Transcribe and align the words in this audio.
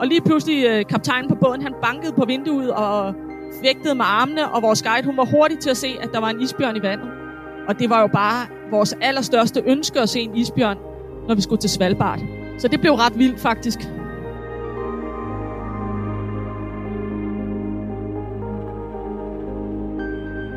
Og 0.00 0.06
lige 0.06 0.20
pludselig, 0.20 0.66
øh, 0.66 0.84
kaptajnen 0.84 1.28
på 1.28 1.34
båden, 1.34 1.62
han 1.62 1.74
bankede 1.82 2.12
på 2.12 2.24
vinduet 2.24 2.70
og 2.70 3.14
vægtede 3.62 3.94
med 3.94 4.04
armene, 4.08 4.50
og 4.50 4.62
vores 4.62 4.82
guide, 4.82 5.06
hun 5.06 5.16
var 5.16 5.24
hurtig 5.24 5.58
til 5.58 5.70
at 5.70 5.76
se, 5.76 5.88
at 6.02 6.08
der 6.12 6.20
var 6.20 6.30
en 6.30 6.40
isbjørn 6.40 6.76
i 6.76 6.82
vandet. 6.82 7.08
Og 7.68 7.78
det 7.78 7.90
var 7.90 8.00
jo 8.00 8.06
bare 8.06 8.46
vores 8.70 8.94
allerstørste 9.00 9.62
ønske 9.66 10.00
at 10.00 10.08
se 10.08 10.20
en 10.20 10.36
isbjørn, 10.36 10.78
når 11.28 11.34
vi 11.34 11.40
skulle 11.40 11.60
til 11.60 11.70
Svalbard. 11.70 12.20
Så 12.58 12.68
det 12.68 12.80
blev 12.80 12.92
ret 12.92 13.18
vildt 13.18 13.40
faktisk. 13.40 13.78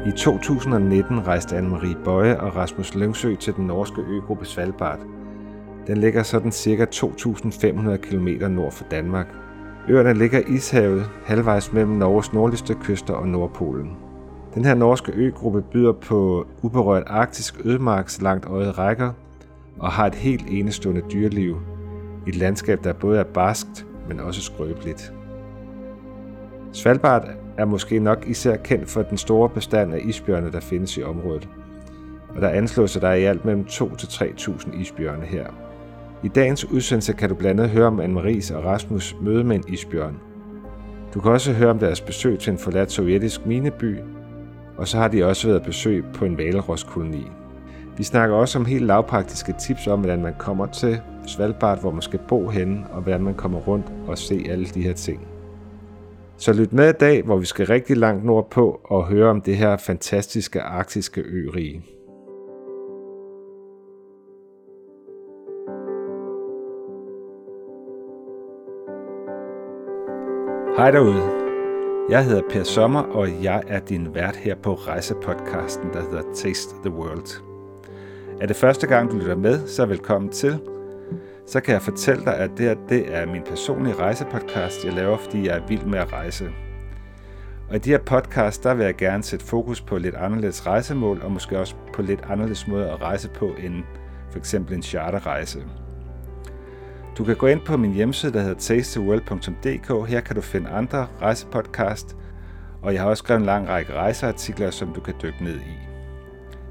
I 0.07 0.11
2019 0.11 1.27
rejste 1.27 1.57
Anne-Marie 1.57 2.03
Bøje 2.03 2.39
og 2.39 2.55
Rasmus 2.55 2.95
Lyngsø 2.95 3.35
til 3.35 3.53
den 3.55 3.67
norske 3.67 4.01
øgruppe 4.01 4.45
Svalbard. 4.45 4.99
Den 5.87 5.97
ligger 5.97 6.23
sådan 6.23 6.51
cirka 6.51 6.85
2.500 6.95 7.95
km 7.95 8.27
nord 8.49 8.71
for 8.71 8.85
Danmark. 8.91 9.27
Øerne 9.89 10.13
ligger 10.13 10.39
i 10.39 10.53
ishavet, 10.53 11.09
halvvejs 11.25 11.73
mellem 11.73 11.91
Norges 11.91 12.33
nordligste 12.33 12.75
kyster 12.81 13.13
og 13.13 13.27
Nordpolen. 13.27 13.97
Den 14.55 14.65
her 14.65 14.75
norske 14.75 15.11
øgruppe 15.11 15.61
byder 15.61 15.91
på 15.91 16.47
uberørt 16.61 17.03
arktisk 17.07 17.65
ødemarks 17.65 18.21
langt 18.21 18.45
øjet 18.45 18.77
rækker 18.77 19.11
og 19.79 19.91
har 19.91 20.07
et 20.07 20.15
helt 20.15 20.45
enestående 20.49 21.01
dyreliv. 21.13 21.57
Et 22.27 22.35
landskab, 22.35 22.83
der 22.83 22.93
både 22.93 23.19
er 23.19 23.23
barskt, 23.23 23.85
men 24.07 24.19
også 24.19 24.41
skrøbeligt. 24.41 25.13
Svalbard 26.71 27.27
er 27.57 27.65
måske 27.65 27.99
nok 27.99 28.27
især 28.27 28.55
kendt 28.55 28.89
for 28.89 29.01
den 29.01 29.17
store 29.17 29.49
bestand 29.49 29.93
af 29.93 29.99
isbjørne, 30.03 30.51
der 30.51 30.59
findes 30.59 30.97
i 30.97 31.03
området. 31.03 31.49
Og 32.35 32.41
der 32.41 32.49
anslås, 32.49 32.95
at 32.95 33.01
der 33.01 33.07
er 33.07 33.15
i 33.15 33.23
alt 33.23 33.45
mellem 33.45 33.65
2-3.000 33.69 34.81
isbjørne 34.81 35.25
her. 35.25 35.66
I 36.23 36.27
dagens 36.27 36.65
udsendelse 36.65 37.13
kan 37.13 37.29
du 37.29 37.35
blandt 37.35 37.61
andet 37.61 37.75
høre 37.75 37.87
om 37.87 37.99
Anne-Maries 37.99 38.55
og 38.55 38.63
Rasmus 38.63 39.15
møde 39.21 39.43
med 39.43 39.55
en 39.55 39.73
isbjørn. 39.73 40.19
Du 41.13 41.21
kan 41.21 41.31
også 41.31 41.53
høre 41.53 41.69
om 41.69 41.79
deres 41.79 42.01
besøg 42.01 42.39
til 42.39 42.51
en 42.51 42.57
forladt 42.57 42.91
sovjetisk 42.91 43.45
mineby, 43.45 43.97
og 44.77 44.87
så 44.87 44.97
har 44.97 45.07
de 45.07 45.25
også 45.25 45.47
været 45.47 45.63
besøg 45.63 46.05
på 46.13 46.25
en 46.25 46.37
valroskoloni. 46.37 47.27
Vi 47.97 48.03
snakker 48.03 48.35
også 48.35 48.59
om 48.59 48.65
helt 48.65 48.85
lavpraktiske 48.85 49.53
tips 49.59 49.87
om, 49.87 49.99
hvordan 49.99 50.21
man 50.21 50.33
kommer 50.39 50.65
til 50.65 51.01
Svalbard, 51.27 51.81
hvor 51.81 51.91
man 51.91 52.01
skal 52.01 52.19
bo 52.27 52.47
henne, 52.47 52.85
og 52.91 53.01
hvordan 53.01 53.23
man 53.23 53.33
kommer 53.33 53.59
rundt 53.59 53.85
og 54.07 54.17
se 54.17 54.45
alle 54.49 54.65
de 54.65 54.81
her 54.81 54.93
ting. 54.93 55.27
Så 56.37 56.53
lyt 56.53 56.73
med 56.73 56.89
i 56.89 56.97
dag, 56.99 57.23
hvor 57.23 57.37
vi 57.37 57.45
skal 57.45 57.67
rigtig 57.67 57.97
langt 57.97 58.25
nordpå 58.25 58.81
og 58.83 59.07
høre 59.07 59.29
om 59.29 59.41
det 59.41 59.57
her 59.57 59.77
fantastiske 59.77 60.61
arktiske 60.61 61.21
ørige. 61.21 61.96
Hej 70.77 70.91
derude. 70.91 71.23
Jeg 72.09 72.25
hedder 72.25 72.41
Per 72.49 72.63
Sommer, 72.63 73.01
og 73.01 73.43
jeg 73.43 73.63
er 73.67 73.79
din 73.79 74.15
vært 74.15 74.35
her 74.35 74.55
på 74.55 74.73
rejsepodcasten, 74.73 75.93
der 75.93 76.01
hedder 76.01 76.21
Taste 76.35 76.75
the 76.85 76.93
World. 76.93 77.43
Er 78.41 78.47
det 78.47 78.55
første 78.55 78.87
gang, 78.87 79.11
du 79.11 79.17
lytter 79.17 79.35
med, 79.35 79.67
så 79.67 79.85
velkommen 79.85 80.31
til. 80.31 80.59
Så 81.47 81.59
kan 81.59 81.73
jeg 81.73 81.81
fortælle 81.81 82.25
dig, 82.25 82.37
at 82.37 82.51
det 82.57 82.65
her 82.65 82.75
det 82.89 83.15
er 83.15 83.25
min 83.25 83.41
personlige 83.43 83.95
rejsepodcast, 83.95 84.85
jeg 84.85 84.93
laver, 84.93 85.17
fordi 85.17 85.47
jeg 85.47 85.57
er 85.57 85.67
vild 85.67 85.85
med 85.85 85.99
at 85.99 86.13
rejse. 86.13 86.49
Og 87.69 87.75
i 87.75 87.79
de 87.79 87.89
her 87.89 87.99
podcast, 87.99 88.63
der 88.63 88.73
vil 88.73 88.85
jeg 88.85 88.95
gerne 88.95 89.23
sætte 89.23 89.45
fokus 89.45 89.81
på 89.81 89.97
lidt 89.97 90.15
anderledes 90.15 90.67
rejsemål, 90.67 91.21
og 91.23 91.31
måske 91.31 91.59
også 91.59 91.75
på 91.93 92.01
lidt 92.01 92.21
anderledes 92.29 92.67
måder 92.67 92.93
at 92.93 93.01
rejse 93.01 93.29
på 93.29 93.45
end 93.45 93.83
for 94.31 94.39
eksempel 94.39 94.75
en 94.75 94.83
charterrejse. 94.83 95.59
Du 97.17 97.23
kan 97.23 97.35
gå 97.35 97.47
ind 97.47 97.61
på 97.61 97.77
min 97.77 97.93
hjemmeside, 97.93 98.33
der 98.33 98.39
hedder 98.39 98.55
tasteworld.dk. 98.55 100.09
Her 100.09 100.21
kan 100.21 100.35
du 100.35 100.41
finde 100.41 100.69
andre 100.69 101.07
rejsepodcast, 101.21 102.17
og 102.81 102.93
jeg 102.93 103.01
har 103.01 103.09
også 103.09 103.21
skrevet 103.21 103.39
en 103.39 103.45
lang 103.45 103.69
række 103.69 103.93
rejseartikler, 103.93 104.71
som 104.71 104.93
du 104.93 105.01
kan 105.01 105.13
dykke 105.23 105.43
ned 105.43 105.55
i. 105.55 105.77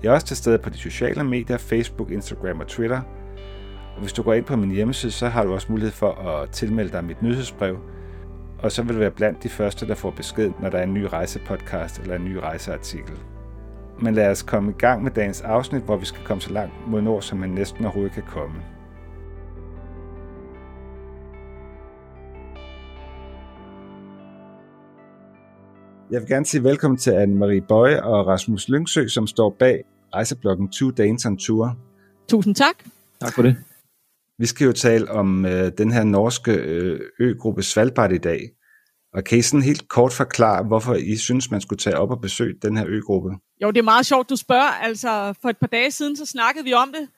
Jeg 0.02 0.08
er 0.08 0.12
også 0.12 0.26
til 0.26 0.36
stede 0.36 0.58
på 0.58 0.70
de 0.70 0.78
sociale 0.78 1.24
medier, 1.24 1.56
Facebook, 1.56 2.10
Instagram 2.10 2.60
og 2.60 2.66
Twitter. 2.66 3.00
Og 3.94 4.00
hvis 4.00 4.12
du 4.12 4.22
går 4.22 4.34
ind 4.34 4.44
på 4.44 4.56
min 4.56 4.70
hjemmeside, 4.70 5.12
så 5.12 5.28
har 5.28 5.44
du 5.44 5.52
også 5.52 5.66
mulighed 5.70 5.92
for 5.92 6.12
at 6.12 6.50
tilmelde 6.50 6.92
dig 6.92 7.04
mit 7.04 7.22
nyhedsbrev, 7.22 7.78
og 8.58 8.72
så 8.72 8.82
vil 8.82 8.94
du 8.94 8.98
være 8.98 9.10
blandt 9.10 9.42
de 9.42 9.48
første, 9.48 9.88
der 9.88 9.94
får 9.94 10.10
besked, 10.10 10.50
når 10.60 10.70
der 10.70 10.78
er 10.78 10.82
en 10.82 10.94
ny 10.94 11.02
rejsepodcast 11.02 11.98
eller 11.98 12.16
en 12.16 12.24
ny 12.24 12.36
rejseartikel. 12.36 13.18
Men 14.00 14.14
lad 14.14 14.30
os 14.30 14.42
komme 14.42 14.70
i 14.70 14.74
gang 14.78 15.02
med 15.02 15.10
dagens 15.10 15.40
afsnit, 15.40 15.82
hvor 15.82 15.96
vi 15.96 16.04
skal 16.04 16.24
komme 16.24 16.40
så 16.40 16.52
langt 16.52 16.74
mod 16.86 17.02
nord, 17.02 17.22
som 17.22 17.38
man 17.38 17.50
næsten 17.50 17.84
overhovedet 17.84 18.14
kan 18.14 18.24
komme. 18.28 18.75
Jeg 26.10 26.20
vil 26.20 26.28
gerne 26.28 26.46
sige 26.46 26.64
velkommen 26.64 26.98
til 26.98 27.10
Anne-Marie 27.10 27.66
Bøje 27.66 28.02
og 28.02 28.26
Rasmus 28.26 28.68
Lyngsø, 28.68 29.08
som 29.08 29.26
står 29.26 29.56
bag 29.58 29.84
rejsebloggen 30.14 30.68
Two 30.68 30.90
Danes 30.90 31.26
on 31.26 31.38
Tour. 31.38 31.76
Tusind 32.28 32.54
tak. 32.54 32.84
Tak 33.20 33.34
for 33.34 33.42
det. 33.42 33.56
Vi 34.38 34.46
skal 34.46 34.64
jo 34.64 34.72
tale 34.72 35.10
om 35.10 35.46
øh, 35.46 35.72
den 35.78 35.92
her 35.92 36.04
norske 36.04 36.52
øh, 36.52 37.00
øgruppe 37.20 37.62
Svalbard 37.62 38.12
i 38.12 38.18
dag. 38.18 38.40
Og 39.14 39.24
kan 39.24 39.38
I 39.38 39.42
sådan 39.42 39.62
helt 39.62 39.88
kort 39.88 40.12
forklare, 40.12 40.64
hvorfor 40.64 40.94
I 40.94 41.16
synes, 41.16 41.50
man 41.50 41.60
skulle 41.60 41.78
tage 41.78 41.98
op 41.98 42.10
og 42.10 42.20
besøge 42.20 42.54
den 42.62 42.76
her 42.76 42.84
øgruppe? 42.88 43.30
Jo, 43.62 43.70
det 43.70 43.78
er 43.78 43.82
meget 43.82 44.06
sjovt, 44.06 44.30
du 44.30 44.36
spørger. 44.36 44.70
Altså, 44.82 45.34
for 45.42 45.48
et 45.48 45.58
par 45.58 45.66
dage 45.66 45.90
siden, 45.90 46.16
så 46.16 46.26
snakkede 46.26 46.64
vi 46.64 46.72
om 46.72 46.92
det, 46.92 47.08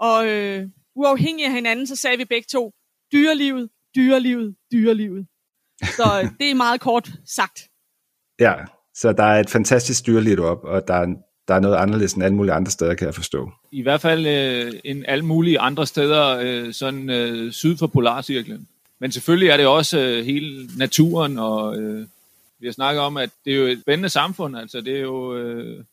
og 0.00 0.28
øh, 0.28 0.68
uafhængig 0.96 1.46
af 1.46 1.52
hinanden, 1.52 1.86
så 1.86 1.96
sagde 1.96 2.18
vi 2.18 2.24
begge 2.24 2.46
to, 2.52 2.72
dyrelivet, 3.12 3.68
dyrelivet, 3.96 4.54
dyrelivet. 4.72 5.26
Så 5.82 6.20
øh, 6.24 6.30
det 6.40 6.50
er 6.50 6.54
meget 6.54 6.80
kort 6.80 7.12
sagt. 7.26 7.71
Ja, 8.40 8.54
så 8.94 9.12
der 9.12 9.24
er 9.24 9.40
et 9.40 9.50
fantastisk 9.50 10.06
dyreliv 10.06 10.40
op, 10.40 10.64
og 10.64 10.88
der 10.88 10.94
er, 10.94 11.06
der 11.48 11.54
er 11.54 11.60
noget 11.60 11.76
anderledes 11.76 12.12
end 12.12 12.24
alle 12.24 12.36
mulige 12.36 12.52
andre 12.52 12.70
steder, 12.70 12.94
kan 12.94 13.06
jeg 13.06 13.14
forstå. 13.14 13.50
I 13.72 13.82
hvert 13.82 14.00
fald 14.00 14.26
øh, 14.26 14.72
end 14.84 15.04
alle 15.08 15.24
mulige 15.24 15.58
andre 15.58 15.86
steder, 15.86 16.38
øh, 16.40 16.72
sådan 16.72 17.10
øh, 17.10 17.52
syd 17.52 17.76
for 17.76 17.86
Polarcirklen. 17.86 18.68
Men 18.98 19.12
selvfølgelig 19.12 19.48
er 19.48 19.56
det 19.56 19.66
også 19.66 20.00
øh, 20.00 20.24
hele 20.24 20.68
naturen, 20.76 21.38
og 21.38 21.76
øh, 21.76 22.06
vi 22.58 22.66
har 22.66 22.72
snakket 22.72 23.02
om, 23.02 23.16
at 23.16 23.30
det 23.44 23.52
er 23.52 23.56
jo 23.56 23.66
et 23.66 23.80
spændende 23.80 24.08
samfund. 24.08 24.56
Altså, 24.56 24.80
det 24.80 24.96
er 24.96 25.00
jo 25.00 25.36
øh, 25.36 25.84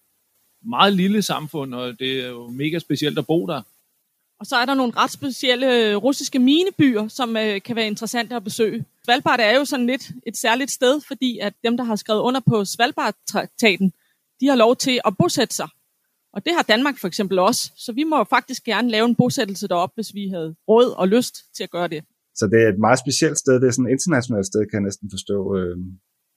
meget 0.64 0.94
lille 0.94 1.22
samfund, 1.22 1.74
og 1.74 2.00
det 2.00 2.24
er 2.26 2.28
jo 2.28 2.48
mega 2.48 2.80
specielt 2.80 3.18
at 3.18 3.28
bo 3.28 3.48
der. 3.48 3.62
Og 4.40 4.46
så 4.46 4.56
er 4.56 4.66
der 4.66 4.74
nogle 4.74 4.94
ret 4.98 5.12
specielle 5.12 5.96
russiske 5.96 6.40
minebyer, 6.40 7.08
som 7.08 7.38
øh, 7.38 7.62
kan 7.62 7.76
være 7.76 7.88
interessante 7.88 8.36
at 8.36 8.44
besøge. 8.44 8.86
Svalbard 9.06 9.40
er 9.40 9.56
jo 9.58 9.66
sådan 9.66 9.86
lidt 9.86 10.12
et 10.28 10.38
særligt 10.38 10.72
sted, 10.72 11.02
fordi 11.08 11.40
at 11.40 11.54
dem, 11.64 11.78
der 11.78 11.84
har 11.84 11.96
skrevet 11.96 12.22
under 12.22 12.42
på 12.48 12.66
Svalbard-traktaten, 12.66 13.92
de 14.40 14.48
har 14.48 14.56
lov 14.56 14.76
til 14.76 15.02
at 15.06 15.14
bosætte 15.18 15.56
sig. 15.56 15.70
Og 16.34 16.46
det 16.46 16.54
har 16.56 16.62
Danmark 16.62 16.98
for 16.98 17.08
eksempel 17.08 17.40
også. 17.40 17.72
Så 17.78 17.92
vi 17.94 18.04
må 18.04 18.24
faktisk 18.24 18.64
gerne 18.64 18.90
lave 18.90 19.06
en 19.06 19.16
bosættelse 19.16 19.68
deroppe, 19.68 19.94
hvis 19.96 20.14
vi 20.14 20.30
havde 20.30 20.56
råd 20.68 20.90
og 20.98 21.08
lyst 21.08 21.36
til 21.56 21.64
at 21.64 21.70
gøre 21.70 21.88
det. 21.88 22.04
Så 22.36 22.46
det 22.52 22.64
er 22.64 22.70
et 22.70 22.80
meget 22.80 23.00
specielt 23.00 23.38
sted. 23.38 23.54
Det 23.62 23.68
er 23.68 23.72
sådan 23.72 23.88
et 23.88 23.92
internationalt 23.92 24.46
sted, 24.46 24.60
kan 24.60 24.80
jeg 24.80 24.88
næsten 24.90 25.10
forstå. 25.12 25.58
Øhm. 25.58 25.86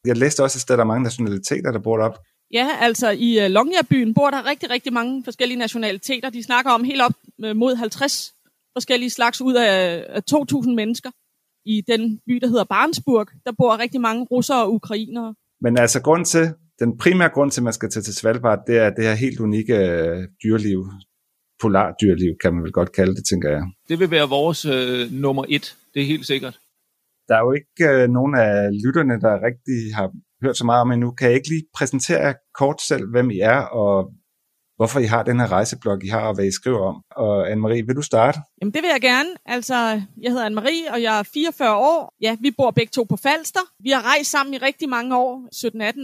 Jeg 0.07 0.17
læste 0.17 0.43
også 0.43 0.57
et 0.57 0.61
sted, 0.61 0.75
der 0.77 0.83
er 0.83 0.93
mange 0.93 1.03
nationaliteter, 1.03 1.73
der 1.73 1.79
bor 1.79 1.97
deroppe. 1.97 2.19
Ja, 2.53 2.69
altså 2.81 3.11
i 3.11 3.45
øh, 3.45 3.51
Longyearbyen 3.51 4.15
bor 4.15 4.31
der 4.31 4.47
rigtig, 4.47 4.71
rigtig 4.71 4.93
mange 4.93 5.25
forskellige 5.25 5.59
nationaliteter. 5.59 6.31
De 6.31 6.43
snakker 6.43 6.71
om 6.71 6.85
helt 6.85 7.03
op 7.03 7.13
øh, 7.13 7.22
mod 7.39 7.77
50 7.77 8.35
forskellige 8.77 9.11
slags 9.11 9.41
ud 9.41 9.55
af 9.55 10.21
2.000 10.31 10.75
mennesker. 10.75 11.11
I 11.65 11.83
den 11.89 12.21
by, 12.27 12.35
der 12.43 12.49
hedder 12.49 12.65
Barnsburg, 12.65 13.27
der 13.47 13.53
bor 13.59 13.79
rigtig 13.79 14.01
mange 14.01 14.27
russere 14.31 14.63
og 14.63 14.75
ukrainere. 14.75 15.35
Men 15.61 15.79
altså 15.79 16.03
grund 16.03 16.25
til, 16.25 16.55
den 16.79 16.99
primære 16.99 17.29
grund 17.29 17.51
til, 17.51 17.61
at 17.61 17.65
man 17.65 17.73
skal 17.73 17.91
tage 17.91 18.03
til 18.03 18.15
Svalbard, 18.15 18.59
det 18.67 18.79
er 18.79 18.91
det 18.91 19.05
her 19.05 19.15
helt 19.15 19.41
unikke 19.41 19.77
øh, 19.77 20.29
dyreliv. 20.45 20.87
Polardyrliv, 21.61 22.33
kan 22.43 22.55
man 22.55 22.63
vel 22.63 22.73
godt 22.73 22.93
kalde 22.93 23.15
det, 23.17 23.25
tænker 23.31 23.51
jeg. 23.51 23.63
Det 23.89 23.99
vil 23.99 24.11
være 24.11 24.29
vores 24.29 24.65
øh, 24.65 25.11
nummer 25.11 25.45
et, 25.49 25.77
det 25.95 26.03
er 26.03 26.07
helt 26.07 26.27
sikkert. 26.27 26.59
Der 27.29 27.35
er 27.37 27.41
jo 27.47 27.53
ikke 27.53 28.03
øh, 28.03 28.09
nogen 28.11 28.35
af 28.35 28.55
lytterne, 28.85 29.21
der 29.21 29.45
rigtig 29.49 29.95
har 29.95 30.13
hørt 30.43 30.57
så 30.57 30.65
meget 30.65 30.81
om 30.81 30.93
endnu. 30.93 31.11
Kan 31.11 31.29
jeg 31.29 31.37
ikke 31.37 31.49
lige 31.49 31.65
præsentere 31.75 32.35
kort 32.59 32.81
selv, 32.89 33.11
hvem 33.11 33.31
I 33.31 33.39
er, 33.39 33.61
og 33.61 34.13
hvorfor 34.83 35.01
I 35.01 35.05
har 35.05 35.23
den 35.23 35.41
her 35.41 35.53
rejseblog, 35.53 36.05
I 36.05 36.09
har, 36.09 36.29
og 36.29 36.35
hvad 36.35 36.45
I 36.45 36.51
skriver 36.51 36.83
om. 36.91 37.03
Og 37.11 37.51
Anne-Marie, 37.51 37.87
vil 37.87 37.97
du 37.97 38.03
starte? 38.03 38.39
Jamen, 38.61 38.75
det 38.75 38.83
vil 38.83 38.91
jeg 38.93 39.01
gerne. 39.01 39.31
Altså, 39.47 39.75
jeg 40.23 40.31
hedder 40.33 40.49
Anne-Marie, 40.51 40.93
og 40.93 41.03
jeg 41.03 41.19
er 41.19 41.23
44 41.23 41.77
år. 41.77 42.15
Ja, 42.21 42.37
vi 42.41 42.51
bor 42.51 42.71
begge 42.71 42.91
to 42.91 43.03
på 43.05 43.17
Falster. 43.17 43.61
Vi 43.83 43.91
har 43.91 44.03
rejst 44.03 44.31
sammen 44.31 44.55
i 44.55 44.59
rigtig 44.59 44.89
mange 44.89 45.17
år, 45.17 45.49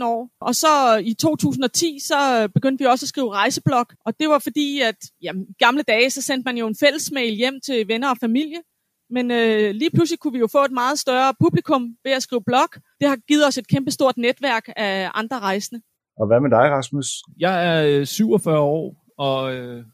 17-18 0.00 0.04
år. 0.04 0.28
Og 0.40 0.54
så 0.54 0.96
i 1.04 1.14
2010, 1.14 1.98
så 2.02 2.48
begyndte 2.54 2.84
vi 2.84 2.86
også 2.86 3.04
at 3.04 3.08
skrive 3.08 3.32
rejseblog. 3.32 3.86
Og 4.06 4.14
det 4.20 4.28
var 4.28 4.38
fordi, 4.38 4.80
at 4.80 4.96
jamen, 5.22 5.42
i 5.42 5.54
gamle 5.58 5.82
dage, 5.82 6.10
så 6.10 6.22
sendte 6.22 6.44
man 6.48 6.56
jo 6.56 6.66
en 6.66 6.76
fællesmail 6.80 7.34
hjem 7.34 7.60
til 7.66 7.88
venner 7.88 8.10
og 8.10 8.19
familie. 8.20 8.58
Men 9.10 9.30
øh, 9.30 9.70
lige 9.70 9.90
pludselig 9.90 10.19
kunne 10.20 10.32
vi 10.32 10.38
jo 10.38 10.48
få 10.52 10.64
et 10.64 10.72
meget 10.72 10.98
større 10.98 11.34
publikum 11.40 11.82
ved 12.04 12.12
at 12.12 12.22
skrive 12.22 12.42
blog. 12.46 12.69
Det 13.00 13.08
har 13.08 13.16
givet 13.28 13.46
os 13.46 13.58
et 13.58 13.69
kæmpestort 13.69 14.16
netværk 14.16 14.69
af 14.76 15.10
andre 15.14 15.38
rejsende. 15.38 15.80
Og 16.18 16.26
hvad 16.26 16.40
med 16.40 16.50
dig, 16.50 16.70
Rasmus? 16.70 17.06
Jeg 17.38 17.54
er 17.98 18.04
47 18.04 18.58
år 18.58 18.96
og 19.18 19.54
øh, 19.54 19.84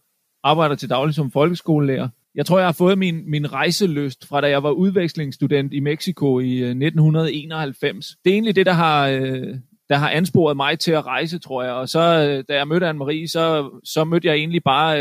arbejder 0.43 0.75
til 0.75 0.91
daglig 0.91 1.15
som 1.15 1.31
folkeskolelærer. 1.31 2.09
Jeg 2.35 2.47
tror, 2.47 2.59
jeg 2.59 2.67
har 2.67 2.73
fået 2.73 2.99
min, 2.99 3.31
min 3.31 3.53
rejseløst 3.53 4.29
fra 4.29 4.41
da 4.41 4.49
jeg 4.49 4.63
var 4.63 4.71
udvekslingsstudent 4.71 5.73
i 5.73 5.81
Mexico 5.81 6.39
i 6.39 6.61
1991. 6.61 8.17
Det 8.25 8.31
er 8.31 8.35
egentlig 8.35 8.57
det, 8.57 8.67
der 8.67 8.73
har, 8.73 9.09
der 9.89 9.97
har 9.97 10.11
ansporet 10.11 10.57
mig 10.57 10.79
til 10.79 10.93
at 10.93 11.07
rejse, 11.07 11.39
tror 11.39 11.63
jeg. 11.63 11.73
Og 11.73 11.89
så, 11.89 12.01
da 12.49 12.55
jeg 12.55 12.69
mødte 12.69 12.91
Anne-Marie, 12.91 13.27
så, 13.27 13.71
så 13.85 14.05
mødte 14.05 14.29
jeg 14.29 14.35
egentlig 14.35 14.63
bare 14.65 14.95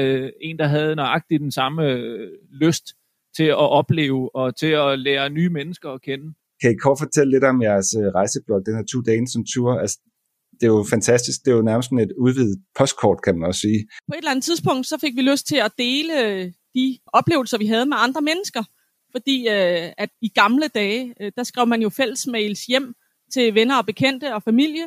en, 0.43 0.59
der 0.59 0.67
havde 0.67 0.95
nøjagtigt 0.95 1.41
den 1.41 1.51
samme 1.51 1.97
lyst 2.51 2.85
til 3.37 3.43
at 3.43 3.69
opleve 3.79 4.35
og 4.35 4.55
til 4.55 4.71
at 4.71 4.99
lære 4.99 5.29
nye 5.29 5.49
mennesker 5.49 5.89
at 5.89 6.01
kende. 6.01 6.33
Kan 6.61 6.71
I 6.71 6.75
kort 6.75 6.99
fortælle 6.99 7.31
lidt 7.31 7.43
om 7.43 7.61
jeres 7.61 7.95
rejseblog, 8.15 8.65
den 8.65 8.75
her 8.75 8.83
Two 8.91 9.01
Danes 9.01 9.35
on 9.35 9.45
Tour? 9.53 9.79
Altså, 9.79 9.99
det 10.63 10.69
er 10.69 10.73
jo 10.73 10.85
fantastisk. 10.89 11.45
Det 11.45 11.51
er 11.51 11.55
jo 11.55 11.61
nærmest 11.61 11.89
sådan 11.89 12.05
et 12.07 12.13
udvidet 12.19 12.63
postkort, 12.77 13.19
kan 13.23 13.39
man 13.39 13.47
også 13.47 13.61
sige. 13.61 13.87
På 14.07 14.13
et 14.13 14.17
eller 14.17 14.31
andet 14.31 14.43
tidspunkt, 14.43 14.87
så 14.87 14.97
fik 14.97 15.15
vi 15.15 15.21
lyst 15.21 15.47
til 15.47 15.55
at 15.55 15.71
dele 15.77 16.13
de 16.75 16.97
oplevelser, 17.13 17.57
vi 17.57 17.65
havde 17.65 17.85
med 17.85 17.97
andre 17.99 18.21
mennesker. 18.21 18.63
Fordi 19.11 19.47
øh, 19.47 19.91
at 19.97 20.09
i 20.21 20.29
gamle 20.29 20.67
dage, 20.67 21.13
øh, 21.21 21.31
der 21.37 21.43
skrev 21.43 21.67
man 21.67 21.81
jo 21.81 21.89
fælles 21.89 22.27
mails 22.27 22.65
hjem 22.65 22.93
til 23.33 23.55
venner 23.55 23.77
og 23.77 23.85
bekendte 23.85 24.35
og 24.35 24.43
familie. 24.43 24.85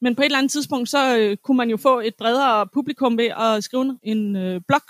Men 0.00 0.14
på 0.14 0.22
et 0.22 0.24
eller 0.24 0.38
andet 0.38 0.52
tidspunkt, 0.52 0.88
så 0.88 1.18
øh, 1.18 1.36
kunne 1.44 1.56
man 1.56 1.70
jo 1.70 1.76
få 1.76 2.00
et 2.00 2.14
bredere 2.18 2.66
publikum 2.74 3.18
ved 3.18 3.30
at 3.46 3.64
skrive 3.64 3.98
en 4.02 4.36
øh, 4.36 4.60
blog. 4.68 4.86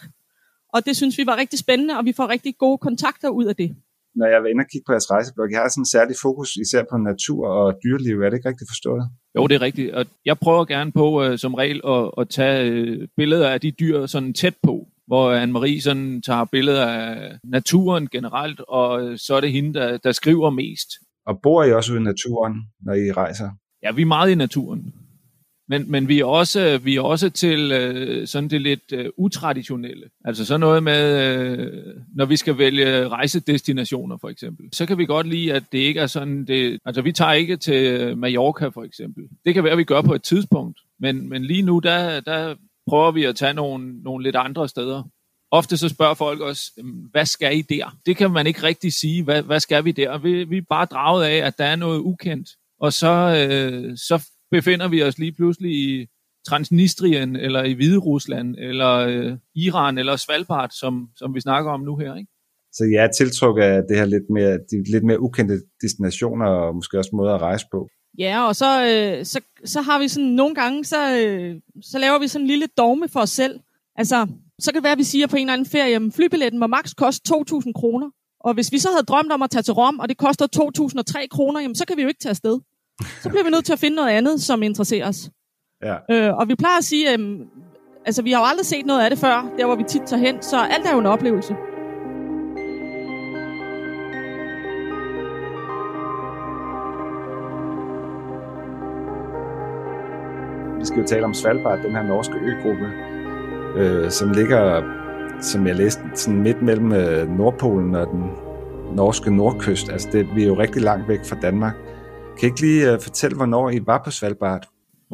Og 0.74 0.86
det 0.86 0.96
synes 0.96 1.18
vi 1.18 1.26
var 1.26 1.36
rigtig 1.36 1.58
spændende, 1.58 1.98
og 1.98 2.04
vi 2.04 2.12
får 2.12 2.28
rigtig 2.28 2.54
gode 2.58 2.78
kontakter 2.78 3.28
ud 3.28 3.44
af 3.44 3.56
det 3.56 3.76
når 4.18 4.26
jeg 4.32 4.42
var 4.42 4.48
inde 4.48 4.62
og 4.64 4.70
kigge 4.72 4.86
på 4.86 4.92
jeres 4.92 5.10
rejseblog, 5.10 5.46
jeg 5.50 5.60
har 5.60 5.68
sådan 5.68 5.82
en 5.86 5.94
særlig 5.96 6.16
fokus 6.26 6.50
især 6.64 6.82
på 6.90 6.96
natur 7.10 7.42
og 7.60 7.66
dyreliv. 7.82 8.16
Er 8.20 8.28
det 8.28 8.36
ikke 8.38 8.48
rigtigt 8.48 8.70
forstået? 8.74 9.04
Jo, 9.36 9.46
det 9.46 9.54
er 9.54 9.62
rigtigt. 9.62 9.94
Og 9.94 10.06
jeg 10.24 10.38
prøver 10.38 10.64
gerne 10.64 10.92
på 10.92 11.24
uh, 11.24 11.38
som 11.38 11.54
regel 11.54 11.80
at, 11.88 12.10
at 12.18 12.28
tage 12.28 12.82
uh, 12.82 13.08
billeder 13.16 13.50
af 13.50 13.60
de 13.60 13.70
dyr 13.70 14.06
sådan 14.06 14.32
tæt 14.32 14.54
på, 14.62 14.88
hvor 15.06 15.36
Anne-Marie 15.36 15.80
sådan 15.80 16.22
tager 16.22 16.44
billeder 16.44 16.86
af 16.86 17.38
naturen 17.44 18.08
generelt, 18.08 18.60
og 18.68 19.04
uh, 19.04 19.16
så 19.16 19.34
er 19.34 19.40
det 19.40 19.52
hende, 19.52 19.74
der, 19.74 19.96
der 19.96 20.12
skriver 20.12 20.50
mest. 20.50 20.88
Og 21.26 21.40
bor 21.42 21.64
I 21.64 21.72
også 21.72 21.92
ude 21.92 22.00
i 22.00 22.04
naturen, 22.04 22.54
når 22.80 22.94
I 22.94 23.12
rejser? 23.12 23.50
Ja, 23.82 23.92
vi 23.92 24.02
er 24.02 24.06
meget 24.06 24.30
i 24.30 24.34
naturen. 24.34 24.94
Men, 25.68 25.90
men 25.90 26.08
vi 26.08 26.20
er 26.20 26.24
også, 26.24 26.78
vi 26.78 26.96
er 26.96 27.00
også 27.00 27.30
til 27.30 27.72
øh, 27.72 28.26
sådan 28.26 28.50
det 28.50 28.60
lidt 28.60 28.92
øh, 28.92 29.06
utraditionelle. 29.16 30.06
Altså 30.24 30.44
sådan 30.44 30.60
noget 30.60 30.82
med, 30.82 31.36
øh, 31.36 31.72
når 32.14 32.24
vi 32.24 32.36
skal 32.36 32.58
vælge 32.58 33.08
rejsedestinationer 33.08 34.16
for 34.20 34.28
eksempel, 34.28 34.66
så 34.72 34.86
kan 34.86 34.98
vi 34.98 35.06
godt 35.06 35.26
lide, 35.26 35.52
at 35.52 35.62
det 35.72 35.78
ikke 35.78 36.00
er 36.00 36.06
sådan, 36.06 36.44
det, 36.44 36.78
altså 36.84 37.02
vi 37.02 37.12
tager 37.12 37.32
ikke 37.32 37.56
til 37.56 38.16
Mallorca 38.18 38.68
for 38.68 38.84
eksempel. 38.84 39.24
Det 39.44 39.54
kan 39.54 39.64
være, 39.64 39.72
at 39.72 39.78
vi 39.78 39.84
gør 39.84 40.02
på 40.02 40.14
et 40.14 40.22
tidspunkt, 40.22 40.80
men, 41.00 41.28
men 41.28 41.44
lige 41.44 41.62
nu, 41.62 41.78
der, 41.78 42.20
der 42.20 42.54
prøver 42.88 43.10
vi 43.10 43.24
at 43.24 43.36
tage 43.36 43.54
nogle, 43.54 44.02
nogle 44.02 44.24
lidt 44.24 44.36
andre 44.36 44.68
steder. 44.68 45.02
Ofte 45.50 45.76
så 45.76 45.88
spørger 45.88 46.14
folk 46.14 46.40
os, 46.40 46.70
hvad 47.10 47.26
skal 47.26 47.58
I 47.58 47.62
der? 47.62 47.96
Det 48.06 48.16
kan 48.16 48.30
man 48.30 48.46
ikke 48.46 48.62
rigtig 48.62 48.92
sige, 48.92 49.22
hvad, 49.22 49.42
hvad 49.42 49.60
skal 49.60 49.84
vi 49.84 49.92
der? 49.92 50.18
Vi, 50.18 50.44
vi 50.44 50.56
er 50.56 50.62
bare 50.68 50.84
draget 50.84 51.24
af, 51.24 51.36
at 51.46 51.58
der 51.58 51.64
er 51.64 51.76
noget 51.76 51.98
ukendt. 51.98 52.48
Og 52.80 52.92
så, 52.92 53.46
øh, 53.48 53.96
så 53.96 54.28
befinder 54.56 54.88
vi 54.88 55.02
os 55.02 55.18
lige 55.18 55.32
pludselig 55.32 55.72
i 55.72 56.06
Transnistrien, 56.48 57.36
eller 57.36 57.62
i 57.62 57.72
Hvide 57.72 57.98
Rusland, 57.98 58.56
eller 58.58 58.92
øh, 58.96 59.32
Iran, 59.54 59.98
eller 59.98 60.16
Svalbard, 60.16 60.70
som, 60.70 61.08
som 61.16 61.34
vi 61.34 61.40
snakker 61.40 61.70
om 61.70 61.80
nu 61.80 61.96
her, 61.96 62.14
ikke? 62.14 62.30
Så 62.72 62.84
jeg 62.94 63.04
er 63.04 63.12
tiltrukket 63.18 63.62
af 63.62 63.82
det 63.88 63.96
her 63.96 64.04
lidt 64.04 64.28
mere, 64.30 64.52
de 64.70 64.92
lidt 64.92 65.04
mere 65.04 65.20
ukendte 65.20 65.56
destinationer, 65.82 66.46
og 66.46 66.74
måske 66.74 66.98
også 66.98 67.10
måder 67.12 67.34
at 67.34 67.40
rejse 67.40 67.66
på. 67.72 67.88
Ja, 68.18 68.46
og 68.48 68.56
så, 68.56 68.70
øh, 68.90 69.24
så, 69.24 69.40
så 69.64 69.80
har 69.80 69.98
vi 69.98 70.08
sådan 70.08 70.30
nogle 70.40 70.54
gange, 70.54 70.84
så, 70.84 71.00
øh, 71.20 71.54
så 71.82 71.98
laver 71.98 72.18
vi 72.18 72.28
sådan 72.28 72.42
en 72.44 72.48
lille 72.48 72.66
dogme 72.78 73.08
for 73.08 73.20
os 73.20 73.30
selv. 73.30 73.60
Altså, 73.96 74.26
så 74.58 74.72
kan 74.72 74.78
det 74.78 74.84
være, 74.84 74.98
at 74.98 74.98
vi 75.04 75.12
siger 75.12 75.26
på 75.26 75.36
en 75.36 75.42
eller 75.42 75.52
anden 75.52 75.66
ferie, 75.66 75.96
at 75.96 76.02
flybilletten 76.16 76.60
må 76.60 76.66
maks 76.66 76.94
koste 76.94 77.34
2.000 77.34 77.72
kroner. 77.80 78.10
Og 78.40 78.54
hvis 78.54 78.72
vi 78.72 78.78
så 78.78 78.88
havde 78.88 79.06
drømt 79.12 79.32
om 79.32 79.42
at 79.42 79.50
tage 79.50 79.62
til 79.62 79.74
Rom, 79.74 79.98
og 79.98 80.08
det 80.08 80.16
koster 80.18 80.46
2.003 80.56 81.26
kroner, 81.26 81.60
jamen 81.60 81.74
så 81.74 81.84
kan 81.86 81.96
vi 81.96 82.02
jo 82.02 82.08
ikke 82.08 82.20
tage 82.20 82.30
afsted 82.30 82.56
så 83.22 83.28
bliver 83.28 83.44
vi 83.44 83.50
nødt 83.50 83.64
til 83.64 83.72
at 83.72 83.78
finde 83.78 83.96
noget 83.96 84.10
andet, 84.10 84.42
som 84.42 84.62
interesserer 84.62 85.08
os. 85.08 85.30
Ja. 85.82 85.96
Øh, 86.10 86.36
og 86.36 86.48
vi 86.48 86.54
plejer 86.54 86.78
at 86.78 86.84
sige, 86.84 87.12
øh, 87.12 87.38
altså 88.06 88.22
vi 88.22 88.32
har 88.32 88.38
jo 88.40 88.46
aldrig 88.46 88.66
set 88.66 88.86
noget 88.86 89.04
af 89.04 89.10
det 89.10 89.18
før, 89.18 89.52
der 89.58 89.66
hvor 89.66 89.76
vi 89.76 89.84
tit 89.88 90.02
tager 90.06 90.20
hen, 90.20 90.42
så 90.42 90.56
alt 90.56 90.86
er 90.86 90.92
jo 90.92 90.98
en 90.98 91.06
oplevelse. 91.06 91.56
Vi 100.78 100.86
skal 100.88 101.00
jo 101.00 101.06
tale 101.06 101.24
om 101.24 101.34
Svalbard, 101.34 101.78
den 101.82 101.90
her 101.90 102.02
norske 102.02 102.34
øgruppe, 102.34 102.92
øh, 103.76 104.10
som 104.10 104.32
ligger, 104.32 104.82
som 105.40 105.66
jeg 105.66 105.76
læste, 105.76 106.02
sådan 106.14 106.42
midt 106.42 106.62
mellem 106.62 106.92
øh, 106.92 107.38
Nordpolen 107.38 107.94
og 107.94 108.06
den 108.06 108.30
norske 108.96 109.36
nordkyst. 109.36 109.88
Altså 109.88 110.08
det, 110.12 110.26
vi 110.34 110.42
er 110.42 110.46
jo 110.46 110.58
rigtig 110.58 110.82
langt 110.82 111.08
væk 111.08 111.24
fra 111.24 111.36
Danmark. 111.42 111.74
Kan 112.38 112.46
I 112.46 112.50
ikke 112.50 112.60
lige 112.60 112.92
uh, 112.92 113.00
fortælle, 113.00 113.36
hvornår 113.36 113.70
I 113.70 113.86
var 113.86 114.02
på 114.04 114.10
Svalbard? 114.10 114.68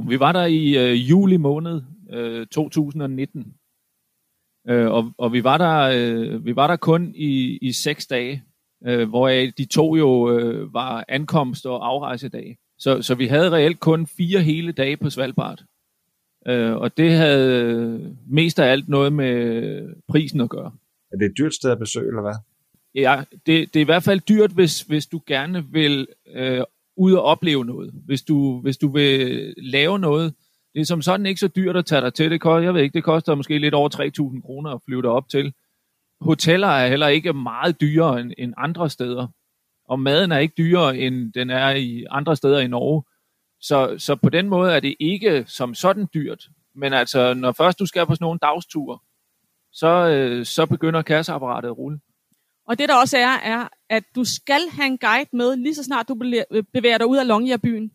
Vi 0.09 0.21
var 0.21 0.33
der 0.33 0.45
i 0.45 0.93
uh, 0.93 1.11
juli 1.11 1.37
måned 1.37 1.83
uh, 2.41 2.47
2019. 2.47 3.55
Uh, 4.71 4.77
og, 4.77 5.13
og 5.19 5.33
vi 5.33 5.45
var 5.45 5.59
der 5.59 6.35
uh, 6.35 6.45
vi 6.45 6.57
var 6.57 6.67
der 6.67 6.77
kun 6.77 7.13
i, 7.15 7.59
i 7.63 7.73
seks 7.73 8.07
dage, 8.07 8.43
uh, 8.89 9.03
hvor 9.03 9.29
de 9.29 9.65
to 9.65 9.97
jo 9.97 10.09
uh, 10.09 10.75
var 10.75 11.05
ankomst 11.09 11.67
og 11.67 11.89
afrejsedag. 11.89 12.59
Så, 12.79 13.03
så 13.03 13.15
vi 13.15 13.27
havde 13.27 13.51
reelt 13.51 13.81
kun 13.81 14.07
fire 14.07 14.41
hele 14.41 14.73
dage 14.73 14.97
på 14.97 15.11
Svalbard. 15.11 15.63
Uh, 16.51 16.55
og 16.55 16.97
det 16.97 17.13
havde 17.13 18.17
mest 18.27 18.59
af 18.59 18.67
alt 18.73 18.89
noget 18.89 19.13
med 19.13 19.95
prisen 20.09 20.41
at 20.41 20.51
gøre. 20.51 20.73
Er 21.13 21.17
det 21.17 21.27
et 21.27 21.39
dyrt 21.39 21.55
sted 21.55 21.71
at 21.71 21.79
besøge, 21.79 22.09
eller 22.09 22.23
hvad? 22.23 22.35
Ja, 22.95 23.25
det, 23.33 23.75
det 23.75 23.77
er 23.77 23.81
i 23.81 23.85
hvert 23.85 24.03
fald 24.03 24.21
dyrt, 24.21 24.51
hvis, 24.51 24.83
hvis 24.83 25.07
du 25.07 25.21
gerne 25.27 25.65
vil 25.73 26.07
øh, 26.35 26.65
ud 27.01 27.13
og 27.13 27.23
opleve 27.23 27.65
noget. 27.65 27.91
Hvis 28.07 28.23
du, 28.23 28.61
hvis 28.61 28.77
du 28.77 28.93
vil 28.93 29.55
lave 29.57 29.99
noget, 29.99 30.35
det 30.75 30.81
er 30.81 30.85
som 30.85 31.03
sådan 31.03 31.27
ikke 31.27 31.41
så 31.41 31.49
dyrt 31.49 31.77
at 31.77 31.87
tage 31.87 32.01
dig 32.01 32.15
til. 32.15 32.31
Det 32.31 32.41
koster, 32.41 32.65
jeg 32.65 32.75
ved 32.75 32.83
ikke, 32.83 32.95
det 32.95 33.05
koster 33.05 33.35
måske 33.35 33.59
lidt 33.59 33.75
over 33.75 33.89
3.000 34.35 34.43
kroner 34.47 34.71
at 34.71 34.81
flyve 34.85 35.09
op 35.09 35.29
til. 35.29 35.53
Hoteller 36.21 36.69
er 36.69 36.89
heller 36.89 37.09
ikke 37.09 37.33
meget 37.33 37.81
dyrere 37.81 38.21
end, 38.21 38.33
end 38.39 38.55
andre 38.57 38.91
steder. 38.91 39.27
Og 39.89 40.01
maden 40.01 40.33
er 40.33 40.39
ikke 40.39 40.55
dyrere, 40.59 40.99
end 40.99 41.33
den 41.33 41.51
er 41.51 41.71
i 41.71 42.05
andre 42.11 42.37
steder 42.37 42.59
i 42.59 42.67
Norge. 42.67 43.03
Så, 43.61 43.95
så 43.99 44.17
på 44.17 44.29
den 44.29 44.49
måde 44.49 44.73
er 44.73 44.81
det 44.81 44.95
ikke 45.01 45.45
som 45.47 45.75
sådan 45.75 46.09
dyrt. 46.15 46.49
Men 46.75 46.93
altså, 46.93 47.35
når 47.35 47.53
først 47.53 47.79
du 47.79 47.87
skal 47.87 48.07
på 48.07 48.15
sådan 48.15 48.25
nogle 48.25 48.39
dagsture, 48.43 48.99
så, 49.73 50.09
øh, 50.09 50.47
så 50.47 50.67
begynder 50.67 51.03
kasseapparatet 51.03 51.69
at 51.69 51.79
rulle. 51.79 52.01
Og 52.71 52.79
det 52.79 52.89
der 52.89 52.95
også 52.95 53.19
er, 53.19 53.35
er, 53.55 53.69
at 53.91 54.03
du 54.17 54.25
skal 54.25 54.61
have 54.73 54.87
en 54.87 54.99
guide 54.99 55.31
med, 55.33 55.57
lige 55.57 55.75
så 55.75 55.85
snart 55.85 56.09
du 56.09 56.15
bevæger 56.73 56.99
dig 56.99 57.07
ud 57.07 57.17
af 57.17 57.27
Longyearbyen. 57.27 57.91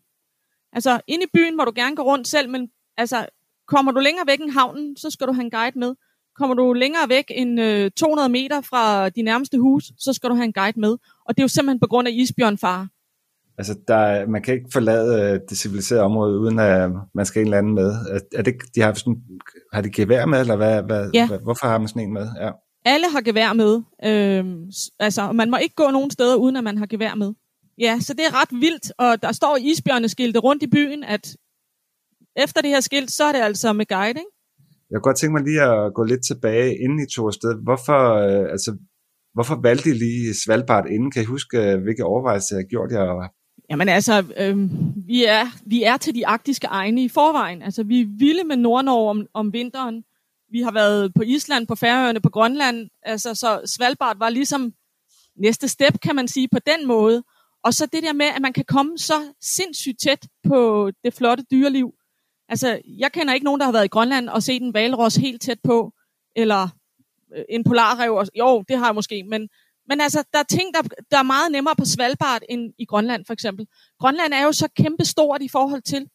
Altså, 0.72 1.00
inde 1.06 1.24
i 1.24 1.28
byen 1.34 1.56
må 1.56 1.64
du 1.64 1.72
gerne 1.74 1.96
gå 1.96 2.02
rundt 2.02 2.28
selv, 2.28 2.50
men 2.50 2.68
altså, 2.96 3.26
kommer 3.68 3.92
du 3.92 4.00
længere 4.00 4.26
væk 4.26 4.40
end 4.40 4.50
havnen, 4.50 4.96
så 4.96 5.10
skal 5.10 5.26
du 5.26 5.32
have 5.32 5.44
en 5.44 5.50
guide 5.50 5.78
med. 5.78 5.94
Kommer 6.38 6.54
du 6.54 6.72
længere 6.72 7.08
væk 7.08 7.24
end 7.30 7.60
øh, 7.60 7.90
200 7.90 8.28
meter 8.28 8.60
fra 8.60 9.08
de 9.08 9.22
nærmeste 9.22 9.58
hus, 9.58 9.84
så 9.98 10.12
skal 10.12 10.30
du 10.30 10.34
have 10.34 10.44
en 10.44 10.52
guide 10.52 10.80
med. 10.80 10.96
Og 11.26 11.36
det 11.36 11.38
er 11.38 11.44
jo 11.44 11.48
simpelthen 11.48 11.80
på 11.80 11.86
grund 11.86 12.08
af 12.08 12.12
isbjørnfare. 12.12 12.88
Altså, 13.58 13.74
der, 13.88 14.26
man 14.26 14.42
kan 14.42 14.54
ikke 14.54 14.68
forlade 14.72 15.32
øh, 15.32 15.40
det 15.48 15.58
civiliserede 15.58 16.04
område, 16.04 16.38
uden 16.38 16.58
at 16.58 16.90
man 17.14 17.26
skal 17.26 17.40
en 17.40 17.46
eller 17.46 17.58
anden 17.58 17.74
med. 17.74 17.90
Er, 18.10 18.20
er 18.34 18.42
det, 18.42 18.54
de 18.74 18.80
har, 18.80 18.94
sådan, 18.94 19.22
har 19.72 19.80
de 19.82 19.90
gevær 19.90 20.26
med, 20.26 20.40
eller 20.40 20.56
hvad, 20.56 20.82
hvad, 20.82 21.10
ja. 21.14 21.28
hvad, 21.28 21.38
hvorfor 21.38 21.66
har 21.66 21.78
man 21.78 21.88
sådan 21.88 22.02
en 22.02 22.12
med? 22.12 22.28
Ja. 22.40 22.50
Alle 22.92 23.06
har 23.10 23.20
gevær 23.20 23.52
med. 23.52 23.72
Øhm, 24.10 24.70
altså, 24.98 25.32
man 25.32 25.50
må 25.50 25.56
ikke 25.56 25.74
gå 25.74 25.90
nogen 25.90 26.10
steder, 26.10 26.36
uden 26.36 26.56
at 26.56 26.64
man 26.64 26.78
har 26.78 26.86
gevær 26.86 27.14
med. 27.14 27.32
Ja, 27.78 27.98
så 28.00 28.14
det 28.14 28.24
er 28.26 28.40
ret 28.40 28.60
vildt, 28.60 28.92
og 28.98 29.22
der 29.22 29.32
står 29.32 29.58
isbjørneskilte 29.60 30.38
rundt 30.38 30.62
i 30.62 30.66
byen, 30.66 31.04
at 31.04 31.36
efter 32.36 32.60
det 32.60 32.70
her 32.70 32.80
skilt, 32.80 33.10
så 33.10 33.24
er 33.24 33.32
det 33.32 33.40
altså 33.40 33.72
med 33.72 33.86
guide, 33.86 34.18
ikke? 34.18 34.30
Jeg 34.90 34.96
kunne 34.96 35.08
godt 35.08 35.16
tænke 35.16 35.32
mig 35.32 35.42
lige 35.42 35.62
at 35.62 35.94
gå 35.94 36.02
lidt 36.04 36.24
tilbage, 36.26 36.78
inden 36.82 36.98
I 36.98 37.06
tog 37.14 37.26
afsted. 37.26 37.54
Hvorfor, 37.62 38.00
øh, 38.14 38.50
altså, 38.54 38.76
hvorfor 39.34 39.60
valgte 39.62 39.90
I 39.90 39.92
lige 39.92 40.34
Svalbard 40.44 40.86
inden? 40.90 41.10
Kan 41.10 41.22
I 41.22 41.24
huske, 41.24 41.56
øh, 41.58 41.82
hvilke 41.82 42.04
overvejelser 42.04 42.56
jeg 42.56 42.64
gjort 42.64 42.90
jer? 42.92 43.28
Jamen 43.70 43.88
altså, 43.88 44.24
øh, 44.40 44.56
vi, 45.06 45.24
er, 45.24 45.44
vi 45.66 45.82
er 45.82 45.96
til 45.96 46.14
de 46.14 46.26
arktiske 46.26 46.66
egne 46.66 47.04
i 47.04 47.08
forvejen. 47.08 47.62
Altså, 47.62 47.82
vi 47.82 48.00
er 48.00 48.06
vilde 48.18 48.44
med 48.44 48.56
Nordnorge 48.56 49.10
om, 49.10 49.26
om 49.34 49.52
vinteren. 49.52 50.04
Vi 50.50 50.60
har 50.62 50.72
været 50.72 51.14
på 51.14 51.22
Island, 51.22 51.66
på 51.66 51.74
Færøerne, 51.74 52.20
på 52.20 52.30
Grønland. 52.30 52.88
Altså, 53.02 53.34
så 53.34 53.60
Svalbard 53.66 54.18
var 54.18 54.30
ligesom 54.30 54.72
næste 55.36 55.68
step, 55.68 56.00
kan 56.02 56.16
man 56.16 56.28
sige, 56.28 56.48
på 56.48 56.58
den 56.58 56.86
måde. 56.86 57.22
Og 57.64 57.74
så 57.74 57.86
det 57.86 58.02
der 58.02 58.12
med, 58.12 58.26
at 58.26 58.42
man 58.42 58.52
kan 58.52 58.64
komme 58.64 58.98
så 58.98 59.32
sindssygt 59.40 60.00
tæt 60.00 60.26
på 60.48 60.90
det 61.04 61.14
flotte 61.14 61.44
dyreliv. 61.50 61.92
Altså, 62.48 62.80
jeg 62.98 63.12
kender 63.12 63.34
ikke 63.34 63.44
nogen, 63.44 63.60
der 63.60 63.64
har 63.64 63.72
været 63.72 63.84
i 63.84 63.88
Grønland 63.96 64.28
og 64.28 64.42
set 64.42 64.62
en 64.62 64.74
valros 64.74 65.16
helt 65.16 65.42
tæt 65.42 65.58
på, 65.64 65.92
eller 66.36 66.68
øh, 67.36 67.44
en 67.48 67.64
polarrev. 67.64 68.24
Jo, 68.38 68.64
det 68.68 68.78
har 68.78 68.86
jeg 68.86 68.94
måske, 68.94 69.22
men, 69.22 69.48
men 69.88 70.00
altså, 70.00 70.24
der 70.32 70.38
er 70.38 70.42
ting, 70.42 70.74
der, 70.74 70.82
der 71.10 71.18
er 71.18 71.22
meget 71.22 71.52
nemmere 71.52 71.76
på 71.76 71.84
Svalbard 71.84 72.42
end 72.48 72.72
i 72.78 72.84
Grønland, 72.84 73.24
for 73.26 73.32
eksempel. 73.32 73.66
Grønland 74.00 74.32
er 74.32 74.42
jo 74.42 74.52
så 74.52 74.68
kæmpe 74.76 75.04
stort 75.04 75.42
i 75.42 75.48
forhold 75.48 75.82
til, 75.82 76.08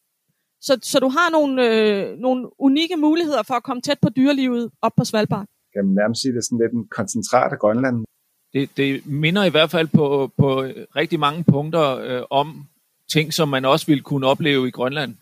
så, 0.62 0.78
så 0.82 0.98
du 1.00 1.08
har 1.08 1.30
nogle, 1.30 1.54
øh, 1.68 2.18
nogle 2.18 2.60
unikke 2.60 2.96
muligheder 2.96 3.42
for 3.42 3.54
at 3.54 3.62
komme 3.62 3.82
tæt 3.82 3.98
på 4.02 4.08
dyrelivet 4.08 4.70
op 4.82 4.92
på 4.96 5.04
Svalbard. 5.04 5.46
kan 5.74 5.84
man 5.84 5.94
nærmest 5.94 6.20
sige, 6.20 6.32
det 6.32 6.38
er 6.38 6.42
sådan 6.42 6.58
lidt 6.64 6.72
en 6.72 6.88
koncentrat 6.88 7.52
af 7.52 7.58
Grønland. 7.58 8.04
Det, 8.52 8.76
det 8.76 9.06
minder 9.06 9.44
i 9.44 9.50
hvert 9.50 9.70
fald 9.70 9.88
på, 9.88 10.32
på 10.36 10.60
rigtig 10.96 11.20
mange 11.20 11.44
punkter 11.44 11.96
øh, 11.96 12.22
om 12.30 12.66
ting, 13.12 13.32
som 13.32 13.48
man 13.48 13.64
også 13.64 13.86
ville 13.86 14.02
kunne 14.02 14.26
opleve 14.26 14.68
i 14.68 14.70
Grønland. 14.70 15.16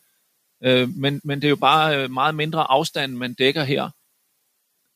Øh, 0.65 0.89
men, 0.97 1.21
men 1.25 1.39
det 1.41 1.45
er 1.45 1.51
jo 1.51 1.57
bare 1.57 2.03
øh, 2.03 2.11
meget 2.11 2.35
mindre 2.35 2.71
afstand, 2.71 3.13
man 3.13 3.35
dækker 3.35 3.65
her. 3.65 3.91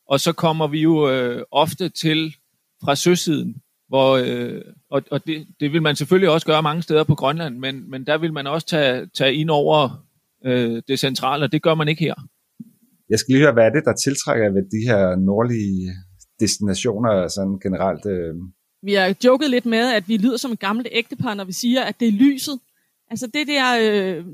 Og 0.08 0.20
så 0.20 0.32
kommer 0.32 0.66
vi 0.66 0.80
jo 0.80 1.10
øh, 1.10 1.44
ofte 1.50 1.88
til 1.88 2.36
fra 2.84 2.94
søsiden, 2.94 3.62
hvor, 3.88 4.16
øh, 4.16 4.62
og, 4.90 5.02
og 5.10 5.26
det, 5.26 5.46
det 5.60 5.72
vil 5.72 5.82
man 5.82 5.96
selvfølgelig 5.96 6.30
også 6.30 6.46
gøre 6.46 6.62
mange 6.62 6.82
steder 6.82 7.04
på 7.04 7.14
Grønland, 7.14 7.58
men, 7.58 7.90
men 7.90 8.06
der 8.06 8.18
vil 8.18 8.32
man 8.32 8.46
også 8.46 8.66
tage, 8.66 9.06
tage 9.06 9.34
ind 9.34 9.50
over 9.50 10.04
øh, 10.46 10.82
det 10.88 10.98
centrale, 10.98 11.44
og 11.44 11.52
det 11.52 11.62
gør 11.62 11.74
man 11.74 11.88
ikke 11.88 12.04
her. 12.04 12.14
Jeg 13.10 13.18
skal 13.18 13.32
lige 13.32 13.42
høre, 13.44 13.52
hvad 13.52 13.64
er 13.64 13.70
det, 13.70 13.84
der 13.84 13.94
tiltrækker 13.94 14.52
ved 14.52 14.62
de 14.62 14.82
her 14.90 15.16
nordlige 15.16 15.92
destinationer 16.40 17.28
sådan 17.28 17.58
generelt? 17.62 18.06
Øh? 18.06 18.34
Vi 18.82 18.92
har 18.94 19.14
joket 19.24 19.50
lidt 19.50 19.66
med, 19.66 19.94
at 19.94 20.08
vi 20.08 20.16
lyder 20.16 20.36
som 20.36 20.52
et 20.52 20.60
gammelt 20.60 20.88
ægtepar, 20.92 21.34
når 21.34 21.44
vi 21.44 21.52
siger, 21.52 21.82
at 21.82 22.00
det 22.00 22.08
er 22.08 22.12
lyset. 22.12 22.58
Altså 23.10 23.26
det 23.26 23.46
der, 23.46 23.66
øh, 23.82 24.24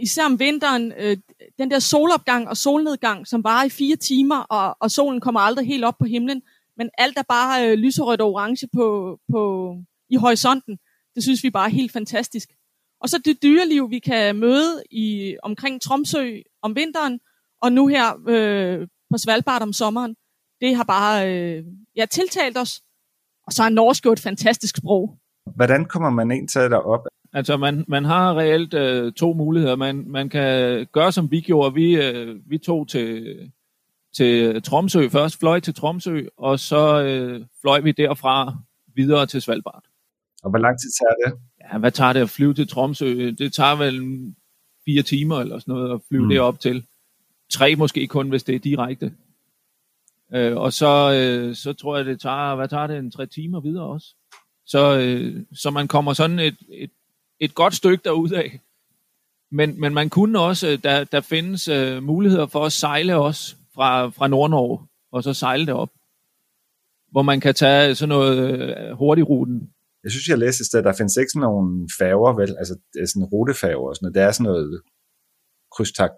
især 0.00 0.24
om 0.24 0.38
vinteren, 0.38 0.92
øh, 0.98 1.16
den 1.58 1.70
der 1.70 1.78
solopgang 1.78 2.48
og 2.48 2.56
solnedgang, 2.56 3.26
som 3.26 3.44
varer 3.44 3.64
i 3.64 3.68
fire 3.68 3.96
timer, 3.96 4.36
og, 4.36 4.76
og 4.80 4.90
solen 4.90 5.20
kommer 5.20 5.40
aldrig 5.40 5.66
helt 5.66 5.84
op 5.84 5.98
på 5.98 6.04
himlen, 6.04 6.42
men 6.76 6.90
alt 6.98 7.18
er 7.18 7.22
bare 7.28 7.68
øh, 7.68 7.74
lyserødt 7.78 8.20
og 8.20 8.32
orange 8.32 8.68
på, 8.74 9.18
på, 9.32 9.74
i 10.10 10.16
horisonten. 10.16 10.78
Det 11.14 11.22
synes 11.22 11.44
vi 11.44 11.50
bare 11.50 11.66
er 11.66 11.74
helt 11.74 11.92
fantastisk. 11.92 12.48
Og 13.00 13.08
så 13.08 13.18
det 13.24 13.42
dyreliv, 13.42 13.90
vi 13.90 13.98
kan 13.98 14.36
møde 14.36 14.82
i 14.90 15.36
omkring 15.42 15.82
Tromsø 15.82 16.40
om 16.62 16.76
vinteren, 16.76 17.20
og 17.62 17.72
nu 17.72 17.86
her 17.86 18.06
øh, 18.28 18.88
på 19.10 19.18
Svalbard 19.18 19.62
om 19.62 19.72
sommeren, 19.72 20.16
det 20.60 20.76
har 20.76 20.84
bare 20.84 21.34
øh, 21.34 21.64
ja, 21.96 22.06
tiltalt 22.06 22.58
os. 22.58 22.82
Og 23.46 23.52
så 23.52 23.62
er 23.62 23.68
norsk 23.68 24.06
jo 24.06 24.12
et 24.12 24.20
fantastisk 24.20 24.76
sprog. 24.76 25.18
Hvordan 25.56 25.84
kommer 25.84 26.10
man 26.10 26.30
ind 26.30 26.48
til 26.48 26.60
derop? 26.60 27.06
Altså, 27.32 27.56
man, 27.56 27.84
man 27.88 28.04
har 28.04 28.38
reelt 28.38 28.74
øh, 28.74 29.12
to 29.12 29.32
muligheder. 29.32 29.76
Man, 29.76 30.04
man 30.10 30.28
kan 30.28 30.86
gøre, 30.92 31.12
som 31.12 31.30
vi 31.30 31.40
gjorde. 31.40 31.74
Vi, 31.74 31.96
øh, 32.02 32.50
vi 32.50 32.58
tog 32.58 32.88
til, 32.88 33.36
til 34.16 34.62
Tromsø 34.62 35.08
først, 35.08 35.38
fløj 35.38 35.60
til 35.60 35.74
Tromsø, 35.74 36.22
og 36.36 36.58
så 36.58 37.02
øh, 37.02 37.46
fløj 37.60 37.80
vi 37.80 37.92
derfra 37.92 38.56
videre 38.94 39.26
til 39.26 39.42
Svalbard. 39.42 39.84
Og 40.42 40.50
hvor 40.50 40.58
lang 40.58 40.78
tid 40.80 40.90
tager 41.00 41.14
det? 41.24 41.40
Ja, 41.72 41.78
hvad 41.78 41.92
tager 41.92 42.12
det 42.12 42.20
at 42.20 42.30
flyve 42.30 42.54
til 42.54 42.68
Tromsø? 42.68 43.30
Det 43.38 43.52
tager 43.52 43.76
vel 43.76 44.02
fire 44.84 45.02
timer 45.02 45.40
eller 45.40 45.58
sådan 45.58 45.74
noget 45.74 45.94
at 45.94 46.00
flyve 46.08 46.22
mm. 46.22 46.28
derop 46.28 46.60
til. 46.60 46.84
Tre 47.50 47.76
måske 47.76 48.06
kun, 48.06 48.28
hvis 48.28 48.42
det 48.42 48.54
er 48.54 48.58
direkte. 48.58 49.12
Øh, 50.34 50.56
og 50.56 50.72
så, 50.72 51.12
øh, 51.12 51.54
så 51.54 51.72
tror 51.72 51.96
jeg, 51.96 52.04
det 52.04 52.20
tager, 52.20 52.54
hvad 52.54 52.68
tager 52.68 52.86
det, 52.86 52.98
en 52.98 53.10
tre 53.10 53.26
timer 53.26 53.60
videre 53.60 53.84
også. 53.84 54.14
Så, 54.66 54.98
øh, 54.98 55.44
så 55.52 55.70
man 55.70 55.88
kommer 55.88 56.12
sådan 56.12 56.38
et, 56.38 56.56
et, 56.68 56.90
et 57.40 57.54
godt 57.54 57.74
stykke 57.74 58.04
derudad. 58.04 58.50
Men, 59.50 59.80
men 59.80 59.94
man 59.94 60.10
kunne 60.10 60.40
også, 60.40 60.78
der, 60.84 61.04
der 61.04 61.20
findes 61.20 61.68
øh, 61.68 62.02
muligheder 62.02 62.46
for 62.46 62.64
at 62.64 62.72
sejle 62.72 63.16
også 63.16 63.56
fra, 63.74 64.08
fra 64.08 64.28
Nord-Norge, 64.28 64.86
og 65.12 65.22
så 65.22 65.34
sejle 65.34 65.66
det 65.66 65.74
op. 65.74 65.90
Hvor 67.10 67.22
man 67.22 67.40
kan 67.40 67.54
tage 67.54 67.94
sådan 67.94 68.08
noget 68.08 68.60
øh, 68.60 68.92
hurtigruten. 68.96 69.70
Jeg 70.06 70.12
synes, 70.12 70.28
jeg 70.28 70.38
læste 70.38 70.62
et 70.62 70.70
sted, 70.70 70.80
der 70.82 70.98
findes 71.00 71.16
ikke 71.16 71.32
sådan 71.34 71.46
nogle 71.48 71.70
færger, 72.00 72.32
vel? 72.40 72.52
Altså 72.60 72.74
sådan 73.12 73.28
rutefærger 73.32 73.88
og 73.90 73.94
sådan 73.96 74.04
noget. 74.04 74.14
Det 74.18 74.22
er 74.22 74.32
sådan 74.32 74.48
noget 74.50 74.68
krydstagt. 75.74 76.14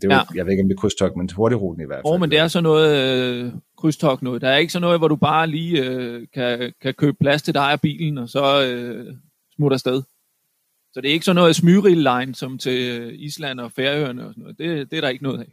Det 0.00 0.04
er 0.04 0.08
jo, 0.08 0.12
ja. 0.12 0.22
Jeg 0.36 0.44
ved 0.44 0.52
ikke, 0.52 0.62
om 0.64 0.68
det 0.68 0.76
er 0.76 0.82
krydstogt, 0.82 1.16
men 1.16 1.30
hurtigruten 1.36 1.82
i 1.82 1.86
hvert 1.86 1.96
fald. 1.96 2.12
Oh, 2.12 2.20
men 2.20 2.30
det 2.30 2.38
er 2.38 2.48
sådan 2.48 2.68
noget 2.70 2.88
øh, 3.02 3.52
krydstogt 3.78 4.22
noget. 4.22 4.42
Der 4.42 4.48
er 4.48 4.56
ikke 4.56 4.72
sådan 4.72 4.86
noget, 4.86 5.00
hvor 5.00 5.08
du 5.08 5.16
bare 5.16 5.46
lige 5.46 5.84
øh, 5.84 6.26
kan, 6.34 6.72
kan 6.82 6.94
købe 6.94 7.16
plads 7.20 7.42
til 7.42 7.54
dig 7.54 7.68
af 7.72 7.80
bilen, 7.80 8.18
og 8.18 8.28
så 8.28 8.44
øh, 8.66 9.06
smutter 9.56 9.74
afsted. 9.74 10.02
Så 10.92 11.00
det 11.00 11.08
er 11.08 11.12
ikke 11.12 11.24
sådan 11.24 11.40
noget 11.40 11.56
smyril 11.56 12.02
line 12.10 12.34
som 12.34 12.58
til 12.58 12.78
Island 13.26 13.60
og 13.60 13.72
Færøerne 13.72 14.26
og 14.26 14.34
sådan 14.34 14.42
noget. 14.42 14.58
Det, 14.58 14.90
det 14.90 14.96
er 14.96 15.00
der 15.00 15.08
ikke 15.08 15.24
noget 15.24 15.40
af. 15.40 15.50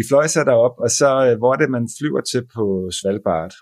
I 0.00 0.02
fløj 0.08 0.26
sig 0.26 0.46
derop, 0.46 0.74
og 0.78 0.90
så 0.90 1.10
øh, 1.26 1.38
hvor 1.38 1.52
er 1.52 1.58
det, 1.62 1.70
man 1.70 1.88
flyver 1.98 2.20
til 2.20 2.42
på 2.54 2.90
Svalbard? 2.98 3.52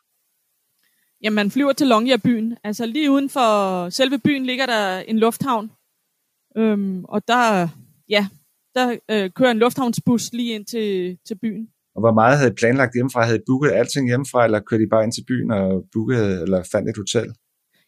Jamen, 1.23 1.35
man 1.35 1.50
flyver 1.50 1.73
til 1.73 1.87
Longyearbyen. 1.87 2.57
Altså 2.65 2.87
lige 2.87 3.11
uden 3.11 3.31
for 3.31 3.89
selve 3.91 4.19
byen 4.19 4.47
ligger 4.47 4.67
der 4.67 4.99
en 4.99 5.19
lufthavn. 5.19 5.71
Øhm, 6.57 7.05
og 7.05 7.29
der, 7.29 7.69
ja, 8.09 8.29
der 8.75 8.97
øh, 9.11 9.31
kører 9.31 9.50
en 9.50 9.59
lufthavnsbus 9.59 10.33
lige 10.33 10.55
ind 10.55 10.65
til, 10.65 11.19
til 11.27 11.39
byen. 11.39 11.69
Og 11.95 12.00
hvor 12.00 12.12
meget 12.12 12.39
havde 12.39 12.50
I 12.50 12.55
planlagt 12.55 12.95
hjemmefra? 12.95 13.25
Havde 13.25 13.39
I 13.39 13.43
booket 13.47 13.73
alting 13.73 14.09
hjemmefra, 14.09 14.45
eller 14.45 14.61
kørte 14.61 14.83
I 14.83 14.87
bare 14.91 15.05
ind 15.05 15.12
til 15.12 15.25
byen 15.29 15.50
og 15.50 15.85
booket, 15.93 16.43
eller 16.43 16.62
fandt 16.73 16.89
et 16.89 16.97
hotel? 16.97 17.35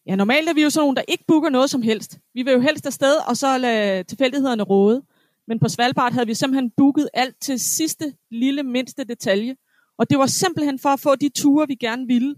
Ja, 0.07 0.17
normalt 0.17 0.49
er 0.49 0.55
vi 0.55 0.63
jo 0.63 0.71
sådan 0.71 0.85
nogle, 0.85 0.97
der 0.97 1.03
ikke 1.09 1.25
booker 1.29 1.51
noget 1.51 1.71
som 1.71 1.83
helst. 1.83 2.19
Vi 2.35 2.43
vil 2.43 2.53
jo 2.53 2.61
helst 2.61 2.87
afsted, 2.87 3.15
og 3.29 3.37
så 3.37 3.59
lade 3.59 4.03
tilfældighederne 4.03 4.63
råde. 4.63 5.03
Men 5.49 5.59
på 5.59 5.69
Svalbard 5.69 6.13
havde 6.13 6.27
vi 6.27 6.35
simpelthen 6.35 6.71
booket 6.77 7.09
alt 7.15 7.37
til 7.41 7.61
sidste 7.61 8.13
lille 8.31 8.63
mindste 8.63 9.05
detalje. 9.05 9.57
Og 9.99 10.11
det 10.11 10.19
var 10.19 10.27
simpelthen 10.27 10.79
for 10.79 10.89
at 10.89 11.01
få 11.01 11.17
de 11.17 11.29
ture, 11.29 11.69
vi 11.69 11.75
gerne 11.75 12.07
ville. 12.07 12.35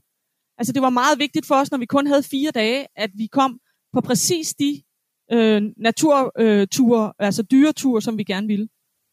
Altså 0.58 0.72
det 0.72 0.82
var 0.82 0.90
meget 0.90 1.18
vigtigt 1.18 1.46
for 1.46 1.54
os, 1.54 1.70
når 1.70 1.78
vi 1.78 1.86
kun 1.86 2.06
havde 2.06 2.22
fire 2.22 2.50
dage, 2.50 2.86
at 2.96 3.10
vi 3.14 3.26
kom 3.26 3.60
på 3.92 4.00
præcis 4.00 4.54
de 4.54 4.82
øh, 5.32 5.62
naturture, 5.76 7.12
øh, 7.18 7.26
altså 7.26 7.42
dyreture, 7.42 8.02
som 8.02 8.18
vi 8.18 8.24
gerne 8.24 8.46
ville. 8.46 8.68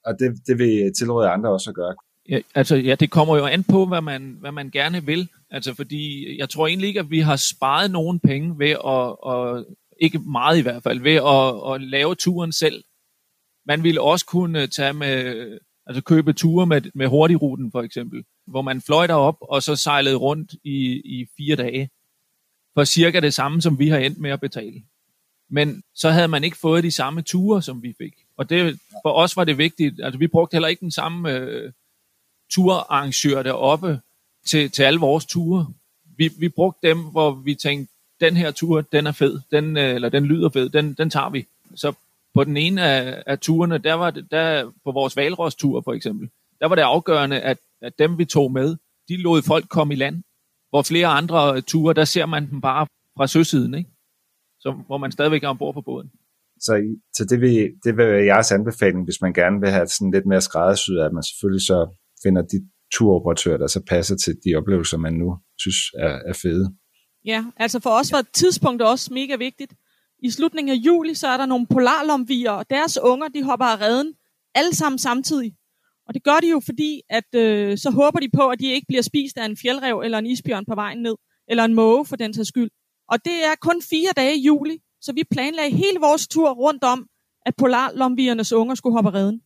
Og 0.05 0.19
det, 0.19 0.47
det 0.47 0.57
vil 0.57 0.93
tilråde 0.97 1.29
andre 1.29 1.49
også 1.49 1.69
at 1.69 1.75
gøre. 1.75 1.95
Ja, 2.29 2.39
altså, 2.55 2.75
ja, 2.75 2.95
det 2.95 3.11
kommer 3.11 3.37
jo 3.37 3.45
an 3.45 3.63
på, 3.63 3.85
hvad 3.85 4.01
man, 4.01 4.37
hvad 4.39 4.51
man 4.51 4.69
gerne 4.69 5.05
vil. 5.05 5.29
Altså, 5.49 5.73
fordi 5.73 6.35
jeg 6.39 6.49
tror 6.49 6.67
egentlig 6.67 6.87
ikke, 6.87 6.99
at 6.99 7.09
vi 7.09 7.19
har 7.19 7.35
sparet 7.35 7.91
nogen 7.91 8.19
penge 8.19 8.59
ved 8.59 8.69
at, 8.69 9.31
at 9.31 9.65
ikke 10.01 10.19
meget 10.19 10.57
i 10.57 10.61
hvert 10.61 10.83
fald, 10.83 10.99
ved 10.99 11.15
at, 11.15 11.73
at 11.73 11.89
lave 11.89 12.15
turen 12.15 12.51
selv. 12.51 12.83
Man 13.65 13.83
ville 13.83 14.01
også 14.01 14.25
kunne 14.25 14.67
tage 14.67 14.93
med, 14.93 15.13
altså 15.85 16.03
købe 16.03 16.33
ture 16.33 16.67
med, 16.67 16.81
med 16.95 17.07
hurtigruten 17.07 17.71
for 17.71 17.81
eksempel, 17.81 18.23
hvor 18.45 18.61
man 18.61 18.81
fløj 18.81 19.07
op 19.07 19.37
og 19.41 19.63
så 19.63 19.75
sejlede 19.75 20.15
rundt 20.15 20.53
i, 20.63 21.01
i 21.05 21.27
fire 21.37 21.55
dage 21.55 21.89
for 22.73 22.83
cirka 22.83 23.19
det 23.19 23.33
samme, 23.33 23.61
som 23.61 23.79
vi 23.79 23.89
har 23.89 23.97
endt 23.97 24.17
med 24.17 24.31
at 24.31 24.39
betale. 24.39 24.83
Men 25.49 25.83
så 25.95 26.09
havde 26.09 26.27
man 26.27 26.43
ikke 26.43 26.57
fået 26.57 26.83
de 26.83 26.91
samme 26.91 27.21
ture, 27.21 27.61
som 27.61 27.83
vi 27.83 27.93
fik. 27.97 28.13
Og 28.37 28.49
det, 28.49 28.79
for 29.03 29.11
os 29.11 29.37
var 29.37 29.43
det 29.43 29.57
vigtigt. 29.57 30.03
Altså, 30.03 30.19
vi 30.19 30.27
brugte 30.27 30.55
heller 30.55 30.67
ikke 30.67 30.79
den 30.79 30.91
samme 30.91 31.31
øh, 31.31 31.71
turarrangør 32.51 33.43
deroppe 33.43 33.99
til, 34.45 34.71
til 34.71 34.83
alle 34.83 34.99
vores 34.99 35.25
ture. 35.25 35.67
Vi, 36.17 36.29
vi 36.37 36.49
brugte 36.49 36.87
dem, 36.87 36.99
hvor 36.99 37.31
vi 37.31 37.55
tænkte, 37.55 37.93
den 38.19 38.37
her 38.37 38.51
tur, 38.51 38.81
den 38.81 39.07
er 39.07 39.11
fed, 39.11 39.39
den, 39.51 39.77
øh, 39.77 39.95
eller 39.95 40.09
den 40.09 40.25
lyder 40.25 40.49
fed, 40.49 40.69
den, 40.69 40.93
den 40.93 41.09
tager 41.09 41.29
vi. 41.29 41.45
Så 41.75 41.93
på 42.33 42.43
den 42.43 42.57
ene 42.57 42.83
af, 42.83 43.23
af 43.25 43.39
turene, 43.39 43.77
der 43.77 43.93
var 43.93 44.11
det, 44.11 44.31
der, 44.31 44.71
på 44.83 44.91
vores 44.91 45.15
valrostur 45.15 45.81
for 45.81 45.93
eksempel, 45.93 46.29
der 46.59 46.67
var 46.67 46.75
det 46.75 46.81
afgørende, 46.81 47.39
at, 47.39 47.57
at 47.81 47.93
dem 47.99 48.17
vi 48.17 48.25
tog 48.25 48.51
med, 48.51 48.75
de 49.07 49.17
lod 49.17 49.41
folk 49.41 49.69
komme 49.69 49.93
i 49.93 49.97
land. 49.97 50.23
Hvor 50.69 50.81
flere 50.81 51.07
andre 51.07 51.61
ture, 51.61 51.93
der 51.93 52.05
ser 52.05 52.25
man 52.25 52.49
dem 52.49 52.61
bare 52.61 52.87
fra 53.17 53.27
søsiden, 53.27 53.73
ikke? 53.73 53.89
Så, 54.59 54.83
hvor 54.87 54.97
man 54.97 55.11
stadigvæk 55.11 55.43
er 55.43 55.47
ombord 55.47 55.73
på 55.73 55.81
båden. 55.81 56.09
Så, 56.59 56.97
så 57.13 57.25
det, 57.29 57.41
vil, 57.41 57.55
det 57.83 57.97
vil 57.97 58.07
være 58.07 58.25
jeres 58.25 58.51
anbefaling, 58.51 59.03
hvis 59.03 59.21
man 59.21 59.33
gerne 59.33 59.59
vil 59.59 59.69
have 59.69 59.87
sådan 59.87 60.11
lidt 60.11 60.25
mere 60.25 60.41
skræddersyet, 60.41 60.99
at 60.99 61.13
man 61.13 61.23
selvfølgelig 61.23 61.65
så 61.65 61.79
finder 62.23 62.41
de 62.41 62.57
turoperatører, 62.93 63.57
der 63.57 63.67
så 63.67 63.81
passer 63.89 64.15
til 64.15 64.33
de 64.45 64.55
oplevelser, 64.55 64.97
man 64.97 65.13
nu 65.13 65.37
synes 65.59 65.77
er, 65.97 66.19
er 66.29 66.33
fede. 66.33 66.75
Ja, 67.25 67.45
altså 67.57 67.79
for 67.79 67.89
os 67.89 68.11
var 68.11 68.21
tidspunktet 68.33 68.87
også 68.89 69.13
mega 69.13 69.35
vigtigt. 69.35 69.73
I 70.23 70.29
slutningen 70.29 70.71
af 70.75 70.79
juli, 70.85 71.13
så 71.13 71.27
er 71.27 71.37
der 71.37 71.45
nogle 71.45 71.67
polarlomvier, 71.67 72.51
og 72.51 72.69
deres 72.69 72.99
unger, 73.03 73.27
de 73.27 73.43
hopper 73.43 73.65
af 73.65 73.81
redden, 73.81 74.13
alle 74.55 74.75
sammen 74.75 74.99
samtidig. 74.99 75.55
Og 76.07 76.13
det 76.13 76.23
gør 76.23 76.39
de 76.41 76.49
jo, 76.49 76.59
fordi 76.59 77.01
at, 77.09 77.35
øh, 77.35 77.77
så 77.77 77.89
håber 77.91 78.19
de 78.19 78.29
på, 78.33 78.47
at 78.47 78.59
de 78.59 78.71
ikke 78.71 78.87
bliver 78.87 79.01
spist 79.01 79.37
af 79.37 79.45
en 79.45 79.57
fjeldrev 79.57 79.99
eller 79.99 80.17
en 80.17 80.25
isbjørn 80.25 80.65
på 80.65 80.75
vejen 80.75 81.01
ned, 81.01 81.15
eller 81.47 81.63
en 81.63 81.73
måge 81.73 82.05
for 82.05 82.15
den 82.15 82.33
sags 82.33 82.47
skyld. 82.47 82.69
Og 83.11 83.25
det 83.25 83.45
er 83.45 83.55
kun 83.61 83.81
fire 83.81 84.11
dage 84.17 84.37
i 84.37 84.41
juli, 84.41 84.77
så 85.01 85.13
vi 85.13 85.23
planlagde 85.31 85.71
hele 85.71 85.99
vores 85.99 86.27
tur 86.27 86.51
rundt 86.51 86.83
om, 86.83 87.07
at 87.45 87.53
polarlomviernes 87.57 88.53
unger 88.53 88.75
skulle 88.75 88.93
hoppe 88.93 89.13
redden. 89.13 89.41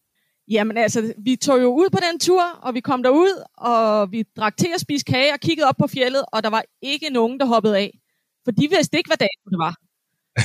Jamen 0.48 0.78
altså, 0.78 1.14
vi 1.18 1.36
tog 1.36 1.62
jo 1.62 1.68
ud 1.68 1.90
på 1.90 2.00
den 2.12 2.20
tur, 2.20 2.44
og 2.44 2.74
vi 2.74 2.80
kom 2.80 3.04
derud, 3.04 3.44
og 3.58 4.12
vi 4.12 4.24
drak 4.38 4.58
til 4.58 4.70
at 4.76 4.82
spise 4.82 5.06
kage 5.06 5.34
og 5.34 5.40
kiggede 5.40 5.68
op 5.68 5.76
på 5.80 5.88
fjellet, 5.88 6.24
og 6.34 6.44
der 6.44 6.50
var 6.50 6.64
ikke 6.82 7.10
nogen, 7.10 7.40
der 7.40 7.46
hoppede 7.46 7.78
af. 7.78 8.00
For 8.44 8.52
de 8.52 8.70
vidste 8.70 8.98
ikke, 8.98 9.10
hvad 9.10 9.18
dagen 9.18 9.46
det 9.52 9.60
var. 9.66 9.76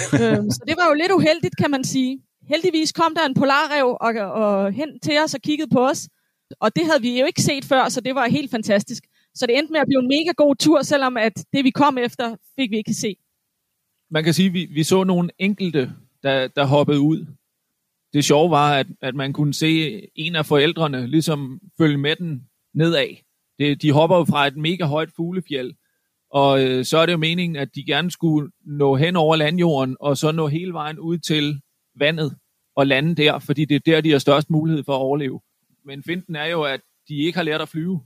øhm, 0.21 0.51
så 0.51 0.61
det 0.69 0.77
var 0.77 0.87
jo 0.89 0.95
lidt 0.95 1.13
uheldigt, 1.13 1.57
kan 1.57 1.71
man 1.71 1.85
sige. 1.85 2.23
Heldigvis 2.51 2.93
kom 2.93 3.15
der 3.15 3.27
en 3.27 3.35
polarrev 3.35 3.97
og, 4.01 4.13
og 4.43 4.73
hen 4.73 5.01
til 5.01 5.19
os 5.25 5.35
og 5.35 5.41
kiggede 5.41 5.71
på 5.71 5.87
os. 5.87 6.09
Og 6.61 6.77
det 6.77 6.85
havde 6.85 7.03
vi 7.03 7.21
jo 7.21 7.27
ikke 7.27 7.43
set 7.43 7.65
før, 7.65 7.89
så 7.89 8.01
det 8.01 8.15
var 8.15 8.27
helt 8.29 8.51
fantastisk. 8.51 9.05
Så 9.35 9.47
det 9.47 9.59
endte 9.59 9.73
med 9.73 9.81
at 9.81 9.87
blive 9.87 10.03
en 10.03 10.09
mega 10.09 10.33
god 10.37 10.57
tur, 10.57 10.83
selvom 10.83 11.17
at 11.17 11.33
det 11.53 11.65
vi 11.65 11.71
kom 11.71 11.99
efter, 11.99 12.37
fik 12.59 12.71
vi 12.71 12.77
ikke 12.77 12.95
se. 12.95 13.17
Man 14.11 14.25
kan 14.25 14.35
sige, 14.35 14.47
at 14.47 14.55
vi, 14.55 14.65
vi 14.65 14.83
så 14.83 15.05
nogle 15.05 15.31
enkelte, 15.39 15.93
der, 16.23 16.49
der 16.49 16.65
hoppede 16.65 17.01
ud 17.01 17.27
det 18.13 18.25
sjove 18.25 18.51
var, 18.51 18.75
at, 18.75 18.87
at 19.03 19.15
man 19.15 19.33
kunne 19.33 19.55
se 19.55 20.01
en 20.15 20.37
af 20.37 20.47
forældrene 20.47 21.07
ligesom 21.07 21.61
følge 21.79 21.99
med 21.99 22.17
den 22.17 22.43
nedad. 22.75 23.09
Det, 23.59 23.83
de 23.83 23.93
hopper 23.93 24.17
jo 24.17 24.25
fra 24.25 24.47
et 24.47 24.57
mega 24.57 24.85
højt 24.85 25.11
fuglefjeld, 25.17 25.73
og 26.31 26.65
øh, 26.65 26.85
så 26.85 26.99
er 26.99 27.07
det 27.07 27.13
jo 27.13 27.19
meningen, 27.19 27.57
at 27.57 27.75
de 27.75 27.85
gerne 27.85 28.11
skulle 28.11 28.51
nå 28.67 28.97
hen 28.97 29.17
over 29.17 29.37
landjorden, 29.37 29.97
og 30.01 30.17
så 30.17 30.33
nå 30.33 30.47
hele 30.47 30.73
vejen 30.73 30.99
ud 30.99 31.19
til 31.19 31.61
vandet 32.01 32.37
og 32.77 32.87
lande 32.87 33.15
der, 33.15 33.39
fordi 33.39 33.65
det 33.65 33.75
er 33.75 33.81
der, 33.87 34.01
de 34.01 34.11
har 34.11 34.19
størst 34.19 34.51
mulighed 34.51 34.85
for 34.85 34.93
at 34.93 34.99
overleve. 35.01 35.41
Men 35.85 36.03
finten 36.03 36.37
er 36.37 36.47
jo, 36.47 36.63
at 36.63 36.81
de 37.09 37.17
ikke 37.17 37.39
har 37.39 37.45
lært 37.45 37.61
at 37.61 37.69
flyve. 37.69 38.01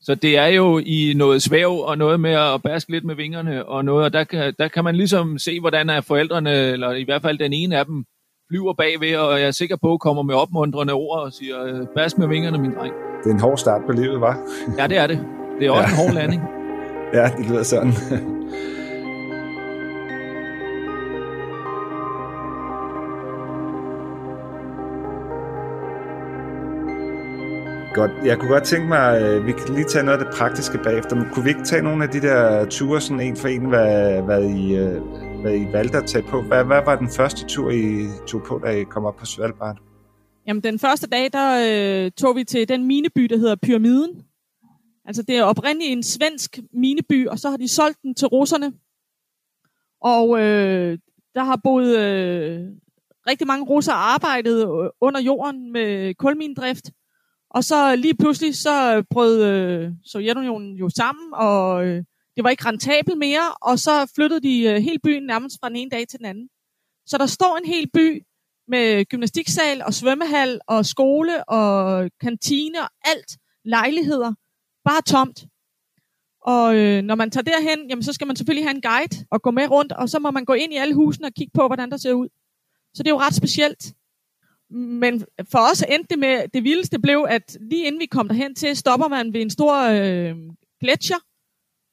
Så 0.00 0.14
det 0.14 0.38
er 0.38 0.46
jo 0.46 0.78
i 0.78 1.14
noget 1.16 1.42
svæv 1.42 1.70
og 1.70 1.98
noget 1.98 2.20
med 2.20 2.30
at 2.30 2.62
baske 2.62 2.90
lidt 2.90 3.04
med 3.04 3.14
vingerne 3.14 3.66
og 3.66 3.84
noget, 3.84 4.04
og 4.04 4.12
der 4.12 4.24
kan, 4.24 4.54
der 4.58 4.68
kan 4.68 4.84
man 4.84 4.96
ligesom 4.96 5.38
se, 5.38 5.60
hvordan 5.60 5.90
er 5.90 6.00
forældrene, 6.00 6.50
eller 6.50 6.92
i 6.92 7.04
hvert 7.04 7.22
fald 7.22 7.38
den 7.38 7.52
ene 7.52 7.78
af 7.78 7.86
dem, 7.86 8.04
flyver 8.50 8.72
bagved, 8.72 9.16
og 9.16 9.40
jeg 9.40 9.46
er 9.46 9.50
sikker 9.50 9.76
på, 9.76 9.98
kommer 9.98 10.22
med 10.22 10.34
opmuntrende 10.34 10.92
ord 10.92 11.20
og 11.20 11.32
siger, 11.32 11.86
bask 11.94 12.18
med 12.18 12.28
vingerne, 12.28 12.58
min 12.58 12.74
dreng. 12.74 12.94
Det 13.24 13.30
er 13.30 13.34
en 13.34 13.40
hård 13.40 13.58
start 13.58 13.82
på 13.86 13.92
livet, 13.92 14.20
var? 14.20 14.38
ja, 14.78 14.86
det 14.86 14.96
er 14.96 15.06
det. 15.06 15.20
Det 15.60 15.66
er 15.66 15.70
også 15.70 15.82
ja. 15.82 15.90
en 15.90 15.96
hård 15.96 16.14
landing. 16.14 16.42
ja, 17.18 17.30
det 17.38 17.46
lyder 17.46 17.62
sådan. 17.62 17.92
Godt. 27.98 28.10
Jeg 28.24 28.38
kunne 28.38 28.50
godt 28.50 28.64
tænke 28.64 28.88
mig, 28.88 29.16
at 29.16 29.22
øh, 29.22 29.46
vi 29.46 29.52
kan 29.52 29.74
lige 29.74 29.84
tage 29.84 30.04
noget 30.04 30.18
af 30.18 30.24
det 30.24 30.34
praktiske 30.34 30.78
bagefter, 30.84 31.16
men 31.16 31.26
kunne 31.32 31.44
vi 31.44 31.50
ikke 31.50 31.64
tage 31.64 31.82
nogle 31.82 32.04
af 32.04 32.10
de 32.10 32.20
der 32.20 32.68
ture 32.68 33.00
sådan 33.00 33.20
en 33.20 33.36
for 33.36 33.48
en, 33.48 33.64
hvad, 33.64 34.22
hvad, 34.22 34.44
I, 34.44 34.76
øh, 34.76 35.02
hvad 35.40 35.54
I 35.56 35.72
valgte 35.72 35.98
at 35.98 36.06
tage 36.06 36.24
på? 36.28 36.42
Hvad, 36.42 36.64
hvad 36.64 36.82
var 36.84 36.96
den 36.96 37.10
første 37.10 37.46
tur, 37.46 37.70
I 37.70 38.06
tog 38.26 38.42
på, 38.42 38.60
da 38.64 38.70
I 38.70 38.84
kom 38.84 39.04
op 39.04 39.16
på 39.16 39.26
Svalbard? 39.26 39.76
Jamen, 40.46 40.62
den 40.62 40.78
første 40.78 41.06
dag, 41.06 41.32
der 41.32 41.48
øh, 41.68 42.10
tog 42.10 42.36
vi 42.36 42.44
til 42.44 42.68
den 42.68 42.86
mineby, 42.86 43.22
der 43.22 43.36
hedder 43.36 43.56
Pyramiden. 43.62 44.22
Altså, 45.04 45.22
det 45.22 45.36
er 45.36 45.42
oprindeligt 45.42 45.92
en 45.92 46.02
svensk 46.02 46.58
mineby, 46.72 47.28
og 47.28 47.38
så 47.38 47.50
har 47.50 47.56
de 47.56 47.68
solgt 47.68 48.02
den 48.02 48.14
til 48.14 48.28
russerne. 48.28 48.72
Og 50.00 50.40
øh, 50.40 50.98
der 51.34 51.44
har 51.44 51.60
boet 51.64 51.98
øh, 51.98 52.60
rigtig 53.26 53.46
mange 53.46 53.64
russer 53.64 53.92
arbejdet 53.92 54.60
øh, 54.60 54.90
under 55.00 55.20
jorden 55.20 55.72
med 55.72 56.14
kulmindrift. 56.14 56.90
Og 57.50 57.64
så 57.64 57.96
lige 57.96 58.16
pludselig, 58.16 58.56
så 58.56 58.96
øh, 58.96 59.04
brød 59.10 59.44
øh, 59.44 59.90
Sovjetunionen 60.04 60.76
jo 60.76 60.88
sammen, 60.88 61.34
og 61.34 61.86
øh, 61.86 62.04
det 62.36 62.44
var 62.44 62.50
ikke 62.50 62.64
rentabel 62.64 63.16
mere, 63.16 63.52
og 63.62 63.78
så 63.78 64.12
flyttede 64.14 64.40
de 64.40 64.62
øh, 64.62 64.76
hele 64.76 64.98
byen 65.04 65.22
nærmest 65.26 65.56
fra 65.60 65.68
den 65.68 65.76
ene 65.76 65.90
dag 65.90 66.08
til 66.08 66.18
den 66.18 66.26
anden. 66.26 66.48
Så 67.06 67.18
der 67.18 67.26
står 67.26 67.56
en 67.56 67.68
hel 67.72 67.90
by 67.94 68.22
med 68.68 69.04
gymnastiksal 69.04 69.82
og 69.82 69.94
svømmehal 69.94 70.60
og 70.66 70.86
skole 70.86 71.48
og 71.48 72.10
kantine 72.20 72.78
og 72.80 72.90
alt, 73.04 73.38
lejligheder, 73.64 74.32
bare 74.84 75.02
tomt. 75.02 75.44
Og 76.42 76.76
øh, 76.76 77.02
når 77.02 77.14
man 77.14 77.30
tager 77.30 77.44
derhen, 77.44 77.88
jamen, 77.88 78.02
så 78.02 78.12
skal 78.12 78.26
man 78.26 78.36
selvfølgelig 78.36 78.64
have 78.64 78.74
en 78.74 78.82
guide 78.82 79.26
og 79.30 79.42
gå 79.42 79.50
med 79.50 79.70
rundt, 79.70 79.92
og 79.92 80.08
så 80.08 80.18
må 80.18 80.30
man 80.30 80.44
gå 80.44 80.52
ind 80.52 80.72
i 80.72 80.76
alle 80.76 80.94
husene 80.94 81.26
og 81.26 81.32
kigge 81.32 81.50
på, 81.54 81.66
hvordan 81.66 81.90
der 81.90 81.96
ser 81.96 82.12
ud. 82.12 82.28
Så 82.94 83.02
det 83.02 83.06
er 83.10 83.14
jo 83.14 83.20
ret 83.20 83.34
specielt. 83.34 83.94
Men 84.70 85.24
for 85.52 85.70
os 85.72 85.82
endte 85.82 86.06
det 86.10 86.18
med, 86.18 86.48
det 86.54 86.64
vildeste 86.64 86.98
blev, 86.98 87.26
at 87.28 87.58
lige 87.70 87.86
inden 87.86 88.00
vi 88.00 88.06
kom 88.06 88.28
derhen 88.28 88.54
til, 88.54 88.76
stopper 88.76 89.08
man 89.08 89.32
ved 89.32 89.40
en 89.40 89.50
stor 89.50 89.74
øh, 89.82 90.36
gletscher. 90.80 91.16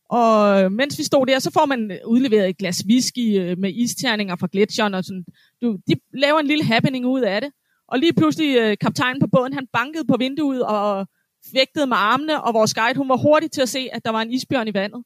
Og 0.10 0.72
mens 0.72 1.00
vi 1.00 1.04
stod 1.04 1.26
der, 1.26 1.40
så 1.40 1.52
får 1.52 1.66
man 1.66 2.00
udleveret 2.06 2.50
et 2.50 2.58
glas 2.58 2.84
whisky 2.90 3.40
øh, 3.40 3.58
med 3.58 3.74
isterninger 3.74 4.36
fra 4.36 4.48
gletsjeren. 4.52 4.94
Og 4.94 5.04
sådan. 5.04 5.26
Du, 5.62 5.78
de 5.88 5.94
laver 6.14 6.40
en 6.40 6.48
lille 6.48 6.64
happening 6.64 7.06
ud 7.06 7.22
af 7.22 7.42
det. 7.42 7.52
Og 7.88 8.00
lige 8.00 8.14
pludselig, 8.14 8.58
øh, 8.58 8.78
kaptajnen 8.82 9.20
på 9.20 9.28
båden, 9.28 9.54
han 9.54 9.68
bankede 9.74 10.06
på 10.08 10.18
vinduet 10.20 10.64
og 10.64 11.08
vægtede 11.54 11.88
med 11.88 11.98
armene, 12.00 12.44
og 12.44 12.54
vores 12.54 12.74
guide, 12.74 12.98
hun 12.98 13.10
var 13.10 13.18
hurtig 13.18 13.52
til 13.52 13.62
at 13.62 13.70
se, 13.70 13.90
at 13.94 14.06
der 14.06 14.12
var 14.12 14.22
en 14.22 14.32
isbjørn 14.32 14.68
i 14.68 14.74
vandet. 14.74 15.04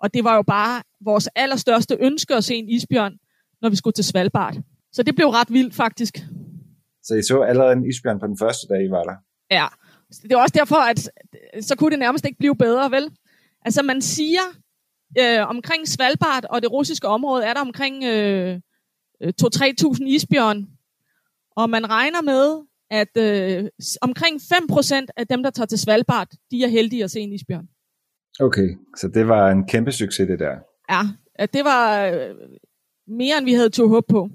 Og 0.00 0.14
det 0.14 0.24
var 0.24 0.34
jo 0.34 0.42
bare 0.42 0.82
vores 1.04 1.28
allerstørste 1.34 1.96
ønske 2.00 2.34
at 2.34 2.44
se 2.44 2.54
en 2.54 2.68
isbjørn, 2.68 3.12
når 3.62 3.68
vi 3.68 3.76
skulle 3.76 3.94
til 3.94 4.04
Svalbard. 4.04 4.56
Så 4.92 5.02
det 5.02 5.14
blev 5.14 5.28
ret 5.28 5.52
vildt 5.52 5.74
faktisk. 5.74 6.18
Så 7.08 7.14
I 7.14 7.22
så 7.22 7.40
allerede 7.40 7.72
en 7.72 7.88
isbjørn 7.90 8.20
på 8.20 8.26
den 8.26 8.38
første 8.38 8.66
dag, 8.68 8.84
I 8.84 8.90
var 8.90 9.02
der? 9.02 9.16
Ja, 9.50 9.66
det 10.22 10.32
er 10.32 10.36
også 10.36 10.54
derfor, 10.58 10.76
at 10.90 10.98
så 11.64 11.76
kunne 11.76 11.90
det 11.90 11.98
nærmest 11.98 12.24
ikke 12.26 12.38
blive 12.38 12.56
bedre, 12.56 12.90
vel? 12.90 13.10
Altså 13.64 13.82
man 13.82 14.02
siger, 14.02 14.46
øh, 15.20 15.48
omkring 15.48 15.88
Svalbard 15.88 16.44
og 16.50 16.62
det 16.62 16.72
russiske 16.72 17.08
område, 17.08 17.44
er 17.44 17.54
der 17.54 17.60
omkring 17.60 18.04
øh, 18.04 18.60
2-3.000 19.24 20.04
isbjørn. 20.04 20.66
Og 21.56 21.70
man 21.70 21.90
regner 21.90 22.22
med, 22.22 22.62
at 22.90 23.16
øh, 23.16 23.68
omkring 24.02 24.40
5% 24.40 25.06
af 25.16 25.26
dem, 25.26 25.42
der 25.42 25.50
tager 25.50 25.66
til 25.66 25.78
Svalbard, 25.78 26.28
de 26.50 26.64
er 26.64 26.68
heldige 26.68 27.04
at 27.04 27.10
se 27.10 27.20
en 27.20 27.32
isbjørn. 27.32 27.68
Okay, 28.40 28.68
så 28.96 29.08
det 29.08 29.28
var 29.28 29.50
en 29.50 29.66
kæmpe 29.66 29.92
succes, 29.92 30.28
det 30.28 30.38
der. 30.38 30.56
Ja, 30.90 31.00
at 31.34 31.52
det 31.52 31.64
var 31.64 32.06
øh, 32.06 32.34
mere, 33.06 33.38
end 33.38 33.44
vi 33.44 33.52
havde 33.52 33.70
tur 33.70 33.88
håb 33.88 34.04
på. 34.08 34.30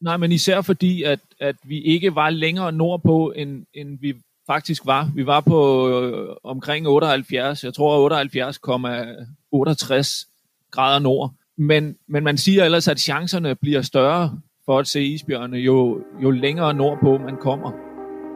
Nej, 0.00 0.16
men 0.16 0.32
især 0.32 0.60
fordi, 0.60 1.02
at, 1.02 1.20
at 1.40 1.56
vi 1.64 1.80
ikke 1.80 2.14
var 2.14 2.30
længere 2.30 2.72
nordpå, 2.72 3.32
end, 3.36 3.66
end 3.74 3.98
vi 4.00 4.14
faktisk 4.46 4.86
var. 4.86 5.10
Vi 5.14 5.26
var 5.26 5.40
på 5.40 5.88
øh, 5.88 6.36
omkring 6.44 6.88
78, 6.88 7.64
jeg 7.64 7.74
tror 7.74 8.24
78,68 8.24 10.70
grader 10.70 10.98
nord. 10.98 11.32
Men, 11.56 11.96
men 12.06 12.24
man 12.24 12.36
siger 12.36 12.64
ellers, 12.64 12.88
at 12.88 13.00
chancerne 13.00 13.54
bliver 13.54 13.82
større 13.82 14.38
for 14.64 14.78
at 14.78 14.86
se 14.86 15.04
isbjørne, 15.04 15.56
jo, 15.56 16.04
jo 16.22 16.30
længere 16.30 16.74
nordpå 16.74 17.18
man 17.18 17.36
kommer. 17.36 17.72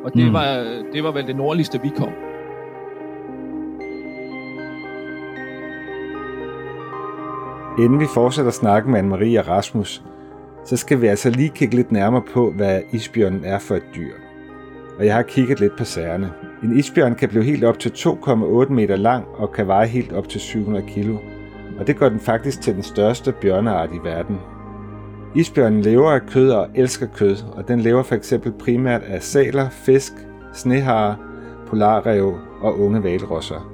Og 0.04 0.14
det, 0.14 0.26
mm. 0.26 0.32
var, 0.32 0.82
det 0.92 1.04
var 1.04 1.12
vel 1.12 1.26
det 1.26 1.36
nordligste, 1.36 1.80
vi 1.82 1.88
kom. 1.88 2.12
Inden 7.78 8.00
vi 8.00 8.06
fortsætter 8.14 8.50
snakken 8.50 8.92
med 8.92 9.00
Anne-Marie 9.00 9.38
og 9.38 9.48
Rasmus, 9.48 10.02
så 10.64 10.76
skal 10.76 11.00
vi 11.00 11.06
altså 11.06 11.30
lige 11.30 11.48
kigge 11.48 11.76
lidt 11.76 11.92
nærmere 11.92 12.22
på, 12.34 12.50
hvad 12.50 12.80
isbjørnen 12.92 13.44
er 13.44 13.58
for 13.58 13.74
et 13.74 13.84
dyr. 13.94 14.12
Og 14.98 15.06
jeg 15.06 15.14
har 15.14 15.22
kigget 15.22 15.60
lidt 15.60 15.76
på 15.78 15.84
sagerne. 15.84 16.32
En 16.62 16.78
isbjørn 16.78 17.14
kan 17.14 17.28
blive 17.28 17.44
helt 17.44 17.64
op 17.64 17.78
til 17.78 17.88
2,8 17.88 18.72
meter 18.72 18.96
lang 18.96 19.24
og 19.34 19.52
kan 19.52 19.66
veje 19.66 19.86
helt 19.86 20.12
op 20.12 20.28
til 20.28 20.40
700 20.40 20.86
kilo. 20.86 21.16
Og 21.78 21.86
det 21.86 21.96
gør 21.96 22.08
den 22.08 22.20
faktisk 22.20 22.60
til 22.60 22.74
den 22.74 22.82
største 22.82 23.32
bjørneart 23.32 23.90
i 23.92 23.98
verden. 24.04 24.36
Isbjørnen 25.34 25.82
lever 25.82 26.10
af 26.10 26.26
kød 26.26 26.50
og 26.50 26.68
elsker 26.74 27.06
kød, 27.06 27.36
og 27.52 27.68
den 27.68 27.80
lever 27.80 28.02
for 28.02 28.14
eksempel 28.14 28.52
primært 28.52 29.02
af 29.02 29.22
saler, 29.22 29.70
fisk, 29.70 30.12
snehare, 30.52 31.16
polarrev 31.66 32.34
og 32.60 32.80
unge 32.80 33.02
valrosser. 33.02 33.72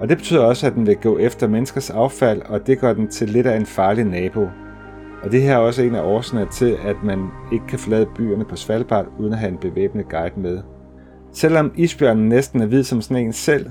Og 0.00 0.08
det 0.08 0.16
betyder 0.16 0.40
også, 0.40 0.66
at 0.66 0.74
den 0.74 0.86
vil 0.86 0.96
gå 0.96 1.18
efter 1.18 1.48
menneskers 1.48 1.90
affald, 1.90 2.42
og 2.42 2.66
det 2.66 2.80
gør 2.80 2.92
den 2.92 3.08
til 3.08 3.28
lidt 3.28 3.46
af 3.46 3.56
en 3.56 3.66
farlig 3.66 4.04
nabo, 4.04 4.48
og 5.22 5.32
det 5.32 5.42
her 5.42 5.52
er 5.52 5.58
også 5.58 5.82
en 5.82 5.94
af 5.94 6.02
årsagerne 6.02 6.50
til, 6.50 6.76
at 6.84 6.96
man 7.04 7.28
ikke 7.52 7.66
kan 7.66 7.78
forlade 7.78 8.06
byerne 8.16 8.44
på 8.44 8.56
Svalbard 8.56 9.06
uden 9.18 9.32
at 9.32 9.38
have 9.38 9.52
en 9.52 9.58
bevæbnet 9.58 10.08
guide 10.08 10.40
med. 10.40 10.58
Selvom 11.32 11.72
isbjørnen 11.76 12.28
næsten 12.28 12.62
er 12.62 12.66
hvid 12.66 12.82
som 12.82 13.02
sneen 13.02 13.32
selv, 13.32 13.70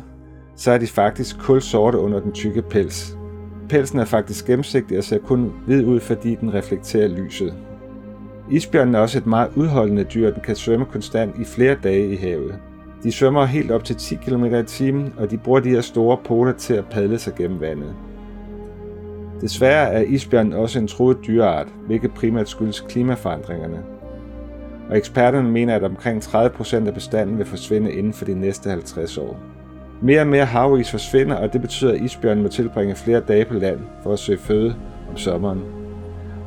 så 0.55 0.71
er 0.71 0.77
de 0.77 0.87
faktisk 0.87 1.39
kulsorte 1.39 1.97
under 1.97 2.19
den 2.19 2.31
tykke 2.31 2.61
pels. 2.61 3.17
Pelsen 3.69 3.99
er 3.99 4.05
faktisk 4.05 4.45
gennemsigtig 4.45 4.97
og 4.97 5.03
ser 5.03 5.17
kun 5.17 5.51
hvid 5.65 5.85
ud, 5.85 5.99
fordi 5.99 6.35
den 6.35 6.53
reflekterer 6.53 7.07
lyset. 7.07 7.53
Isbjørnen 8.51 8.95
er 8.95 8.99
også 8.99 9.17
et 9.17 9.27
meget 9.27 9.49
udholdende 9.55 10.03
dyr, 10.03 10.31
den 10.31 10.41
kan 10.41 10.55
svømme 10.55 10.85
konstant 10.85 11.35
i 11.39 11.43
flere 11.43 11.75
dage 11.83 12.13
i 12.13 12.15
havet. 12.15 12.55
De 13.03 13.11
svømmer 13.11 13.45
helt 13.45 13.71
op 13.71 13.83
til 13.83 13.95
10 13.95 14.15
km 14.15 14.45
i 14.45 14.63
timen, 14.63 15.13
og 15.17 15.31
de 15.31 15.37
bruger 15.37 15.59
de 15.59 15.69
her 15.69 15.81
store 15.81 16.17
poter 16.25 16.53
til 16.53 16.73
at 16.73 16.85
padle 16.91 17.19
sig 17.19 17.35
gennem 17.35 17.61
vandet. 17.61 17.95
Desværre 19.41 19.93
er 19.93 20.01
isbjørnen 20.01 20.53
også 20.53 20.79
en 20.79 20.87
truet 20.87 21.17
dyreart, 21.27 21.67
hvilket 21.85 22.11
primært 22.11 22.49
skyldes 22.49 22.79
klimaforandringerne. 22.79 23.83
Og 24.89 24.97
eksperterne 24.97 25.51
mener, 25.51 25.75
at 25.75 25.83
omkring 25.83 26.23
30% 26.23 26.87
af 26.87 26.93
bestanden 26.93 27.37
vil 27.37 27.45
forsvinde 27.45 27.93
inden 27.93 28.13
for 28.13 28.25
de 28.25 28.39
næste 28.39 28.69
50 28.69 29.17
år. 29.17 29.39
Mere 30.01 30.21
og 30.21 30.27
mere 30.27 30.45
havis 30.45 30.91
forsvinder, 30.91 31.35
og 31.35 31.53
det 31.53 31.61
betyder, 31.61 31.93
at 31.93 32.01
isbjørnen 32.01 32.43
må 32.43 32.49
tilbringe 32.49 32.95
flere 32.95 33.19
dage 33.19 33.45
på 33.45 33.53
land 33.53 33.79
for 34.03 34.13
at 34.13 34.19
søge 34.19 34.39
føde 34.39 34.75
om 35.09 35.17
sommeren. 35.17 35.61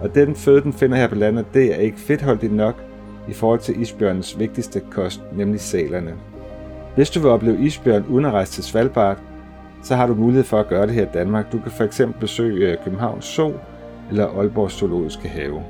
Og 0.01 0.15
den 0.15 0.35
føde, 0.35 0.63
den 0.63 0.73
finder 0.73 0.97
her 0.97 1.09
på 1.09 1.15
landet, 1.15 1.47
det 1.55 1.75
er 1.75 1.79
ikke 1.79 1.99
fedtholdigt 1.99 2.53
nok 2.53 2.75
i 3.29 3.33
forhold 3.33 3.61
til 3.61 3.81
isbjørnens 3.81 4.39
vigtigste 4.39 4.81
kost, 4.91 5.21
nemlig 5.33 5.61
salerne. 5.61 6.15
Hvis 6.95 7.11
du 7.11 7.21
vil 7.21 7.31
opleve 7.31 7.61
isbjørn 7.61 8.05
uden 8.09 8.25
at 8.25 8.33
rejse 8.33 8.53
til 8.53 8.65
Svalbard, 8.65 9.19
så 9.83 9.97
har 9.97 10.07
du 10.07 10.15
mulighed 10.15 10.45
for 10.45 10.61
at 10.61 10.69
gøre 10.69 10.87
det 10.87 10.95
her 10.95 11.03
i 11.03 11.13
Danmark. 11.15 11.53
Du 11.53 11.59
kan 11.59 11.73
for 11.73 11.85
eksempel 11.85 12.21
besøge 12.21 12.73
øh, 12.73 12.85
Københavns 12.85 13.25
Zoo 13.25 13.53
eller 14.11 14.27
Aalborg 14.27 14.71
Zoologiske 14.71 15.29
Have. 15.29 15.63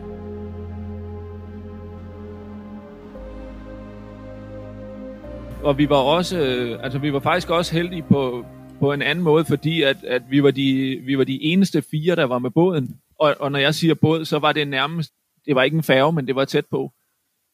Og 5.63 5.79
vi 5.79 5.89
var 5.89 5.97
også, 5.97 6.39
øh, 6.39 6.85
altså 6.85 6.99
vi 6.99 7.13
var 7.13 7.21
faktisk 7.21 7.51
også 7.51 7.75
heldige 7.75 8.03
på, 8.03 8.45
på 8.81 8.93
en 8.93 9.03
anden 9.03 9.25
måde, 9.25 9.45
fordi 9.45 9.83
at, 9.83 10.05
at 10.05 10.23
vi, 10.31 10.43
var 10.43 10.51
de, 10.51 11.01
vi 11.07 11.19
var 11.19 11.25
de 11.25 11.43
eneste 11.43 11.83
fire, 11.91 12.17
der 12.17 12.25
var 12.25 12.39
med 12.39 12.51
båden. 12.51 12.97
Og, 13.19 13.35
og 13.41 13.53
når 13.53 13.59
jeg 13.59 13.75
siger 13.75 13.95
båd, 13.95 14.25
så 14.25 14.39
var 14.39 14.53
det 14.53 14.69
nærmest, 14.69 15.13
det 15.47 15.55
var 15.55 15.63
ikke 15.63 15.77
en 15.77 15.83
færge, 15.83 16.13
men 16.13 16.27
det 16.27 16.37
var 16.37 16.45
tæt 16.45 16.67
på. 16.71 16.93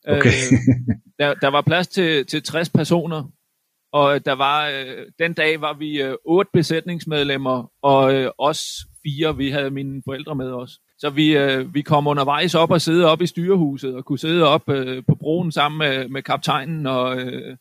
Okay. 0.08 0.28
øh, 0.28 0.58
der, 1.18 1.34
der 1.34 1.48
var 1.48 1.62
plads 1.62 1.88
til, 1.88 2.26
til 2.26 2.42
60 2.42 2.70
personer, 2.70 3.24
og 3.92 4.14
øh, 4.14 4.20
der 4.24 4.32
var, 4.32 4.68
øh, 4.68 5.06
den 5.18 5.32
dag 5.32 5.60
var 5.60 5.72
vi 5.78 6.02
øh, 6.02 6.14
otte 6.24 6.50
besætningsmedlemmer, 6.52 7.70
og 7.82 8.14
øh, 8.14 8.30
os 8.38 8.86
fire, 9.02 9.36
vi 9.36 9.50
havde 9.50 9.70
mine 9.70 10.02
forældre 10.04 10.34
med 10.34 10.50
os. 10.52 10.80
Så 10.98 11.10
vi, 11.10 11.36
øh, 11.36 11.74
vi 11.74 11.82
kom 11.82 12.06
undervejs 12.06 12.54
op 12.54 12.70
og 12.70 12.80
sidde 12.80 13.06
op 13.06 13.22
i 13.22 13.26
styrehuset, 13.26 13.94
og 13.94 14.04
kunne 14.04 14.18
sidde 14.18 14.44
op 14.44 14.68
øh, 14.68 15.02
på 15.08 15.14
broen 15.14 15.52
sammen 15.52 15.78
med, 15.78 16.08
med 16.08 16.22
kaptajnen, 16.22 16.86
og 16.86 17.20
øh, 17.20 17.56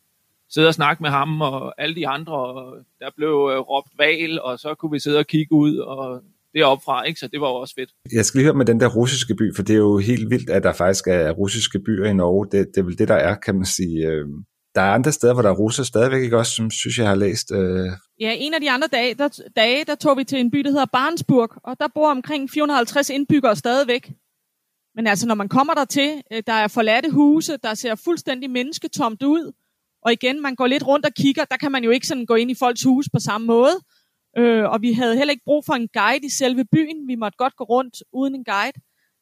sidde 0.49 0.67
og 0.67 0.73
snakke 0.73 1.03
med 1.03 1.09
ham 1.09 1.41
og 1.41 1.81
alle 1.81 1.95
de 1.95 2.07
andre. 2.07 2.33
Og 2.33 2.77
der 2.99 3.09
blev 3.15 3.49
øh, 3.53 3.59
råbt 3.59 3.91
val, 3.97 4.41
og 4.41 4.59
så 4.59 4.75
kunne 4.75 4.91
vi 4.91 4.99
sidde 4.99 5.19
og 5.19 5.27
kigge 5.27 5.55
ud, 5.55 5.77
og 5.77 6.21
deroppe 6.53 6.83
fra, 6.85 7.03
ikke? 7.03 7.19
så 7.19 7.27
det 7.27 7.41
var 7.41 7.47
jo 7.47 7.55
også 7.55 7.75
fedt. 7.75 7.89
Jeg 8.13 8.25
skal 8.25 8.37
lige 8.37 8.45
høre 8.45 8.57
med 8.57 8.65
den 8.65 8.79
der 8.79 8.87
russiske 8.87 9.35
by, 9.35 9.55
for 9.55 9.63
det 9.63 9.73
er 9.73 9.77
jo 9.77 9.97
helt 9.97 10.29
vildt, 10.29 10.49
at 10.49 10.63
der 10.63 10.73
faktisk 10.73 11.07
er 11.07 11.31
russiske 11.31 11.79
byer 11.79 12.05
i 12.05 12.13
Norge. 12.13 12.45
Det, 12.51 12.67
det 12.75 12.77
er 12.77 12.85
vel 12.85 12.97
det, 12.97 13.07
der 13.07 13.15
er, 13.15 13.35
kan 13.35 13.55
man 13.55 13.65
sige. 13.65 14.07
Øh, 14.07 14.25
der 14.77 14.83
er 14.83 14.93
andre 14.93 15.11
steder, 15.11 15.33
hvor 15.33 15.41
der 15.41 15.49
er 15.49 15.53
russer 15.55 15.83
stadigvæk, 15.83 16.23
ikke 16.23 16.37
også, 16.37 16.51
som 16.51 16.71
synes, 16.71 16.97
jeg 16.97 17.07
har 17.07 17.15
læst. 17.15 17.51
Øh... 17.51 17.91
Ja, 18.19 18.35
en 18.37 18.53
af 18.53 18.61
de 18.61 18.71
andre 18.71 18.87
dage 18.87 19.13
der, 19.13 19.39
dage, 19.55 19.85
der 19.85 19.95
tog 19.95 20.17
vi 20.17 20.23
til 20.23 20.39
en 20.39 20.51
by, 20.51 20.59
der 20.59 20.69
hedder 20.69 20.85
Barnsburg, 20.85 21.49
og 21.63 21.79
der 21.79 21.87
bor 21.95 22.11
omkring 22.11 22.49
450 22.49 23.09
indbyggere 23.09 23.55
stadigvæk. 23.55 24.11
Men 24.95 25.07
altså, 25.07 25.27
når 25.27 25.35
man 25.35 25.49
kommer 25.49 25.73
der 25.73 25.85
til, 25.85 26.21
øh, 26.33 26.43
der 26.47 26.53
er 26.53 26.67
forladte 26.67 27.09
huse, 27.11 27.57
der 27.63 27.73
ser 27.73 27.95
fuldstændig 27.95 28.49
mennesketomt 28.49 29.23
ud, 29.23 29.51
og 30.05 30.13
igen, 30.13 30.41
man 30.41 30.55
går 30.55 30.67
lidt 30.67 30.87
rundt 30.87 31.05
og 31.05 31.13
kigger, 31.13 31.45
der 31.45 31.57
kan 31.57 31.71
man 31.71 31.83
jo 31.83 31.89
ikke 31.89 32.07
sådan 32.07 32.25
gå 32.25 32.35
ind 32.35 32.51
i 32.51 32.55
folks 32.55 32.83
hus 32.83 33.09
på 33.13 33.19
samme 33.19 33.47
måde. 33.47 33.75
Øh, 34.37 34.63
og 34.63 34.81
vi 34.81 34.93
havde 34.93 35.17
heller 35.17 35.31
ikke 35.31 35.45
brug 35.45 35.65
for 35.65 35.73
en 35.73 35.87
guide 35.87 36.25
i 36.25 36.29
selve 36.29 36.65
byen. 36.71 37.07
Vi 37.07 37.15
måtte 37.15 37.37
godt 37.37 37.55
gå 37.55 37.63
rundt 37.63 38.03
uden 38.13 38.35
en 38.35 38.43
guide. 38.43 38.79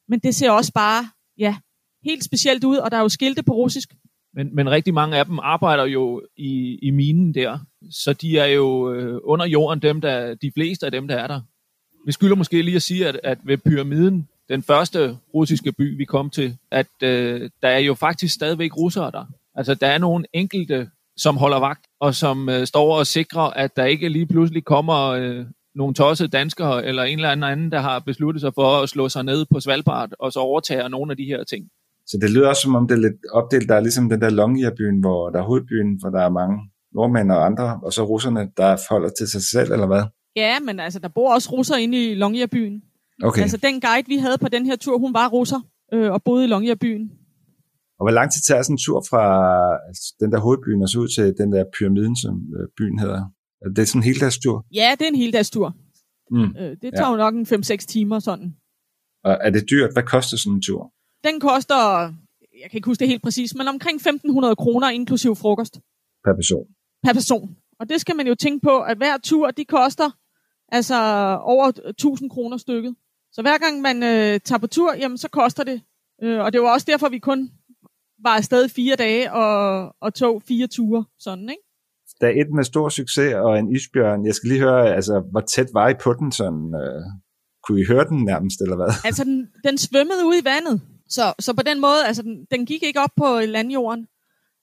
Men 0.07 0.19
det 0.19 0.35
ser 0.35 0.51
også 0.51 0.71
bare, 0.73 1.09
ja, 1.37 1.55
helt 2.03 2.23
specielt 2.23 2.63
ud, 2.63 2.77
og 2.77 2.91
der 2.91 2.97
er 2.97 3.01
jo 3.01 3.09
skilte 3.09 3.43
på 3.43 3.53
russisk. 3.53 3.89
Men, 4.35 4.55
men 4.55 4.69
rigtig 4.69 4.93
mange 4.93 5.17
af 5.17 5.25
dem 5.25 5.39
arbejder 5.39 5.85
jo 5.85 6.21
i, 6.37 6.79
i 6.81 6.89
minen 6.91 7.33
der, 7.33 7.59
så 7.91 8.13
de 8.13 8.37
er 8.37 8.45
jo 8.45 8.93
øh, 8.93 9.19
under 9.23 9.45
jorden, 9.45 9.81
dem 9.81 10.01
der, 10.01 10.35
de 10.35 10.51
fleste 10.51 10.85
af 10.85 10.91
dem, 10.91 11.07
der 11.07 11.15
er 11.15 11.27
der. 11.27 11.41
Vi 12.05 12.11
skylder 12.11 12.35
måske 12.35 12.61
lige 12.61 12.75
at 12.75 12.81
sige, 12.81 13.07
at, 13.07 13.19
at 13.23 13.37
ved 13.43 13.57
pyramiden, 13.57 14.27
den 14.49 14.63
første 14.63 15.17
russiske 15.33 15.71
by, 15.71 15.97
vi 15.97 16.05
kom 16.05 16.29
til, 16.29 16.57
at 16.71 16.87
øh, 17.03 17.49
der 17.61 17.67
er 17.67 17.79
jo 17.79 17.93
faktisk 17.93 18.35
stadigvæk 18.35 18.77
russere 18.77 19.11
der. 19.11 19.25
Altså, 19.55 19.73
der 19.73 19.87
er 19.87 19.97
nogle 19.97 20.25
enkelte, 20.33 20.89
som 21.17 21.37
holder 21.37 21.59
vagt, 21.59 21.85
og 21.99 22.15
som 22.15 22.49
øh, 22.49 22.67
står 22.67 22.97
og 22.97 23.07
sikrer, 23.07 23.41
at 23.41 23.75
der 23.75 23.85
ikke 23.85 24.09
lige 24.09 24.25
pludselig 24.25 24.63
kommer 24.63 25.05
øh, 25.05 25.45
nogle 25.75 25.93
tossede 25.93 26.29
danskere, 26.29 26.85
eller 26.85 27.03
en 27.03 27.17
eller 27.17 27.29
anden, 27.29 27.71
der 27.71 27.79
har 27.79 27.99
besluttet 27.99 28.41
sig 28.41 28.53
for 28.53 28.81
at 28.81 28.89
slå 28.89 29.09
sig 29.09 29.23
ned 29.23 29.45
på 29.51 29.59
Svalbard, 29.59 30.09
og 30.19 30.33
så 30.33 30.39
overtager 30.39 30.87
nogle 30.87 31.11
af 31.11 31.17
de 31.17 31.25
her 31.25 31.43
ting. 31.43 31.69
Så 32.07 32.17
det 32.21 32.29
lyder 32.29 32.47
også 32.47 32.61
som 32.61 32.75
om 32.75 32.87
det 32.87 32.95
er 32.95 33.01
lidt 33.01 33.19
opdelt. 33.33 33.69
Der 33.69 33.75
er 33.75 33.79
ligesom 33.79 34.09
den 34.09 34.21
der 34.21 34.29
Longyearbyen, 34.29 34.99
hvor 34.99 35.29
der 35.29 35.39
er 35.39 35.43
hovedbyen, 35.43 35.89
hvor 35.99 36.09
der 36.09 36.21
er 36.21 36.29
mange 36.29 36.57
nordmænd 36.95 37.31
og 37.31 37.45
andre, 37.45 37.79
og 37.83 37.93
så 37.93 38.03
russerne, 38.03 38.41
der 38.57 38.77
holder 38.89 39.09
til 39.09 39.27
sig 39.27 39.41
selv, 39.53 39.71
eller 39.71 39.87
hvad? 39.87 40.03
Ja, 40.35 40.59
men 40.59 40.79
altså, 40.79 40.99
der 40.99 41.07
bor 41.07 41.33
også 41.33 41.49
russer 41.51 41.75
inde 41.75 42.11
i 42.11 42.15
Longyearbyen. 42.15 42.81
Okay. 43.23 43.41
Altså, 43.41 43.57
den 43.57 43.81
guide, 43.81 44.07
vi 44.07 44.17
havde 44.17 44.37
på 44.37 44.49
den 44.49 44.65
her 44.65 44.75
tur, 44.75 44.97
hun 44.97 45.13
var 45.13 45.27
russer 45.29 45.61
øh, 45.93 46.11
og 46.11 46.23
boede 46.23 46.43
i 46.43 46.47
Longyearbyen. 46.47 47.09
Og 47.99 48.03
hvor 48.05 48.11
lang 48.11 48.31
tid 48.31 48.41
tager 48.41 48.61
sådan 48.61 48.73
en 48.73 48.77
tur 48.85 49.05
fra 49.09 49.23
altså, 49.87 50.15
den 50.19 50.31
der 50.31 50.39
hovedbyen 50.39 50.81
og 50.81 50.89
så 50.89 50.99
ud 50.99 51.07
til 51.15 51.33
den 51.41 51.53
der 51.53 51.63
pyramiden, 51.77 52.15
som 52.15 52.33
øh, 52.57 52.67
byen 52.77 52.99
hedder? 52.99 53.21
Er 53.61 53.69
det 53.75 53.87
sådan 53.87 53.99
en 53.99 54.03
heldagstur? 54.03 54.65
Ja, 54.73 54.89
det 54.97 55.05
er 55.05 55.11
en 55.15 55.23
heldagstur. 55.23 55.67
Mm. 56.31 56.51
Øh, 56.59 56.71
det 56.81 56.89
tager 56.97 57.09
ja. 57.09 57.11
jo 57.11 57.17
nok 57.17 57.33
en 57.33 57.45
5-6 57.45 57.75
timer 57.93 58.19
sådan. 58.19 58.55
Og 59.23 59.37
er 59.41 59.49
det 59.49 59.63
dyrt? 59.71 59.93
Hvad 59.93 60.03
koster 60.03 60.37
sådan 60.37 60.55
en 60.55 60.61
tur? 60.61 60.91
Den 61.27 61.39
koster, 61.39 61.75
jeg 62.61 62.67
kan 62.69 62.77
ikke 62.77 62.85
huske 62.85 62.99
det 62.99 63.07
helt 63.07 63.23
præcis, 63.23 63.55
men 63.55 63.67
omkring 63.67 64.01
1.500 64.01 64.55
kroner 64.55 64.89
inklusiv 64.89 65.35
frokost. 65.35 65.73
Per 66.25 66.33
person? 66.33 66.65
Per 67.03 67.13
person. 67.13 67.55
Og 67.79 67.89
det 67.89 68.01
skal 68.01 68.15
man 68.15 68.27
jo 68.27 68.35
tænke 68.35 68.63
på, 68.63 68.81
at 68.81 68.97
hver 68.97 69.17
tur, 69.17 69.51
de 69.51 69.65
koster 69.65 70.09
altså 70.71 70.95
over 71.41 71.71
1000 71.89 72.29
kroner 72.29 72.57
stykket. 72.57 72.95
Så 73.31 73.41
hver 73.41 73.57
gang 73.57 73.81
man 73.81 74.03
øh, 74.03 74.39
tager 74.39 74.59
på 74.59 74.67
tur, 74.67 74.93
jamen 74.93 75.17
så 75.17 75.29
koster 75.29 75.63
det. 75.63 75.81
Øh, 76.23 76.39
og 76.39 76.53
det 76.53 76.61
var 76.61 76.73
også 76.73 76.85
derfor, 76.89 77.09
vi 77.09 77.19
kun 77.19 77.51
var 78.23 78.35
afsted 78.35 78.69
fire 78.69 78.95
dage 78.95 79.33
og, 79.33 79.95
og 80.01 80.13
tog 80.13 80.41
fire 80.47 80.67
ture, 80.67 81.05
sådan, 81.19 81.49
ikke? 81.49 81.61
Der 82.21 82.27
er 82.27 82.41
et 82.41 82.47
med 82.55 82.63
stor 82.63 82.89
succes 82.89 83.33
og 83.33 83.59
en 83.59 83.75
isbjørn. 83.75 84.25
Jeg 84.25 84.35
skal 84.35 84.49
lige 84.49 84.61
høre, 84.61 84.95
altså, 84.95 85.19
hvor 85.31 85.39
tæt 85.39 85.67
var 85.73 85.89
I 85.89 85.93
på 85.93 86.13
den 86.13 86.31
sådan? 86.31 86.75
Øh, 86.81 87.01
kunne 87.63 87.81
I 87.81 87.85
høre 87.85 88.05
den 88.07 88.25
nærmest, 88.25 88.61
eller 88.61 88.75
hvad? 88.75 88.91
Altså, 89.05 89.23
den, 89.23 89.47
den 89.63 89.77
svømmede 89.77 90.25
ud 90.25 90.35
i 90.41 90.45
vandet. 90.45 90.81
Så, 91.09 91.33
så 91.39 91.53
på 91.53 91.63
den 91.63 91.81
måde, 91.81 92.05
altså, 92.05 92.21
den, 92.21 92.45
den 92.51 92.65
gik 92.65 92.83
ikke 92.83 92.99
op 92.99 93.09
på 93.17 93.39
øh, 93.39 93.49
landjorden. 93.49 94.07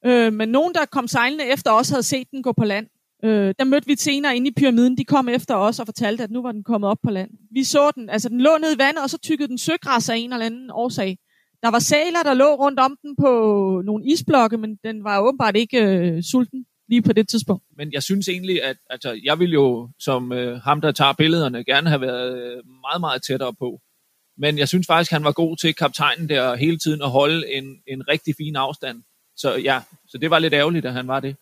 Øh, 0.06 0.32
men 0.32 0.48
nogen, 0.48 0.74
der 0.74 0.84
kom 0.84 1.08
sejlende 1.08 1.44
efter 1.44 1.70
os, 1.70 1.88
havde 1.88 2.02
set 2.02 2.30
den 2.30 2.42
gå 2.42 2.52
på 2.52 2.64
land. 2.64 2.86
Øh, 3.24 3.54
der 3.58 3.64
mødte 3.64 3.86
vi 3.86 3.96
senere 3.96 4.36
inde 4.36 4.48
i 4.48 4.54
pyramiden. 4.56 4.96
De 4.96 5.04
kom 5.04 5.28
efter 5.28 5.54
os 5.54 5.80
og 5.80 5.86
fortalte, 5.86 6.24
at 6.24 6.30
nu 6.30 6.42
var 6.42 6.52
den 6.52 6.64
kommet 6.64 6.90
op 6.90 6.98
på 7.04 7.10
land. 7.10 7.30
Vi 7.50 7.64
så 7.64 7.90
den, 7.94 8.10
altså 8.10 8.28
den 8.28 8.40
lå 8.40 8.50
nede 8.60 8.74
i 8.74 8.78
vandet, 8.78 9.02
og 9.02 9.10
så 9.10 9.18
tykkede 9.18 9.48
den 9.48 9.58
søgræs 9.58 10.08
af 10.08 10.16
en 10.16 10.32
eller 10.32 10.46
anden 10.46 10.70
årsag. 10.70 11.18
Der 11.62 11.68
var 11.70 11.78
sæler, 11.78 12.22
der 12.24 12.34
lå 12.34 12.54
rundt 12.54 12.80
om 12.80 12.96
den 13.02 13.16
på 13.16 13.30
nogle 13.84 14.06
isblokke, 14.06 14.58
men 14.58 14.76
den 14.84 15.04
var 15.04 15.20
åbenbart 15.20 15.56
ikke 15.56 15.82
øh, 15.82 16.22
sulten 16.22 16.64
lige 16.88 17.02
på 17.02 17.12
det 17.12 17.28
tidspunkt. 17.28 17.64
Men 17.76 17.92
jeg 17.92 18.02
synes 18.02 18.28
egentlig, 18.28 18.62
at 18.62 18.76
altså, 18.90 19.20
jeg 19.24 19.38
ville 19.38 19.52
jo, 19.52 19.88
som 19.98 20.32
øh, 20.32 20.60
ham, 20.60 20.80
der 20.80 20.92
tager 20.92 21.12
billederne, 21.12 21.64
gerne 21.64 21.88
have 21.88 22.00
været 22.00 22.32
øh, 22.42 22.62
meget, 22.86 23.00
meget 23.00 23.22
tættere 23.22 23.54
på. 23.54 23.80
Men 24.38 24.58
jeg 24.58 24.68
synes 24.68 24.86
faktisk, 24.86 25.10
han 25.10 25.24
var 25.24 25.32
god 25.32 25.56
til 25.56 25.74
kaptajnen 25.74 26.28
der 26.28 26.54
hele 26.54 26.78
tiden 26.78 27.02
at 27.02 27.10
holde 27.10 27.52
en, 27.52 27.64
en 27.86 28.08
rigtig 28.08 28.34
fin 28.36 28.56
afstand. 28.56 29.02
Så 29.36 29.54
ja, 29.54 29.80
så 30.08 30.18
det 30.18 30.30
var 30.30 30.38
lidt 30.38 30.54
ærgerligt, 30.54 30.86
at 30.86 30.92
han 30.92 31.08
var 31.08 31.20
det. 31.20 31.36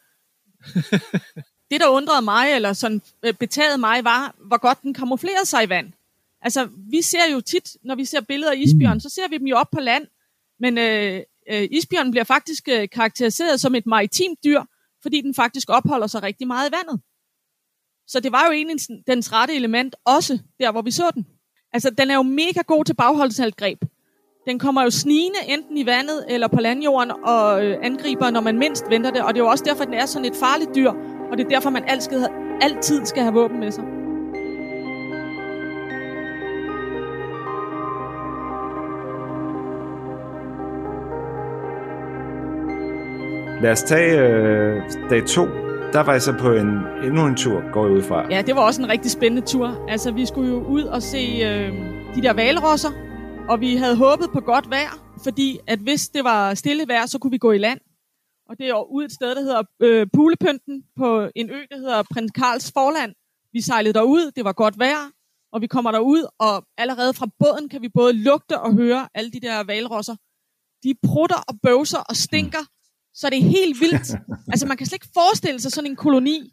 det, 1.71 1.81
der 1.81 1.89
undrede 1.89 2.23
mig, 2.23 2.53
eller 2.55 2.73
sådan 2.73 3.03
øh, 3.23 3.35
betagede 3.35 3.79
mig, 3.79 4.05
var, 4.05 4.35
hvor 4.47 4.59
godt 4.59 4.83
den 4.83 4.95
kamuflerede 4.95 5.47
sig 5.47 5.65
i 5.65 5.69
vand. 5.69 5.93
Altså, 6.43 6.69
vi 6.91 7.03
ser 7.03 7.33
jo 7.33 7.41
tit, 7.41 7.77
når 7.85 7.95
vi 7.95 8.05
ser 8.05 8.21
billeder 8.21 8.53
af 8.53 8.57
isbjørn, 8.57 8.95
mm. 8.95 9.01
så 9.01 9.09
ser 9.09 9.29
vi 9.29 9.39
dem 9.39 9.47
jo 9.47 9.57
op 9.57 9.71
på 9.73 9.81
land. 9.81 10.07
Men 10.61 10.79
øh, 10.79 11.23
øh, 11.51 11.69
isbjørnen 11.71 12.11
bliver 12.11 12.25
faktisk 12.25 12.69
øh, 12.69 12.89
karakteriseret 12.89 13.61
som 13.61 13.75
et 13.75 13.87
maritimt 13.87 14.45
dyr, 14.45 14.63
fordi 15.03 15.21
den 15.21 15.35
faktisk 15.35 15.71
opholder 15.71 16.07
sig 16.07 16.23
rigtig 16.23 16.47
meget 16.47 16.69
i 16.69 16.73
vandet. 16.73 17.01
Så 18.07 18.21
det 18.21 18.33
var 18.33 18.47
jo 18.47 18.53
egentlig 18.53 19.07
dens 19.07 19.33
rette 19.33 19.55
element, 19.55 19.97
også 20.05 20.39
der, 20.61 20.73
hvor 20.73 20.83
vi 20.83 20.91
så 20.91 21.11
den. 21.15 21.27
Altså, 21.73 21.91
den 21.91 22.11
er 22.11 22.15
jo 22.15 22.23
mega 22.23 22.61
god 22.67 22.85
til 22.85 22.95
bagholdsalgreb. 22.95 23.79
Den 24.47 24.59
kommer 24.59 24.83
jo 24.83 24.91
snigende 24.91 25.39
enten 25.49 25.77
i 25.77 25.87
vandet 25.87 26.25
eller 26.29 26.49
på 26.49 26.61
landjorden 26.61 27.13
og 27.25 27.65
øh, 27.65 27.79
angriber, 27.83 28.31
når 28.31 28.41
man 28.41 28.59
mindst 28.59 28.85
venter 28.91 29.11
det. 29.11 29.23
Og 29.23 29.35
det 29.35 29.41
er 29.41 29.45
jo 29.45 29.51
også 29.51 29.65
derfor, 29.65 29.85
den 29.85 29.95
er 29.95 30.07
sådan 30.07 30.25
et 30.25 30.37
farligt 30.37 30.71
dyr, 30.75 30.91
og 31.31 31.39
det 31.39 31.45
er 31.45 31.49
derfor, 31.49 31.71
man 31.71 31.85
altid, 31.87 32.27
altid 32.61 33.07
skal 33.07 33.23
have 33.23 33.35
våben 33.35 33.61
med 33.61 33.71
sig. 33.71 33.85
Lad 43.63 43.73
os 43.73 43.83
tage 43.83 44.19
øh, 44.19 44.83
dag 45.11 45.27
to. 45.27 45.70
Der 45.93 46.01
var 46.01 46.13
jeg 46.13 46.23
så 46.23 46.33
på 46.33 46.53
en, 46.53 46.69
endnu 47.07 47.27
en 47.27 47.37
tur, 47.37 47.73
går 47.73 47.87
jeg 47.87 47.97
ud 47.97 48.03
fra. 48.03 48.27
Ja, 48.35 48.43
det 48.43 48.57
var 48.57 48.63
også 48.63 48.83
en 48.83 48.89
rigtig 48.89 49.11
spændende 49.11 49.47
tur. 49.47 49.87
Altså, 49.89 50.13
vi 50.13 50.27
skulle 50.27 50.51
jo 50.51 50.65
ud 50.65 50.83
og 50.83 51.03
se 51.03 51.19
øh, 51.19 51.73
de 52.15 52.23
der 52.23 52.33
valrosser, 52.33 52.91
og 53.49 53.61
vi 53.61 53.77
havde 53.77 53.97
håbet 53.97 54.29
på 54.33 54.41
godt 54.41 54.71
vejr, 54.71 54.93
fordi 55.25 55.59
at 55.67 55.79
hvis 55.79 56.09
det 56.09 56.25
var 56.25 56.55
stille 56.55 56.89
vejr, 56.89 57.07
så 57.07 57.19
kunne 57.19 57.31
vi 57.31 57.39
gå 57.39 57.53
i 57.53 57.59
land. 57.59 57.81
Og 58.49 58.59
det 58.59 58.69
er 58.69 58.91
ud 58.93 59.05
et 59.05 59.13
sted, 59.13 59.35
der 59.35 59.41
hedder 59.41 59.63
øh, 59.81 60.07
Pulepynten, 60.13 60.85
på 60.97 61.29
en 61.37 61.51
ø, 61.51 61.61
der 61.71 61.77
hedder 61.77 62.03
Prins 62.13 62.33
Karls 62.33 62.73
Forland. 62.73 63.13
Vi 63.53 63.61
sejlede 63.61 63.95
derud, 63.95 64.31
det 64.37 64.45
var 64.45 64.53
godt 64.53 64.79
vejr, 64.79 65.11
og 65.53 65.61
vi 65.61 65.67
kommer 65.67 65.91
derud, 65.91 66.27
og 66.39 66.65
allerede 66.79 67.15
fra 67.15 67.27
båden 67.39 67.69
kan 67.69 67.83
vi 67.83 67.89
både 67.89 68.13
lugte 68.13 68.61
og 68.61 68.75
høre 68.75 69.09
alle 69.15 69.31
de 69.31 69.41
der 69.41 69.65
valrosser. 69.65 70.17
De 70.85 70.95
prutter 71.07 71.41
og 71.49 71.55
bøvser 71.63 71.99
og 72.09 72.17
stinker 72.17 72.65
så 73.21 73.31
det 73.31 73.39
er 73.39 73.43
helt 73.43 73.81
vildt. 73.81 74.11
altså, 74.53 74.67
man 74.67 74.77
kan 74.77 74.87
slet 74.87 74.97
ikke 74.97 75.13
forestille 75.15 75.61
sig 75.61 75.73
sådan 75.73 75.91
en 75.91 75.97
koloni. 75.97 76.53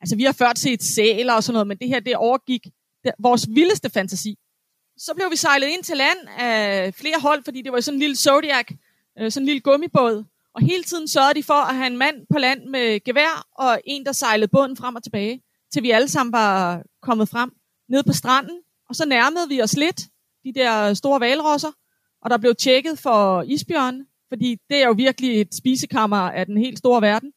Altså, 0.00 0.16
vi 0.16 0.24
har 0.24 0.32
ført 0.32 0.58
set 0.58 0.82
sæler 0.82 1.34
og 1.34 1.44
sådan 1.44 1.52
noget, 1.52 1.66
men 1.66 1.78
det 1.78 1.88
her, 1.88 2.00
det 2.00 2.16
overgik 2.16 2.64
det, 3.04 3.12
vores 3.18 3.46
vildeste 3.50 3.90
fantasi. 3.90 4.38
Så 4.96 5.14
blev 5.14 5.30
vi 5.30 5.36
sejlet 5.36 5.66
ind 5.66 5.84
til 5.84 5.96
land 5.96 6.18
af 6.38 6.94
flere 6.94 7.20
hold, 7.20 7.44
fordi 7.44 7.62
det 7.62 7.72
var 7.72 7.80
sådan 7.80 7.96
en 7.96 8.00
lille 8.00 8.16
Zodiac, 8.16 8.66
øh, 9.18 9.30
sådan 9.32 9.42
en 9.42 9.46
lille 9.46 9.60
gummibåd. 9.60 10.24
Og 10.54 10.62
hele 10.62 10.82
tiden 10.82 11.08
sørgede 11.08 11.34
de 11.34 11.42
for 11.42 11.54
at 11.54 11.74
have 11.74 11.86
en 11.86 11.96
mand 11.96 12.26
på 12.32 12.38
land 12.38 12.64
med 12.64 13.04
gevær, 13.04 13.46
og 13.58 13.80
en, 13.84 14.04
der 14.04 14.12
sejlede 14.12 14.48
båden 14.48 14.76
frem 14.76 14.96
og 14.96 15.02
tilbage, 15.02 15.42
til 15.72 15.82
vi 15.82 15.90
alle 15.90 16.08
sammen 16.08 16.32
var 16.32 16.82
kommet 17.02 17.28
frem 17.28 17.52
ned 17.88 18.02
på 18.02 18.12
stranden. 18.12 18.58
Og 18.88 18.96
så 18.96 19.06
nærmede 19.06 19.48
vi 19.48 19.62
os 19.62 19.76
lidt, 19.76 20.00
de 20.44 20.52
der 20.54 20.94
store 20.94 21.20
valrosser, 21.20 21.72
og 22.22 22.30
der 22.30 22.36
blev 22.38 22.54
tjekket 22.54 22.98
for 22.98 23.42
isbjørn, 23.42 24.06
fordi 24.32 24.56
det 24.70 24.82
er 24.82 24.86
jo 24.86 24.94
virkelig 25.06 25.40
et 25.40 25.54
spisekammer 25.54 26.16
af 26.16 26.46
den 26.46 26.58
helt 26.58 26.78
store 26.78 27.02
verden. 27.02 27.30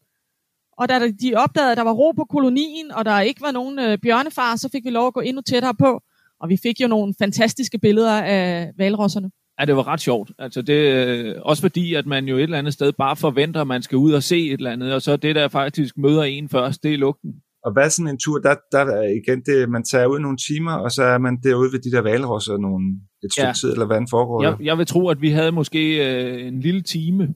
Og 0.78 0.90
da 0.90 0.96
de 1.24 1.36
opdagede, 1.36 1.72
at 1.72 1.78
der 1.78 1.84
var 1.84 1.92
ro 1.94 2.12
på 2.12 2.26
kolonien, 2.30 2.92
og 2.92 3.06
der 3.06 3.20
ikke 3.20 3.42
var 3.42 3.52
nogen 3.52 3.80
øh, 3.80 3.98
bjørnefar, 3.98 4.56
så 4.56 4.70
fik 4.72 4.86
vi 4.86 4.90
lov 4.90 5.08
at 5.08 5.14
gå 5.14 5.20
endnu 5.20 5.42
tættere 5.42 5.76
på. 5.76 6.02
Og 6.42 6.50
vi 6.50 6.58
fik 6.64 6.82
jo 6.82 6.88
nogle 6.88 7.14
fantastiske 7.20 7.80
billeder 7.80 8.22
af 8.22 8.72
valrosserne. 8.78 9.32
Ja, 9.60 9.66
det 9.66 9.76
var 9.76 9.88
ret 9.88 10.02
sjovt. 10.02 10.32
Altså 10.40 10.62
det, 10.62 10.74
øh, 10.74 11.36
også 11.42 11.62
fordi, 11.62 11.94
at 11.94 12.06
man 12.06 12.26
jo 12.26 12.38
et 12.38 12.44
eller 12.44 12.58
andet 12.58 12.74
sted 12.74 12.92
bare 12.94 13.16
forventer, 13.16 13.62
at 13.62 13.68
man 13.68 13.82
skal 13.82 13.98
ud 13.98 14.12
og 14.14 14.24
se 14.24 14.48
et 14.48 14.54
eller 14.54 14.72
andet, 14.72 14.94
og 14.94 15.02
så 15.02 15.18
det, 15.18 15.36
der 15.36 15.48
faktisk 15.48 15.98
møder 15.98 16.24
en 16.24 16.50
først, 16.50 16.84
det 16.84 16.94
er 16.94 16.98
lugten. 16.98 17.32
Og 17.66 17.74
hvad 17.74 17.90
sådan 17.90 18.10
en 18.10 18.20
tur? 18.20 18.40
Der, 18.40 18.56
der 18.72 18.80
er 18.80 19.10
igen, 19.22 19.42
det, 19.46 19.70
man 19.70 19.84
tager 19.84 20.06
ud 20.06 20.20
nogle 20.20 20.38
timer, 20.38 20.72
og 20.72 20.92
så 20.92 21.04
er 21.04 21.18
man 21.18 21.38
derude 21.44 21.72
ved 21.72 21.80
de 21.80 21.92
der 21.92 22.02
valrosser 22.02 22.58
nogle, 22.58 22.86
et 23.24 23.32
stykke 23.32 23.48
ja. 23.48 23.54
tid, 23.54 23.72
eller 23.72 23.86
hvad 23.86 24.02
foregår 24.10 24.44
jeg, 24.44 24.56
jeg 24.62 24.78
vil 24.78 24.86
tro, 24.86 25.10
at 25.10 25.22
vi 25.22 25.30
havde 25.30 25.52
måske 25.52 26.14
øh, 26.14 26.48
en 26.48 26.60
lille 26.60 26.82
time 26.82 27.34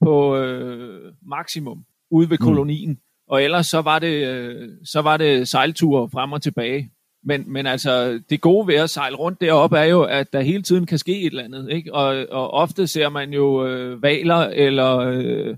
på 0.00 0.36
øh, 0.36 1.12
maksimum 1.26 1.84
ude 2.10 2.30
ved 2.30 2.36
mm. 2.40 2.44
kolonien, 2.44 2.90
mm. 2.90 2.98
og 3.28 3.42
ellers 3.42 3.66
så 3.66 3.80
var 3.80 3.98
det, 3.98 4.26
øh, 4.28 4.68
så 4.84 5.02
var 5.02 5.16
det 5.16 5.48
sejlture 5.48 6.10
frem 6.10 6.32
og 6.32 6.42
tilbage. 6.42 6.90
Men, 7.24 7.44
men 7.52 7.66
altså, 7.66 8.20
det 8.30 8.40
gode 8.40 8.66
ved 8.66 8.74
at 8.74 8.90
sejle 8.90 9.16
rundt 9.16 9.40
deroppe 9.40 9.78
er 9.78 9.84
jo, 9.84 10.02
at 10.02 10.32
der 10.32 10.40
hele 10.40 10.62
tiden 10.62 10.86
kan 10.86 10.98
ske 10.98 11.20
et 11.20 11.26
eller 11.26 11.44
andet. 11.44 11.70
Ikke? 11.70 11.94
Og, 11.94 12.26
og 12.30 12.50
ofte 12.50 12.86
ser 12.86 13.08
man 13.08 13.32
jo 13.32 13.66
øh, 13.66 14.02
valer, 14.02 14.36
eller 14.36 14.98
øh, 14.98 15.56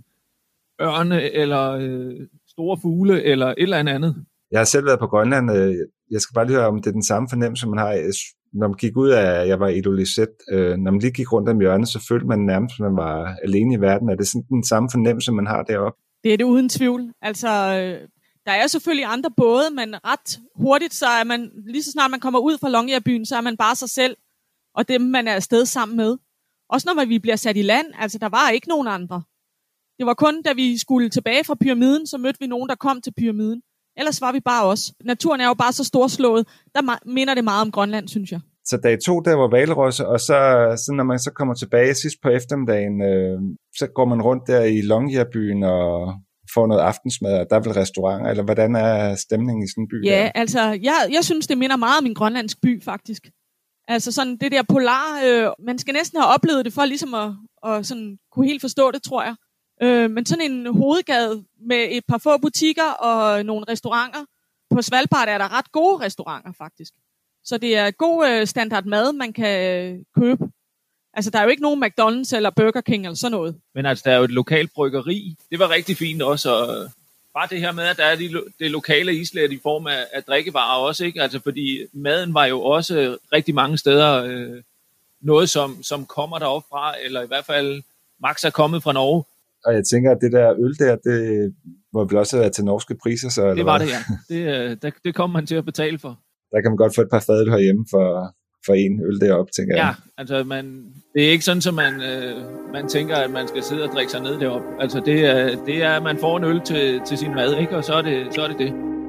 ørne, 0.83 1.33
eller 1.33 1.71
øh, 1.71 2.15
store 2.49 2.79
fugle, 2.83 3.23
eller 3.23 3.47
et 3.47 3.55
eller 3.59 3.77
andet. 3.77 4.25
Jeg 4.51 4.61
har 4.61 4.65
selv 4.65 4.87
været 4.87 4.99
på 4.99 5.07
Grønland. 5.07 5.51
Øh, 5.51 5.75
jeg 6.11 6.21
skal 6.21 6.35
bare 6.35 6.47
lige 6.47 6.57
høre, 6.57 6.67
om 6.67 6.83
det 6.83 6.87
er 6.87 6.93
den 6.93 7.03
samme 7.03 7.29
fornemmelse, 7.31 7.69
man 7.69 7.79
har. 7.79 7.93
Når 8.53 8.69
man 8.69 8.77
gik 8.77 8.97
ud 8.97 9.09
af, 9.09 9.47
jeg 9.47 9.61
var 9.61 9.69
i 9.69 9.79
Idolisat, 9.79 10.29
øh, 10.53 10.77
når 10.77 10.91
man 10.91 11.01
lige 11.01 11.13
gik 11.13 11.33
rundt 11.33 11.49
om 11.49 11.61
hjørnet, 11.61 11.89
så 11.89 12.05
følte 12.09 12.27
man 12.27 12.39
nærmest, 12.39 12.75
at 12.75 12.81
man 12.81 12.97
var 12.97 13.37
alene 13.45 13.75
i 13.75 13.81
verden. 13.81 14.09
Er 14.09 14.15
det 14.15 14.29
sådan 14.29 14.47
den 14.49 14.65
samme 14.65 14.89
fornemmelse, 14.93 15.33
man 15.33 15.47
har 15.47 15.63
deroppe? 15.63 16.01
Det 16.25 16.33
er 16.33 16.37
det 16.37 16.45
uden 16.45 16.69
tvivl. 16.69 17.13
Altså, 17.23 17.49
øh, 17.49 18.09
der 18.47 18.53
er 18.53 18.67
selvfølgelig 18.67 19.05
andre 19.05 19.31
både, 19.37 19.71
men 19.75 19.95
ret 20.05 20.41
hurtigt, 20.57 20.95
så 20.95 21.07
er 21.07 21.25
man, 21.25 21.51
lige 21.67 21.83
så 21.83 21.91
snart 21.91 22.11
man 22.11 22.21
kommer 22.21 22.39
ud 22.39 22.59
fra 22.59 22.69
Longyearbyen, 22.69 23.27
så 23.27 23.37
er 23.37 23.41
man 23.41 23.57
bare 23.57 23.77
sig 23.77 23.91
selv, 23.91 24.17
og 24.75 24.89
dem, 24.89 25.01
man 25.01 25.29
er 25.29 25.35
afsted 25.35 25.67
sammen 25.67 25.97
med. 25.97 26.17
Også 26.69 26.93
når 26.95 27.05
vi 27.05 27.19
bliver 27.19 27.37
sat 27.37 27.57
i 27.57 27.63
land, 27.63 27.87
altså 27.99 28.19
der 28.19 28.29
var 28.29 28.51
ikke 28.51 28.69
nogen 28.69 28.87
andre. 28.87 29.23
Det 29.99 30.07
var 30.07 30.15
kun, 30.15 30.43
da 30.43 30.53
vi 30.53 30.79
skulle 30.79 31.09
tilbage 31.09 31.45
fra 31.45 31.55
pyramiden, 31.55 32.07
så 32.07 32.19
mødte 32.19 32.41
vi 32.41 32.47
nogen, 32.47 32.69
der 32.69 32.75
kom 32.75 33.01
til 33.03 33.13
pyramiden. 33.19 33.63
Ellers 34.01 34.21
var 34.21 34.33
vi 34.33 34.41
bare 34.41 34.65
os. 34.73 34.83
Naturen 35.05 35.41
er 35.41 35.49
jo 35.53 35.55
bare 35.55 35.73
så 35.73 35.85
storslået. 35.85 36.43
Der 36.75 36.83
minder 37.17 37.35
det 37.35 37.45
meget 37.45 37.63
om 37.67 37.71
Grønland, 37.71 38.09
synes 38.09 38.33
jeg. 38.33 38.41
Så 38.65 38.77
dag 38.77 38.99
to, 39.07 39.21
der 39.21 39.35
var 39.35 39.51
valrosse, 39.51 40.07
og 40.07 40.21
så, 40.21 40.39
så 40.85 40.93
når 40.97 41.05
man 41.05 41.19
så 41.19 41.31
kommer 41.39 41.55
tilbage 41.55 41.95
sidst 41.95 42.17
på 42.23 42.29
eftermiddagen, 42.29 43.03
øh, 43.03 43.39
så 43.81 43.87
går 43.95 44.05
man 44.05 44.23
rundt 44.23 44.47
der 44.47 44.63
i 44.63 44.81
Longyearbyen 44.81 45.63
og 45.63 46.15
får 46.55 46.67
noget 46.67 46.81
aftensmad, 46.81 47.35
og 47.41 47.47
der 47.51 47.57
er 47.57 47.61
vel 47.61 47.73
restauranter, 47.73 48.31
eller 48.31 48.45
hvordan 48.45 48.77
er 48.77 49.15
stemningen 49.15 49.65
i 49.65 49.69
sådan 49.69 49.83
en 49.85 49.89
by? 49.89 50.07
Ja, 50.07 50.11
der? 50.11 50.41
altså, 50.41 50.61
jeg, 50.89 50.99
jeg 51.17 51.25
synes, 51.25 51.47
det 51.47 51.59
minder 51.59 51.77
meget 51.77 51.99
om 52.01 52.07
en 52.07 52.15
grønlandsk 52.15 52.61
by, 52.63 52.83
faktisk. 52.83 53.23
Altså 53.89 54.13
sådan 54.13 54.37
det 54.37 54.53
der 54.53 54.63
polar, 54.69 55.07
øh, 55.27 55.51
man 55.67 55.79
skal 55.79 55.95
næsten 55.95 56.21
have 56.21 56.35
oplevet 56.35 56.65
det 56.65 56.73
for 56.73 56.85
ligesom 56.85 57.15
at, 57.15 57.31
at 57.67 57.87
sådan 57.87 58.19
kunne 58.33 58.47
helt 58.47 58.61
forstå 58.61 58.91
det, 58.91 59.03
tror 59.03 59.23
jeg. 59.23 59.35
Øh, 59.83 60.11
men 60.11 60.27
sådan 60.27 60.51
en 60.51 60.67
hovedgade 60.67 61.45
med 61.61 61.89
et 61.91 62.05
par 62.09 62.19
få 62.19 62.39
butikker 62.39 62.91
og 62.91 63.45
nogle 63.45 63.65
restauranter. 63.69 64.25
På 64.71 64.83
Svalbard 64.83 65.29
er 65.29 65.39
der 65.39 65.59
ret 65.59 65.73
gode 65.73 66.05
restauranter, 66.05 66.53
faktisk. 66.59 66.93
Så 67.45 67.59
det 67.59 67.77
er 67.77 67.91
god 67.91 68.29
øh, 68.29 68.47
standard 68.47 68.85
mad, 68.85 69.13
man 69.13 69.33
kan 69.33 69.85
øh, 69.85 69.99
købe. 70.19 70.51
Altså, 71.15 71.31
der 71.31 71.39
er 71.39 71.43
jo 71.43 71.49
ikke 71.49 71.63
nogen 71.63 71.85
McDonald's 71.85 72.37
eller 72.37 72.51
Burger 72.51 72.81
King 72.81 73.05
eller 73.05 73.17
sådan 73.17 73.33
noget. 73.33 73.61
Men 73.75 73.87
altså, 73.87 74.03
der 74.07 74.13
er 74.13 74.17
jo 74.19 74.25
et 74.25 74.31
lokalt 74.31 74.73
bryggeri. 74.75 75.37
Det 75.51 75.59
var 75.59 75.71
rigtig 75.71 75.97
fint 75.97 76.23
også. 76.23 76.51
Og 76.51 76.77
øh, 76.77 76.91
bare 77.35 77.47
det 77.51 77.61
her 77.61 77.73
med, 77.73 77.85
at 77.85 77.97
der 77.97 78.05
er 78.05 78.17
de, 78.17 78.43
det 78.59 78.71
lokale 78.71 79.15
islet 79.15 79.53
i 79.53 79.59
form 79.63 79.87
af, 79.87 80.07
af 80.13 80.25
drikkevarer 80.25 80.79
også, 80.79 81.05
ikke? 81.05 81.23
Altså, 81.23 81.41
fordi 81.41 81.79
maden 81.93 82.35
var 82.35 82.45
jo 82.45 82.63
også 82.63 83.17
rigtig 83.33 83.55
mange 83.55 83.79
steder 83.79 84.25
øh, 84.25 84.63
noget, 85.21 85.51
som, 85.51 85.83
som 85.83 86.07
kommer 86.07 86.39
derop 86.39 86.65
fra, 86.71 86.95
eller 87.03 87.23
i 87.23 87.27
hvert 87.27 87.45
fald 87.45 87.83
Max 88.21 88.45
er 88.45 88.51
kommet 88.51 88.83
fra 88.83 88.93
Norge. 88.93 89.25
Og 89.65 89.75
jeg 89.75 89.85
tænker, 89.93 90.11
at 90.11 90.19
det 90.21 90.33
der 90.33 90.49
øl 90.65 90.75
der, 90.79 90.97
det 90.97 91.19
må 91.93 92.05
vel 92.05 92.17
også 92.17 92.39
være 92.39 92.51
til 92.51 92.65
norske 92.65 92.95
priser, 93.03 93.29
så? 93.29 93.43
Eller 93.43 93.55
det 93.55 93.67
var 93.67 93.79
hvad? 93.79 93.87
det, 93.87 93.93
ja. 93.93 94.55
Det, 94.65 94.71
øh, 94.71 94.77
det, 94.83 94.95
det 95.05 95.15
kommer 95.15 95.39
man 95.39 95.47
til 95.47 95.55
at 95.55 95.65
betale 95.65 95.99
for. 95.99 96.21
Der 96.53 96.61
kan 96.61 96.71
man 96.71 96.77
godt 96.77 96.95
få 96.95 97.01
et 97.01 97.11
par 97.11 97.25
fadøl 97.27 97.51
herhjemme 97.51 97.85
for, 97.91 98.07
for 98.67 98.75
en 98.75 98.95
øl 99.09 99.21
deroppe, 99.21 99.53
tænker 99.53 99.77
ja, 99.77 99.87
jeg. 99.87 99.95
Ja, 99.99 100.21
altså 100.21 100.45
man, 100.45 100.65
det 101.15 101.27
er 101.27 101.31
ikke 101.31 101.45
sådan, 101.45 101.63
at 101.69 101.75
man, 101.75 101.95
øh, 102.11 102.37
man 102.73 102.89
tænker, 102.89 103.17
at 103.17 103.31
man 103.31 103.49
skal 103.49 103.63
sidde 103.63 103.83
og 103.83 103.91
drikke 103.95 104.13
sig 104.13 104.23
ned 104.23 104.41
deroppe. 104.41 104.67
Altså 104.81 105.03
det 105.07 105.27
er, 105.27 105.65
det 105.65 105.83
er 105.83 105.93
at 105.97 106.03
man 106.03 106.19
får 106.19 106.37
en 106.37 106.45
øl 106.45 106.61
til, 106.61 107.01
til 107.07 107.19
sin 107.19 107.35
mad, 107.35 107.57
ikke? 107.57 107.77
og 107.77 107.85
så 107.85 107.95
er 107.95 108.03
det 108.03 108.35
så 108.35 108.43
er 108.43 108.49
det. 108.49 108.59
det. 108.59 109.00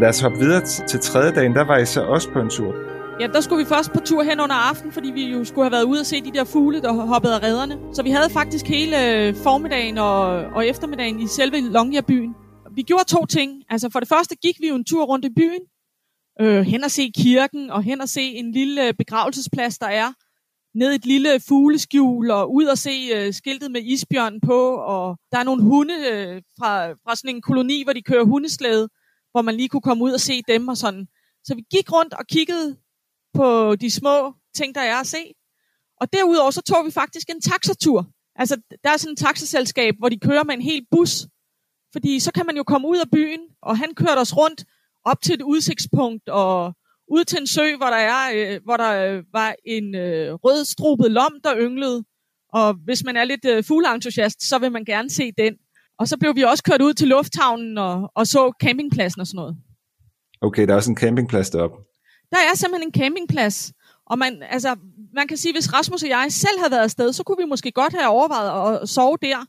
Lad 0.00 0.08
os 0.08 0.20
hoppe 0.20 0.38
videre 0.38 0.64
til 0.64 1.00
tredje 1.00 1.32
dagen. 1.34 1.54
Der 1.54 1.64
var 1.64 1.78
I 1.78 1.86
så 1.86 2.02
også 2.02 2.28
på 2.32 2.40
en 2.40 2.50
tur. 2.50 2.74
Ja, 3.20 3.26
der 3.26 3.40
skulle 3.40 3.64
vi 3.64 3.68
først 3.68 3.92
på 3.92 4.00
tur 4.04 4.22
hen 4.22 4.40
under 4.40 4.54
aften, 4.54 4.92
fordi 4.92 5.10
vi 5.10 5.24
jo 5.24 5.44
skulle 5.44 5.64
have 5.64 5.72
været 5.72 5.84
ude 5.84 6.00
og 6.00 6.06
se 6.06 6.20
de 6.20 6.32
der 6.32 6.44
fugle, 6.44 6.82
der 6.82 6.92
hoppede 6.92 7.34
af 7.34 7.42
redderne. 7.42 7.94
Så 7.94 8.02
vi 8.02 8.10
havde 8.10 8.30
faktisk 8.30 8.66
hele 8.66 8.96
øh, 9.06 9.34
formiddagen 9.34 9.98
og, 9.98 10.20
og 10.56 10.66
eftermiddagen 10.66 11.20
i 11.20 11.26
selve 11.26 11.60
Longyearbyen. 11.60 12.34
Vi 12.74 12.82
gjorde 12.82 13.04
to 13.04 13.26
ting. 13.26 13.62
Altså 13.70 13.90
for 13.92 14.00
det 14.00 14.08
første 14.08 14.36
gik 14.36 14.56
vi 14.60 14.68
jo 14.68 14.74
en 14.74 14.84
tur 14.84 15.04
rundt 15.04 15.24
i 15.24 15.30
byen, 15.36 15.62
øh, 16.40 16.62
hen 16.62 16.84
og 16.84 16.90
se 16.90 17.12
kirken, 17.16 17.70
og 17.70 17.82
hen 17.82 18.00
og 18.00 18.08
se 18.08 18.22
en 18.22 18.52
lille 18.52 18.88
øh, 18.88 18.94
begravelsesplads, 18.94 19.78
der 19.78 19.86
er 19.86 20.12
ned 20.74 20.94
et 20.94 21.06
lille 21.06 21.40
fugleskjul, 21.48 22.30
og 22.30 22.54
ud 22.54 22.64
og 22.64 22.78
se 22.78 22.94
øh, 23.16 23.32
skiltet 23.34 23.70
med 23.70 23.80
isbjørnen 23.82 24.40
på, 24.40 24.60
og 24.74 25.16
der 25.32 25.38
er 25.38 25.44
nogle 25.44 25.62
hunde 25.62 25.94
øh, 26.12 26.42
fra, 26.58 26.90
fra 26.90 27.16
sådan 27.16 27.34
en 27.34 27.42
koloni, 27.42 27.82
hvor 27.84 27.92
de 27.92 28.02
kører 28.02 28.24
hundeslæde, 28.24 28.88
hvor 29.32 29.42
man 29.42 29.54
lige 29.54 29.68
kunne 29.68 29.80
komme 29.80 30.04
ud 30.04 30.12
og 30.12 30.20
se 30.20 30.42
dem 30.48 30.68
og 30.68 30.76
sådan. 30.76 31.06
Så 31.44 31.54
vi 31.54 31.62
gik 31.70 31.92
rundt 31.92 32.14
og 32.14 32.26
kiggede 32.26 32.76
på 33.34 33.76
de 33.76 33.90
små 33.90 34.34
ting, 34.54 34.74
der 34.74 34.80
er 34.80 34.96
at 34.96 35.06
se. 35.06 35.34
Og 36.00 36.12
derudover 36.12 36.50
så 36.50 36.62
tog 36.62 36.86
vi 36.86 36.90
faktisk 36.90 37.30
en 37.30 37.40
taxatur. 37.40 38.06
Altså, 38.36 38.56
der 38.84 38.90
er 38.90 38.96
sådan 38.96 39.12
et 39.12 39.18
taxaselskab, 39.18 39.94
hvor 39.98 40.08
de 40.08 40.18
kører 40.18 40.44
med 40.44 40.54
en 40.54 40.62
hel 40.62 40.86
bus. 40.90 41.26
Fordi 41.92 42.20
så 42.20 42.32
kan 42.32 42.46
man 42.46 42.56
jo 42.56 42.62
komme 42.62 42.88
ud 42.88 42.98
af 42.98 43.10
byen, 43.12 43.40
og 43.62 43.78
han 43.78 43.94
kørte 43.94 44.18
os 44.18 44.36
rundt 44.36 44.64
op 45.04 45.22
til 45.22 45.34
et 45.34 45.42
udsigtspunkt, 45.42 46.28
og 46.28 46.74
ud 47.10 47.24
til 47.24 47.40
en 47.40 47.46
sø, 47.46 47.76
hvor 47.76 47.86
der, 47.86 47.96
er, 47.96 48.22
øh, 48.34 48.60
hvor 48.64 48.76
der 48.76 48.92
øh, 49.06 49.24
var 49.32 49.54
en 49.64 49.94
øh, 49.94 50.34
rødstrubet 50.34 51.10
lom, 51.10 51.32
der 51.44 51.58
ynglede. 51.58 52.04
Og 52.52 52.74
hvis 52.74 53.04
man 53.04 53.16
er 53.16 53.24
lidt 53.24 53.44
øh, 53.44 53.64
fugleentusiast, 53.64 54.48
så 54.48 54.58
vil 54.58 54.72
man 54.72 54.84
gerne 54.84 55.10
se 55.10 55.32
den. 55.38 55.54
Og 56.00 56.08
så 56.08 56.16
blev 56.20 56.36
vi 56.36 56.42
også 56.42 56.62
kørt 56.62 56.82
ud 56.82 56.94
til 56.94 57.08
lufthavnen 57.08 57.78
og, 57.78 58.12
og 58.14 58.26
så 58.26 58.52
campingpladsen 58.62 59.20
og 59.20 59.26
sådan 59.26 59.36
noget. 59.36 59.56
Okay, 60.40 60.66
der 60.66 60.72
er 60.72 60.76
også 60.76 60.90
en 60.90 60.96
campingplads 60.96 61.50
deroppe. 61.50 61.76
Der 62.30 62.40
er 62.50 62.56
simpelthen 62.56 62.88
en 62.88 63.00
campingplads. 63.00 63.72
Og 64.06 64.18
man, 64.18 64.42
altså, 64.50 64.76
man 65.14 65.28
kan 65.28 65.36
sige, 65.36 65.54
hvis 65.54 65.72
Rasmus 65.72 66.02
og 66.02 66.08
jeg 66.08 66.26
selv 66.30 66.58
havde 66.58 66.70
været 66.70 66.82
afsted, 66.82 67.12
så 67.12 67.22
kunne 67.22 67.36
vi 67.38 67.48
måske 67.48 67.72
godt 67.72 67.92
have 67.92 68.08
overvejet 68.08 68.80
at 68.82 68.88
sove 68.88 69.16
der. 69.22 69.46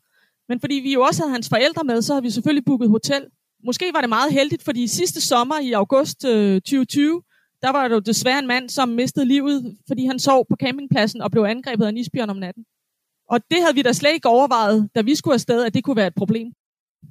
Men 0.50 0.60
fordi 0.60 0.76
vi 0.76 0.94
jo 0.94 1.02
også 1.02 1.22
havde 1.22 1.32
hans 1.32 1.50
forældre 1.50 1.84
med, 1.84 2.02
så 2.02 2.14
havde 2.14 2.24
vi 2.24 2.30
selvfølgelig 2.30 2.66
booket 2.66 2.90
hotel. 2.90 3.26
Måske 3.66 3.86
var 3.94 4.02
det 4.02 4.10
meget 4.10 4.34
heldigt, 4.34 4.64
fordi 4.64 4.88
sidste 4.88 5.22
sommer 5.22 5.60
i 5.60 5.72
august 5.72 6.26
øh, 6.26 6.62
2020, 6.62 7.22
der 7.62 7.72
var 7.72 7.88
der 7.88 7.96
jo 7.96 8.00
desværre 8.00 8.40
en 8.40 8.48
mand, 8.48 8.70
som 8.70 8.90
mistede 8.90 9.26
livet, 9.26 9.78
fordi 9.88 10.06
han 10.06 10.20
sov 10.20 10.46
på 10.50 10.56
campingpladsen 10.60 11.22
og 11.22 11.32
blev 11.32 11.44
angrebet 11.44 11.86
af 11.86 11.90
en 11.90 11.98
isbjørn 11.98 12.30
om 12.30 12.38
natten. 12.38 12.64
Og 13.34 13.39
det 13.52 13.60
havde 13.63 13.76
vi 13.76 13.82
da 13.82 13.94
slet 13.94 14.13
ikke 14.13 14.30
overvejet, 14.38 14.89
da 14.96 15.02
vi 15.02 15.15
skulle 15.15 15.34
afsted, 15.34 15.60
at 15.65 15.74
det 15.74 15.84
kunne 15.84 16.00
være 16.02 16.12
et 16.13 16.20
problem. 16.22 16.48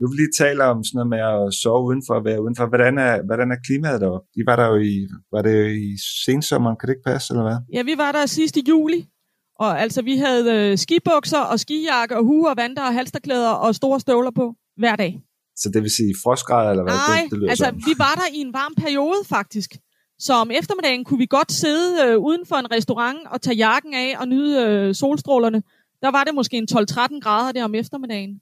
Nu 0.01 0.05
vil 0.09 0.17
lige 0.23 0.35
tale 0.45 0.65
om 0.65 0.79
sådan 0.85 0.97
noget 0.99 1.11
med 1.15 1.23
at 1.33 1.55
sove 1.63 1.83
udenfor 1.91 2.15
og 2.21 2.25
være 2.25 2.43
udenfor. 2.45 2.67
Hvordan 2.75 2.95
er, 2.99 3.15
hvordan 3.29 3.49
er 3.55 3.59
klimaet 3.67 4.01
deroppe? 4.01 4.27
I 4.41 4.43
var 4.49 4.57
der 4.61 4.67
jo 4.73 4.77
i, 4.93 4.95
var 5.35 5.43
det 5.49 5.59
i 5.89 5.91
sensommeren, 6.27 6.77
kan 6.77 6.87
det 6.87 6.95
ikke 6.95 7.09
passe, 7.13 7.27
eller 7.33 7.47
hvad? 7.49 7.59
Ja, 7.77 7.83
vi 7.91 7.95
var 8.03 8.13
der 8.13 8.27
sidst 8.27 8.57
i 8.57 8.63
juli. 8.69 9.01
Og 9.65 9.81
altså, 9.85 10.03
vi 10.03 10.17
havde 10.17 10.45
øh, 10.57 10.79
skibukser 10.79 11.43
og 11.53 11.61
skijakker 11.61 12.17
og 12.17 12.25
huer, 12.25 12.55
vanter 12.55 12.83
og 12.83 12.95
halsterklæder 12.95 13.51
og 13.65 13.75
store 13.75 14.01
støvler 14.01 14.31
på 14.31 14.55
hver 14.77 14.97
dag. 14.97 15.13
Så 15.57 15.71
det 15.75 15.83
vil 15.83 15.91
sige 15.91 16.15
frostgrader, 16.25 16.71
eller 16.71 16.85
hvad? 16.85 16.93
Nej, 16.93 17.29
det, 17.31 17.41
det 17.41 17.51
altså, 17.51 17.65
sådan. 17.65 17.83
vi 17.89 17.95
var 17.99 18.15
der 18.21 18.29
i 18.37 18.39
en 18.47 18.53
varm 18.53 18.75
periode, 18.83 19.21
faktisk. 19.29 19.71
Så 20.27 20.33
om 20.35 20.51
eftermiddagen 20.51 21.05
kunne 21.05 21.19
vi 21.19 21.27
godt 21.27 21.53
sidde 21.53 21.91
øh, 22.05 22.19
uden 22.19 22.47
for 22.47 22.57
en 22.57 22.71
restaurant 22.71 23.19
og 23.33 23.43
tage 23.43 23.57
jakken 23.57 23.95
af 23.95 24.17
og 24.21 24.29
nyde 24.29 24.67
øh, 24.67 24.95
solstrålerne. 24.95 25.63
Der 26.03 26.11
var 26.11 26.25
det 26.25 26.35
måske 26.35 26.57
en 26.57 26.69
12-13 26.73 27.21
grader 27.21 27.53
der 27.53 27.65
om 27.65 27.75
eftermiddagen. 27.75 28.41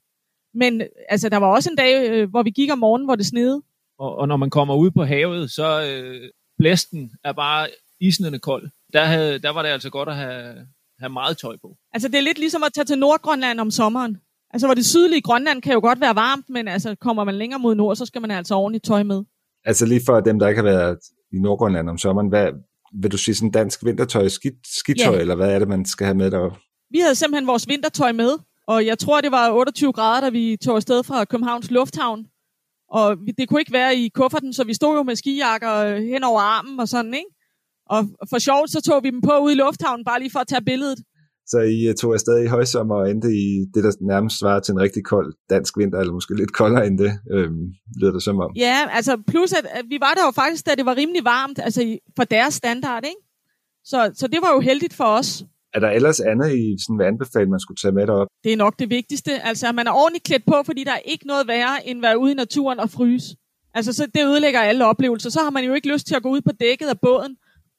Men 0.53 0.81
altså, 1.09 1.29
der 1.29 1.37
var 1.37 1.47
også 1.47 1.69
en 1.69 1.75
dag, 1.75 2.09
øh, 2.09 2.29
hvor 2.29 2.43
vi 2.43 2.49
gik 2.49 2.71
om 2.71 2.79
morgenen, 2.79 3.07
hvor 3.07 3.15
det 3.15 3.25
snede. 3.25 3.61
Og, 3.99 4.15
og 4.15 4.27
når 4.27 4.37
man 4.37 4.49
kommer 4.49 4.75
ud 4.75 4.91
på 4.91 5.03
havet, 5.03 5.51
så 5.51 5.83
øh, 5.83 6.29
blæsten 6.57 7.11
er 7.23 7.33
bare 7.33 7.67
isnende 7.99 8.39
kold. 8.39 8.69
Der, 8.93 9.03
havde, 9.03 9.39
der 9.39 9.49
var 9.49 9.61
det 9.61 9.69
altså 9.69 9.89
godt 9.89 10.09
at 10.09 10.15
have, 10.15 10.55
have 10.99 11.09
meget 11.09 11.37
tøj 11.37 11.57
på. 11.61 11.77
Altså, 11.93 12.07
det 12.07 12.17
er 12.17 12.21
lidt 12.21 12.39
ligesom 12.39 12.63
at 12.63 12.73
tage 12.73 12.85
til 12.85 12.97
Nordgrønland 12.97 13.59
om 13.59 13.71
sommeren. 13.71 14.17
Altså, 14.53 14.67
hvor 14.67 14.73
det 14.73 14.85
sydlige 14.85 15.21
Grønland 15.21 15.61
kan 15.61 15.73
jo 15.73 15.79
godt 15.79 16.01
være 16.01 16.15
varmt, 16.15 16.49
men 16.49 16.67
altså, 16.67 16.95
kommer 16.95 17.23
man 17.23 17.35
længere 17.35 17.59
mod 17.59 17.75
nord, 17.75 17.95
så 17.95 18.05
skal 18.05 18.21
man 18.21 18.31
altså 18.31 18.55
ordentligt 18.55 18.85
tøj 18.85 19.03
med. 19.03 19.23
Altså 19.65 19.85
lige 19.85 20.01
for 20.05 20.19
dem, 20.19 20.39
der 20.39 20.47
ikke 20.47 20.61
har 20.61 20.69
været 20.69 20.99
i 21.33 21.39
Nordgrønland 21.39 21.89
om 21.89 21.97
sommeren, 21.97 22.27
hvad, 22.27 22.51
vil 22.93 23.11
du 23.11 23.17
sige 23.17 23.35
sådan 23.35 23.51
dansk 23.51 23.85
vintertøj, 23.85 24.27
skidt, 24.27 24.67
skidtøj, 24.79 25.15
ja. 25.15 25.21
eller 25.21 25.35
hvad 25.35 25.51
er 25.51 25.59
det, 25.59 25.67
man 25.67 25.85
skal 25.85 26.05
have 26.05 26.17
med 26.17 26.31
deroppe? 26.31 26.57
Vi 26.91 26.99
havde 26.99 27.15
simpelthen 27.15 27.47
vores 27.47 27.67
vintertøj 27.67 28.11
med, 28.11 28.31
og 28.67 28.85
jeg 28.85 28.99
tror, 28.99 29.21
det 29.21 29.31
var 29.31 29.51
28 29.51 29.93
grader, 29.93 30.21
da 30.21 30.29
vi 30.29 30.57
tog 30.65 30.75
afsted 30.75 31.03
fra 31.03 31.25
Københavns 31.25 31.71
Lufthavn. 31.71 32.25
Og 32.91 33.17
det 33.37 33.49
kunne 33.49 33.61
ikke 33.61 33.73
være 33.73 33.95
i 33.95 34.09
kufferten, 34.09 34.53
så 34.53 34.63
vi 34.63 34.73
stod 34.73 34.97
jo 34.97 35.03
med 35.03 35.15
skijakker 35.15 35.73
øh, 35.75 35.97
hen 35.97 36.23
over 36.23 36.41
armen 36.41 36.79
og 36.79 36.87
sådan, 36.87 37.13
ikke? 37.13 37.29
Og 37.89 37.99
for 38.29 38.39
sjovt, 38.39 38.69
så 38.71 38.81
tog 38.81 39.03
vi 39.03 39.09
dem 39.09 39.21
på 39.21 39.37
ude 39.37 39.53
i 39.53 39.55
lufthavnen, 39.55 40.05
bare 40.05 40.19
lige 40.19 40.31
for 40.31 40.39
at 40.39 40.47
tage 40.47 40.61
billedet. 40.61 40.99
Så 41.47 41.59
I 41.59 41.87
øh, 41.89 41.95
tog 41.95 42.13
afsted 42.13 42.43
i 42.43 42.47
højsommer 42.47 42.95
og 42.95 43.09
endte 43.11 43.27
i 43.27 43.65
det, 43.73 43.83
der 43.83 43.91
nærmest 44.01 44.39
svarer 44.39 44.59
til 44.59 44.71
en 44.71 44.79
rigtig 44.79 45.03
kold 45.03 45.33
dansk 45.49 45.77
vinter, 45.77 45.99
eller 45.99 46.13
måske 46.13 46.35
lidt 46.35 46.53
koldere 46.53 46.87
end 46.87 46.97
det, 46.97 47.11
øhm, 47.31 47.63
lyder 47.99 48.11
det 48.11 48.23
som 48.23 48.39
om. 48.39 48.51
Ja, 48.55 48.77
altså 48.91 49.17
plus 49.27 49.53
at, 49.53 49.65
at 49.65 49.85
vi 49.89 49.97
var 49.99 50.13
der 50.13 50.23
jo 50.25 50.31
faktisk, 50.31 50.65
da 50.65 50.71
det 50.75 50.85
var 50.85 50.95
rimelig 50.97 51.23
varmt, 51.23 51.59
altså 51.59 51.97
for 52.15 52.23
deres 52.23 52.53
standard, 52.53 53.05
ikke? 53.05 53.21
Så, 53.83 54.11
så 54.15 54.27
det 54.27 54.39
var 54.41 54.51
jo 54.53 54.59
heldigt 54.59 54.93
for 54.93 55.03
os. 55.19 55.43
Er 55.73 55.79
der 55.79 55.89
ellers 55.89 56.19
andet, 56.19 56.57
I 56.57 56.75
sådan 56.83 56.99
vil 56.99 57.05
anbefale, 57.05 57.49
man 57.49 57.59
skulle 57.59 57.77
tage 57.83 57.91
med 57.91 58.07
derop? 58.07 58.27
Det 58.43 58.53
er 58.53 58.57
nok 58.57 58.79
det 58.79 58.89
vigtigste. 58.89 59.31
Altså, 59.49 59.67
at 59.67 59.75
man 59.75 59.87
er 59.87 59.91
ordentligt 59.91 60.23
klædt 60.23 60.45
på, 60.47 60.55
fordi 60.65 60.83
der 60.83 60.91
er 60.91 61.03
ikke 61.05 61.27
noget 61.27 61.47
værre, 61.47 61.87
end 61.87 61.97
at 61.99 62.03
være 62.07 62.19
ude 62.19 62.31
i 62.31 62.35
naturen 62.35 62.79
og 62.79 62.89
fryse. 62.89 63.35
Altså, 63.73 63.93
så 63.93 64.07
det 64.15 64.23
ødelægger 64.25 64.59
alle 64.59 64.85
oplevelser. 64.85 65.29
Så 65.29 65.39
har 65.39 65.49
man 65.49 65.63
jo 65.63 65.73
ikke 65.73 65.93
lyst 65.93 66.07
til 66.07 66.15
at 66.15 66.23
gå 66.23 66.29
ud 66.29 66.41
på 66.41 66.51
dækket 66.59 66.87
af 66.87 66.99
båden. 66.99 67.35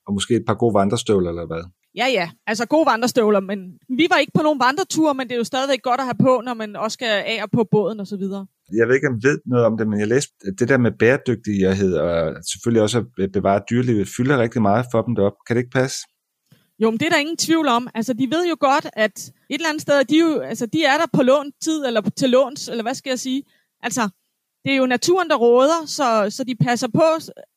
Og 0.07 0.15
måske 0.15 0.35
et 0.35 0.45
par 0.47 0.55
gode 0.55 0.75
vandrestøvler, 0.75 1.31
eller 1.31 1.47
hvad? 1.47 1.63
Ja, 1.97 2.07
ja. 2.19 2.31
Altså 2.47 2.67
gode 2.67 2.87
vandrestøvler, 2.87 3.41
men 3.41 3.59
vi 3.89 4.07
var 4.11 4.19
ikke 4.19 4.33
på 4.35 4.43
nogen 4.43 4.61
vandretur, 4.61 5.13
men 5.13 5.29
det 5.29 5.35
er 5.35 5.39
jo 5.39 5.45
stadigvæk 5.45 5.83
godt 5.83 6.01
at 6.01 6.07
have 6.07 6.21
på, 6.29 6.43
når 6.45 6.55
man 6.55 6.77
også 6.77 6.95
skal 6.95 7.07
af 7.33 7.39
og 7.43 7.51
på 7.51 7.69
båden 7.71 8.01
og 8.01 8.07
så 8.07 8.17
videre. 8.17 8.47
Jeg 8.79 8.89
ved 8.89 8.95
ikke, 8.95 9.09
om 9.09 9.19
jeg 9.23 9.31
ved 9.31 9.39
noget 9.47 9.67
om 9.67 9.79
det, 9.79 9.89
men 9.89 10.01
jeg 10.01 10.09
læste 10.09 10.33
det 10.59 10.69
der 10.69 10.79
med 10.79 10.93
bæredygtighed 10.99 11.95
og 11.95 12.37
selvfølgelig 12.53 12.83
også 12.83 12.99
at 12.99 13.33
bevare 13.33 13.61
dyrelivet, 13.71 14.09
fylder 14.17 14.39
rigtig 14.39 14.63
meget 14.63 14.87
for 14.93 15.03
dem 15.03 15.15
derop. 15.15 15.33
Kan 15.47 15.57
det 15.57 15.63
ikke 15.63 15.79
passe? 15.81 15.99
Jo, 16.83 16.91
men 16.91 16.99
det 17.01 17.07
er 17.07 17.11
der 17.11 17.17
ingen 17.17 17.37
tvivl 17.37 17.69
om. 17.69 17.89
Altså, 17.95 18.13
de 18.13 18.31
ved 18.31 18.49
jo 18.49 18.57
godt, 18.61 18.87
at 18.93 19.19
et 19.19 19.33
eller 19.51 19.69
andet 19.69 19.83
sted, 19.83 20.05
de, 20.05 20.19
jo, 20.19 20.39
altså, 20.39 20.67
de 20.67 20.85
er 20.85 20.99
der 20.99 21.07
på 21.13 21.23
lån 21.23 21.53
tid, 21.63 21.85
eller 21.87 22.01
til 22.17 22.31
låns, 22.31 22.69
eller 22.69 22.83
hvad 22.83 22.95
skal 22.95 23.11
jeg 23.11 23.19
sige. 23.19 23.43
Altså, 23.83 24.09
det 24.65 24.73
er 24.73 24.77
jo 24.77 24.87
naturen, 24.87 25.31
der 25.31 25.37
råder, 25.37 25.87
så, 25.87 26.27
så 26.37 26.45
de 26.45 26.55
passer 26.55 26.89
på 26.95 27.03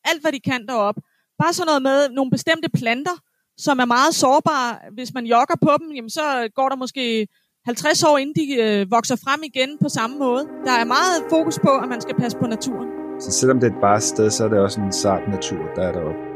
alt, 0.04 0.20
hvad 0.20 0.32
de 0.32 0.40
kan 0.40 0.66
derop. 0.66 0.94
Bare 1.38 1.52
sådan 1.52 1.66
noget 1.66 1.82
med 1.82 2.08
nogle 2.08 2.30
bestemte 2.30 2.68
planter, 2.68 3.16
som 3.58 3.78
er 3.78 3.84
meget 3.84 4.14
sårbare. 4.14 4.78
Hvis 4.92 5.14
man 5.14 5.26
jogger 5.26 5.56
på 5.62 5.70
dem, 5.80 5.92
jamen, 5.96 6.10
så 6.10 6.48
går 6.54 6.68
der 6.68 6.76
måske 6.76 7.28
50 7.66 8.02
år, 8.02 8.18
inden 8.18 8.34
de 8.34 8.54
øh, 8.54 8.90
vokser 8.90 9.16
frem 9.16 9.40
igen 9.42 9.78
på 9.82 9.88
samme 9.88 10.18
måde. 10.18 10.48
Der 10.64 10.72
er 10.72 10.84
meget 10.84 11.18
fokus 11.30 11.58
på, 11.58 11.70
at 11.82 11.88
man 11.88 12.00
skal 12.00 12.14
passe 12.14 12.38
på 12.38 12.46
naturen. 12.46 12.88
Så 13.20 13.30
selvom 13.30 13.60
det 13.60 13.66
er 13.70 13.74
et 13.74 13.80
bare 13.80 14.00
sted, 14.00 14.30
så 14.30 14.44
er 14.44 14.48
det 14.48 14.58
også 14.58 14.80
en 14.80 14.92
sart 14.92 15.28
natur, 15.28 15.62
der 15.76 15.82
er 15.82 15.92
deroppe. 15.92 16.33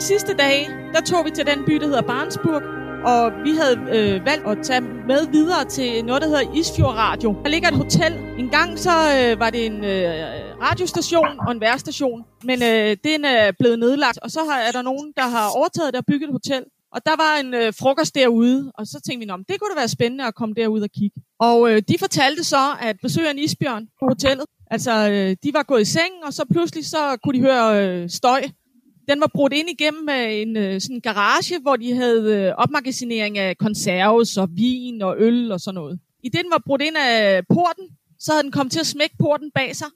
Den 0.00 0.06
sidste 0.06 0.34
dag, 0.34 0.68
der 0.94 1.00
tog 1.00 1.24
vi 1.24 1.30
til 1.30 1.46
den 1.46 1.64
by, 1.66 1.74
der 1.74 1.86
hedder 1.86 2.02
Barnsburg, 2.02 2.62
og 3.12 3.32
vi 3.44 3.52
havde 3.60 3.76
øh, 3.96 4.24
valgt 4.24 4.46
at 4.46 4.58
tage 4.62 4.80
med 4.80 5.20
videre 5.32 5.64
til 5.64 6.04
noget, 6.04 6.22
der 6.22 6.28
hedder 6.28 6.54
Isfjord 6.58 6.94
Radio. 6.94 7.28
Der 7.44 7.48
ligger 7.48 7.68
et 7.68 7.76
hotel. 7.76 8.12
En 8.38 8.48
gang 8.48 8.78
så 8.78 8.90
øh, 8.90 9.40
var 9.40 9.50
det 9.50 9.66
en 9.66 9.84
øh, 9.84 10.10
radiostation 10.66 11.32
og 11.46 11.52
en 11.52 11.60
værstation, 11.60 12.24
men 12.44 12.62
øh, 12.62 12.96
den 13.04 13.24
er 13.24 13.52
blevet 13.58 13.78
nedlagt, 13.78 14.18
og 14.22 14.30
så 14.30 14.40
har, 14.48 14.58
er 14.58 14.72
der 14.72 14.82
nogen, 14.82 15.12
der 15.16 15.26
har 15.36 15.46
overtaget 15.58 15.92
det 15.92 15.98
og 15.98 16.06
bygget 16.06 16.28
et 16.28 16.32
hotel. 16.32 16.64
Og 16.94 17.00
der 17.06 17.16
var 17.24 17.32
en 17.40 17.54
øh, 17.54 17.72
frokost 17.80 18.14
derude, 18.14 18.72
og 18.78 18.86
så 18.86 19.00
tænkte 19.06 19.26
vi, 19.26 19.30
om 19.30 19.44
det 19.48 19.60
kunne 19.60 19.74
da 19.74 19.80
være 19.80 19.88
spændende 19.88 20.24
at 20.24 20.34
komme 20.34 20.54
derud 20.54 20.80
og 20.80 20.90
kigge. 20.98 21.16
Og 21.40 21.70
øh, 21.70 21.82
de 21.88 21.96
fortalte 21.98 22.44
så, 22.44 22.64
at 22.80 22.96
besøgeren 23.02 23.38
isbjørn 23.38 23.84
på 24.00 24.04
hotellet. 24.12 24.46
Altså, 24.70 24.92
øh, 25.10 25.36
de 25.42 25.54
var 25.54 25.62
gået 25.62 25.80
i 25.80 25.84
seng, 25.84 26.14
og 26.26 26.32
så 26.32 26.44
pludselig 26.52 26.86
så 26.86 27.18
kunne 27.24 27.38
de 27.38 27.40
høre 27.40 27.66
øh, 27.86 28.10
støj 28.10 28.42
den 29.10 29.20
var 29.20 29.26
brudt 29.26 29.52
ind 29.52 29.70
igennem 29.70 30.08
øh, 30.08 30.32
en 30.32 30.56
øh, 30.56 30.80
sådan 30.80 31.00
garage, 31.00 31.60
hvor 31.60 31.76
de 31.76 31.94
havde 31.94 32.36
øh, 32.36 32.54
opmagasinering 32.56 33.38
af 33.38 33.58
konserves 33.58 34.36
og 34.36 34.48
vin 34.52 35.02
og 35.02 35.14
øl 35.18 35.52
og 35.52 35.60
sådan 35.60 35.74
noget. 35.74 36.00
I 36.22 36.28
den 36.28 36.46
var 36.50 36.62
brudt 36.66 36.82
ind 36.82 36.96
af 36.96 37.46
porten, 37.46 37.86
så 38.18 38.32
havde 38.32 38.42
den 38.42 38.52
kommet 38.52 38.72
til 38.72 38.80
at 38.80 38.86
smække 38.86 39.16
porten 39.18 39.50
bag 39.54 39.76
sig. 39.76 39.88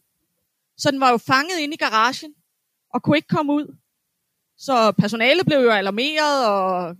Så 0.78 0.90
den 0.90 1.00
var 1.00 1.10
jo 1.10 1.16
fanget 1.16 1.58
inde 1.60 1.74
i 1.74 1.76
garagen 1.76 2.34
og 2.94 3.02
kunne 3.02 3.16
ikke 3.16 3.28
komme 3.28 3.52
ud. 3.52 3.76
Så 4.58 4.92
personalet 4.92 5.46
blev 5.46 5.58
jo 5.58 5.70
alarmeret, 5.70 6.46
og 6.46 6.96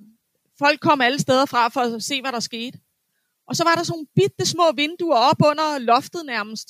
folk 0.59 0.81
kom 0.81 1.01
alle 1.01 1.19
steder 1.19 1.47
fra 1.47 1.69
for 1.69 1.81
at 1.81 2.03
se, 2.03 2.21
hvad 2.21 2.33
der 2.33 2.41
skete. 2.41 2.79
Og 3.49 3.57
så 3.57 3.65
var 3.65 3.75
der 3.75 3.83
sådan 3.83 3.93
nogle 3.95 4.07
bitte 4.15 4.47
små 4.47 4.73
vinduer 4.77 5.17
op 5.17 5.41
under 5.51 5.79
loftet 5.79 6.23
nærmest. 6.27 6.69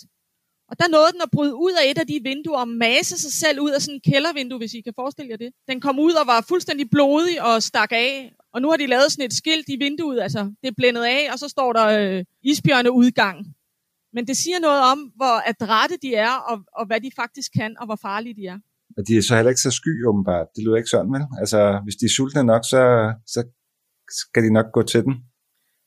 Og 0.71 0.75
der 0.81 0.89
nåede 0.89 1.13
den 1.13 1.23
at 1.27 1.31
bryde 1.37 1.55
ud 1.55 1.75
af 1.81 1.91
et 1.91 1.99
af 1.99 2.07
de 2.07 2.21
vinduer 2.23 2.61
og 2.61 2.69
mase 2.69 3.19
sig 3.25 3.33
selv 3.33 3.61
ud 3.61 3.71
af 3.71 3.83
sådan 3.83 3.95
en 3.95 4.13
kældervindue, 4.13 4.59
hvis 4.59 4.75
I 4.75 4.81
kan 4.81 4.93
forestille 4.97 5.31
jer 5.31 5.37
det. 5.37 5.51
Den 5.71 5.81
kom 5.81 5.99
ud 5.99 6.13
og 6.13 6.27
var 6.27 6.45
fuldstændig 6.49 6.91
blodig 6.91 7.37
og 7.49 7.63
stak 7.63 7.93
af. 7.93 8.33
Og 8.55 8.63
nu 8.63 8.71
har 8.71 8.77
de 8.77 8.87
lavet 8.87 9.13
sådan 9.13 9.27
et 9.27 9.33
skilt 9.33 9.69
i 9.69 9.77
vinduet, 9.77 10.21
altså 10.21 10.41
det 10.61 10.69
er 10.69 10.77
blændet 10.77 11.05
af, 11.05 11.23
og 11.33 11.39
så 11.39 11.49
står 11.49 11.73
der 11.73 11.87
øh, 11.87 12.25
isbjørne 12.43 12.93
udgang. 12.93 13.37
Men 14.15 14.27
det 14.29 14.37
siger 14.37 14.59
noget 14.61 14.83
om, 14.93 14.99
hvor 15.17 15.35
adrette 15.53 15.97
de 16.03 16.15
er, 16.15 16.35
og, 16.51 16.57
og 16.79 16.87
hvad 16.87 17.01
de 17.01 17.11
faktisk 17.17 17.53
kan, 17.53 17.77
og 17.81 17.87
hvor 17.87 17.99
farlige 18.07 18.35
de 18.41 18.47
er. 18.47 18.59
Og 18.97 19.03
de 19.09 19.17
er 19.17 19.23
så 19.23 19.35
heller 19.37 19.51
ikke 19.51 19.67
så 19.69 19.71
sky, 19.71 20.07
åbenbart. 20.09 20.47
Det 20.55 20.65
lyder 20.65 20.77
ikke 20.77 20.95
sådan, 20.95 21.13
vel? 21.13 21.25
Altså, 21.41 21.81
hvis 21.85 21.97
de 21.97 22.05
er 22.07 22.15
sultne 22.17 22.45
nok, 22.53 22.63
så, 22.73 22.83
så 23.35 23.41
skal 24.21 24.43
de 24.43 24.53
nok 24.53 24.69
gå 24.73 24.83
til 24.83 25.03
den. 25.07 25.15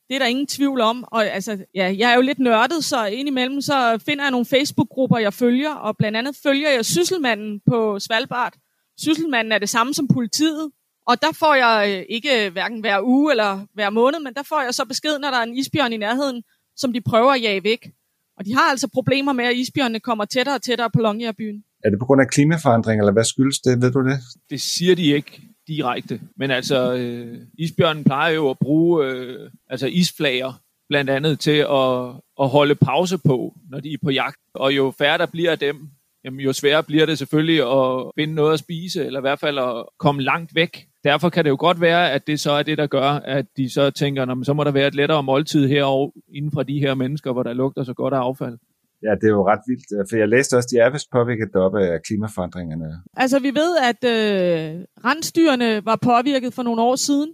Det 0.08 0.14
er 0.14 0.18
der 0.18 0.26
ingen 0.26 0.46
tvivl 0.46 0.80
om. 0.80 1.04
Og 1.06 1.26
altså, 1.26 1.58
ja, 1.74 1.94
jeg 1.98 2.10
er 2.10 2.14
jo 2.14 2.20
lidt 2.20 2.38
nørdet, 2.38 2.84
så 2.84 3.06
indimellem 3.06 3.60
så 3.60 4.02
finder 4.06 4.24
jeg 4.24 4.30
nogle 4.30 4.46
Facebook-grupper, 4.46 5.18
jeg 5.18 5.34
følger, 5.34 5.74
og 5.74 5.96
blandt 5.96 6.18
andet 6.18 6.36
følger 6.42 6.70
jeg 6.70 6.84
Sysselmanden 6.84 7.60
på 7.66 7.98
Svalbard. 7.98 8.54
Sysselmanden 8.98 9.52
er 9.52 9.58
det 9.58 9.68
samme 9.68 9.94
som 9.94 10.08
politiet, 10.08 10.70
og 11.06 11.22
der 11.22 11.32
får 11.32 11.54
jeg 11.54 11.76
øh, 11.90 12.04
ikke 12.08 12.50
hverken 12.50 12.80
hver 12.80 13.00
uge 13.02 13.32
eller 13.32 13.66
hver 13.74 13.90
måned, 13.90 14.20
men 14.20 14.34
der 14.34 14.42
får 14.42 14.60
jeg 14.62 14.74
så 14.74 14.84
besked, 14.84 15.18
når 15.18 15.30
der 15.30 15.38
er 15.38 15.42
en 15.42 15.56
isbjørn 15.56 15.92
i 15.92 15.96
nærheden, 15.96 16.42
som 16.76 16.92
de 16.92 17.00
prøver 17.00 17.32
at 17.32 17.42
jage 17.42 17.64
væk. 17.64 17.90
Og 18.38 18.46
de 18.46 18.54
har 18.54 18.70
altså 18.70 18.88
problemer 18.88 19.32
med, 19.32 19.44
at 19.44 19.56
isbjørnene 19.56 20.00
kommer 20.00 20.24
tættere 20.24 20.54
og 20.54 20.62
tættere 20.62 20.90
på 20.90 21.00
Longyearbyen. 21.00 21.64
Er 21.84 21.90
det 21.90 21.98
på 21.98 22.06
grund 22.06 22.20
af 22.20 22.28
klimaforandring, 22.28 23.00
eller 23.00 23.12
hvad 23.12 23.24
skyldes 23.24 23.58
det? 23.60 23.82
Ved 23.82 23.90
du 23.90 24.00
det? 24.10 24.18
Det 24.50 24.60
siger 24.60 24.94
de 24.94 25.06
ikke 25.18 25.42
direkte. 25.68 26.20
Men 26.36 26.50
altså, 26.50 26.94
øh, 26.94 27.38
isbjørnen 27.58 28.04
plejer 28.04 28.34
jo 28.34 28.50
at 28.50 28.58
bruge 28.58 29.06
øh, 29.06 29.50
altså 29.70 29.86
isflager 29.86 30.52
blandt 30.88 31.10
andet 31.10 31.40
til 31.40 31.66
at, 31.70 32.08
at 32.40 32.48
holde 32.48 32.74
pause 32.74 33.18
på, 33.18 33.54
når 33.70 33.80
de 33.80 33.92
er 33.92 33.98
på 34.04 34.10
jagt. 34.10 34.40
Og 34.54 34.76
jo 34.76 34.92
færre 34.98 35.18
der 35.18 35.26
bliver 35.26 35.50
af 35.50 35.58
dem, 35.58 35.90
jamen, 36.24 36.40
jo 36.40 36.52
sværere 36.52 36.82
bliver 36.82 37.06
det 37.06 37.18
selvfølgelig 37.18 37.62
at 37.62 38.10
finde 38.18 38.34
noget 38.34 38.52
at 38.52 38.58
spise, 38.58 39.04
eller 39.06 39.20
i 39.20 39.26
hvert 39.26 39.40
fald 39.40 39.58
at 39.58 39.84
komme 39.98 40.22
langt 40.22 40.54
væk. 40.54 40.86
Derfor 41.04 41.28
kan 41.28 41.44
det 41.44 41.50
jo 41.50 41.56
godt 41.58 41.80
være, 41.80 42.12
at 42.12 42.26
det 42.26 42.40
så 42.40 42.52
er 42.52 42.62
det, 42.62 42.78
der 42.78 42.86
gør, 42.86 43.10
at 43.10 43.46
de 43.56 43.70
så 43.70 43.90
tænker, 43.90 44.42
så 44.42 44.52
må 44.52 44.64
der 44.64 44.70
være 44.70 44.86
et 44.86 44.94
lettere 44.94 45.22
måltid 45.22 45.68
herovre 45.68 46.12
inden 46.34 46.52
for 46.52 46.62
de 46.62 46.80
her 46.80 46.94
mennesker, 46.94 47.32
hvor 47.32 47.42
der 47.42 47.52
lugter 47.52 47.84
så 47.84 47.94
godt 47.94 48.14
af 48.14 48.18
affald. 48.18 48.58
Ja, 49.02 49.12
det 49.20 49.26
er 49.30 49.34
jo 49.38 49.48
ret 49.52 49.64
vildt, 49.66 49.88
øh, 49.96 50.06
for 50.08 50.16
jeg 50.16 50.28
læste 50.28 50.56
også, 50.56 50.66
at 50.66 50.70
de 50.70 50.78
er 50.84 50.90
vist 50.90 51.10
påvirket 51.10 51.56
op 51.56 51.76
af 51.76 52.02
klimaforandringerne. 52.06 53.02
Altså, 53.16 53.38
vi 53.38 53.50
ved, 53.60 53.72
at 53.90 54.00
øh, 54.14 54.84
rensdyrene 55.04 55.84
var 55.84 55.98
påvirket 56.02 56.54
for 56.54 56.62
nogle 56.62 56.82
år 56.82 56.96
siden. 56.96 57.30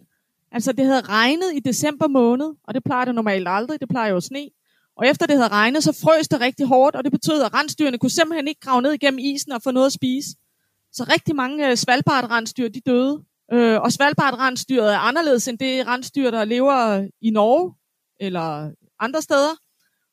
Altså, 0.52 0.72
det 0.72 0.84
havde 0.86 1.00
regnet 1.00 1.50
i 1.54 1.60
december 1.60 2.08
måned, 2.08 2.48
og 2.66 2.74
det 2.74 2.84
plejer 2.84 3.04
det 3.04 3.14
normalt 3.14 3.48
aldrig, 3.48 3.80
det 3.80 3.88
plejer 3.88 4.10
jo 4.10 4.20
sne. 4.20 4.48
Og 4.96 5.06
efter 5.06 5.26
det 5.26 5.36
havde 5.36 5.48
regnet, 5.48 5.82
så 5.84 5.92
frøs 6.04 6.28
det 6.28 6.40
rigtig 6.40 6.66
hårdt, 6.66 6.96
og 6.96 7.04
det 7.04 7.12
betød, 7.12 7.42
at 7.42 7.54
rensdyrene 7.54 7.98
kunne 7.98 8.10
simpelthen 8.10 8.48
ikke 8.48 8.60
grave 8.60 8.82
ned 8.82 8.92
igennem 8.92 9.18
isen 9.18 9.52
og 9.52 9.62
få 9.62 9.70
noget 9.70 9.86
at 9.86 9.92
spise. 9.92 10.28
Så 10.92 11.04
rigtig 11.14 11.36
mange 11.36 11.70
øh, 11.70 11.76
svalbardrensdyr, 11.76 12.68
de 12.68 12.80
døde. 12.80 13.24
Øh, 13.52 13.80
og 13.80 13.92
svalbardrensdyret 13.92 14.94
er 14.94 14.98
anderledes 14.98 15.48
end 15.48 15.58
det 15.58 15.86
rensdyr, 15.86 16.30
der 16.30 16.44
lever 16.44 17.08
i 17.20 17.30
Norge 17.30 17.74
eller 18.20 18.70
andre 19.00 19.22
steder. 19.22 19.63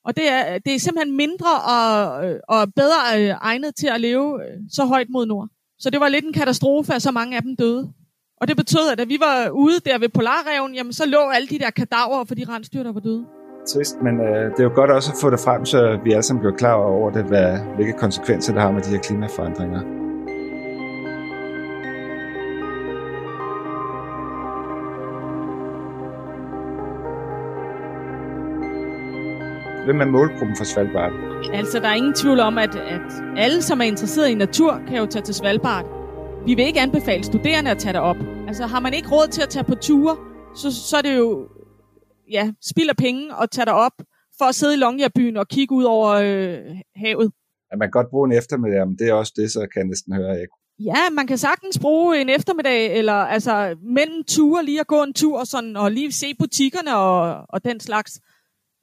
Og 0.05 0.15
det 0.15 0.31
er, 0.31 0.59
det 0.65 0.75
er 0.75 0.79
simpelthen 0.79 1.17
mindre 1.17 1.51
og, 1.75 2.29
øh, 2.29 2.39
og 2.47 2.73
bedre 2.75 3.01
øh, 3.17 3.35
egnet 3.41 3.75
til 3.75 3.87
at 3.87 4.01
leve 4.01 4.43
øh, 4.43 4.57
så 4.71 4.85
højt 4.85 5.09
mod 5.09 5.25
nord. 5.25 5.47
Så 5.79 5.89
det 5.89 5.99
var 5.99 6.07
lidt 6.09 6.25
en 6.25 6.33
katastrofe, 6.33 6.93
at 6.93 7.01
så 7.01 7.11
mange 7.11 7.35
af 7.37 7.41
dem 7.43 7.55
døde. 7.55 7.93
Og 8.41 8.47
det 8.47 8.57
betød, 8.57 8.91
at 8.91 8.97
da 8.97 9.03
vi 9.03 9.17
var 9.19 9.49
ude 9.49 9.79
der 9.85 9.97
ved 9.97 10.09
Polarreven, 10.09 10.75
jamen 10.75 10.93
så 10.93 11.05
lå 11.05 11.29
alle 11.29 11.47
de 11.47 11.59
der 11.59 11.69
kadaver 11.69 12.23
for 12.27 12.35
de 12.35 12.45
rensdyr, 12.49 12.83
der 12.83 12.93
var 12.93 12.99
døde. 12.99 13.25
Trist, 13.67 13.95
men 14.01 14.19
øh, 14.19 14.51
det 14.51 14.59
er 14.59 14.63
jo 14.63 14.75
godt 14.75 14.91
også 14.91 15.11
at 15.11 15.17
få 15.21 15.29
det 15.29 15.39
frem, 15.39 15.65
så 15.65 15.99
vi 16.03 16.11
alle 16.11 16.23
sammen 16.23 16.41
bliver 16.41 16.55
klar 16.55 16.73
over 16.73 17.11
det, 17.11 17.23
hvad, 17.23 17.59
hvilke 17.75 17.93
konsekvenser 17.93 18.53
det 18.53 18.61
har 18.61 18.71
med 18.71 18.81
de 18.81 18.89
her 18.89 18.99
klimaforandringer. 18.99 20.00
Hvem 29.85 30.01
er 30.01 30.05
målgruppen 30.05 30.55
for 30.57 30.63
Svalbard? 30.63 31.11
Altså, 31.53 31.79
der 31.79 31.87
er 31.87 31.93
ingen 31.93 32.13
tvivl 32.13 32.39
om, 32.39 32.57
at, 32.57 32.75
at 32.75 33.11
alle, 33.37 33.61
som 33.61 33.81
er 33.81 33.85
interesseret 33.85 34.29
i 34.29 34.35
natur, 34.35 34.81
kan 34.87 34.97
jo 34.97 35.05
tage 35.05 35.23
til 35.23 35.35
Svalbard. 35.35 35.85
Vi 36.45 36.53
vil 36.53 36.65
ikke 36.65 36.79
anbefale 36.79 37.23
studerende 37.23 37.71
at 37.71 37.77
tage 37.77 37.93
det 37.93 38.01
op. 38.01 38.15
Altså, 38.47 38.65
har 38.65 38.79
man 38.79 38.93
ikke 38.93 39.09
råd 39.11 39.27
til 39.27 39.41
at 39.41 39.49
tage 39.49 39.63
på 39.63 39.75
ture, 39.75 40.17
så, 40.55 40.89
så 40.89 40.97
er 40.97 41.01
det 41.01 41.17
jo 41.17 41.47
ja, 42.31 42.51
spild 42.61 42.89
af 42.89 42.95
penge 42.97 43.21
at 43.41 43.51
tage 43.51 43.65
det 43.65 43.73
op 43.73 43.97
for 44.37 44.45
at 44.45 44.55
sidde 44.55 44.73
i 44.73 44.77
Longyearbyen 44.77 45.37
og 45.37 45.47
kigge 45.47 45.75
ud 45.75 45.83
over 45.83 46.09
øh, 46.09 46.57
havet. 46.95 47.31
At 47.71 47.77
man 47.79 47.91
godt 47.91 48.09
bruge 48.09 48.27
en 48.31 48.37
eftermiddag, 48.37 48.87
men 48.87 48.97
det 48.97 49.09
er 49.09 49.13
også 49.13 49.33
det, 49.35 49.51
så 49.51 49.59
kan 49.59 49.79
jeg 49.81 49.87
næsten 49.87 50.13
høre, 50.13 50.31
at 50.31 50.47
Ja, 50.79 51.09
man 51.11 51.27
kan 51.27 51.37
sagtens 51.37 51.79
bruge 51.79 52.21
en 52.21 52.29
eftermiddag, 52.29 52.97
eller 52.97 53.13
altså 53.13 53.75
mellem 53.95 54.23
ture 54.23 54.65
lige 54.65 54.79
at 54.79 54.87
gå 54.87 55.03
en 55.03 55.13
tur, 55.13 55.39
og, 55.39 55.47
sådan, 55.47 55.75
og 55.75 55.91
lige 55.91 56.11
se 56.11 56.35
butikkerne 56.39 56.97
og, 56.97 57.45
og 57.49 57.63
den 57.63 57.79
slags. 57.79 58.21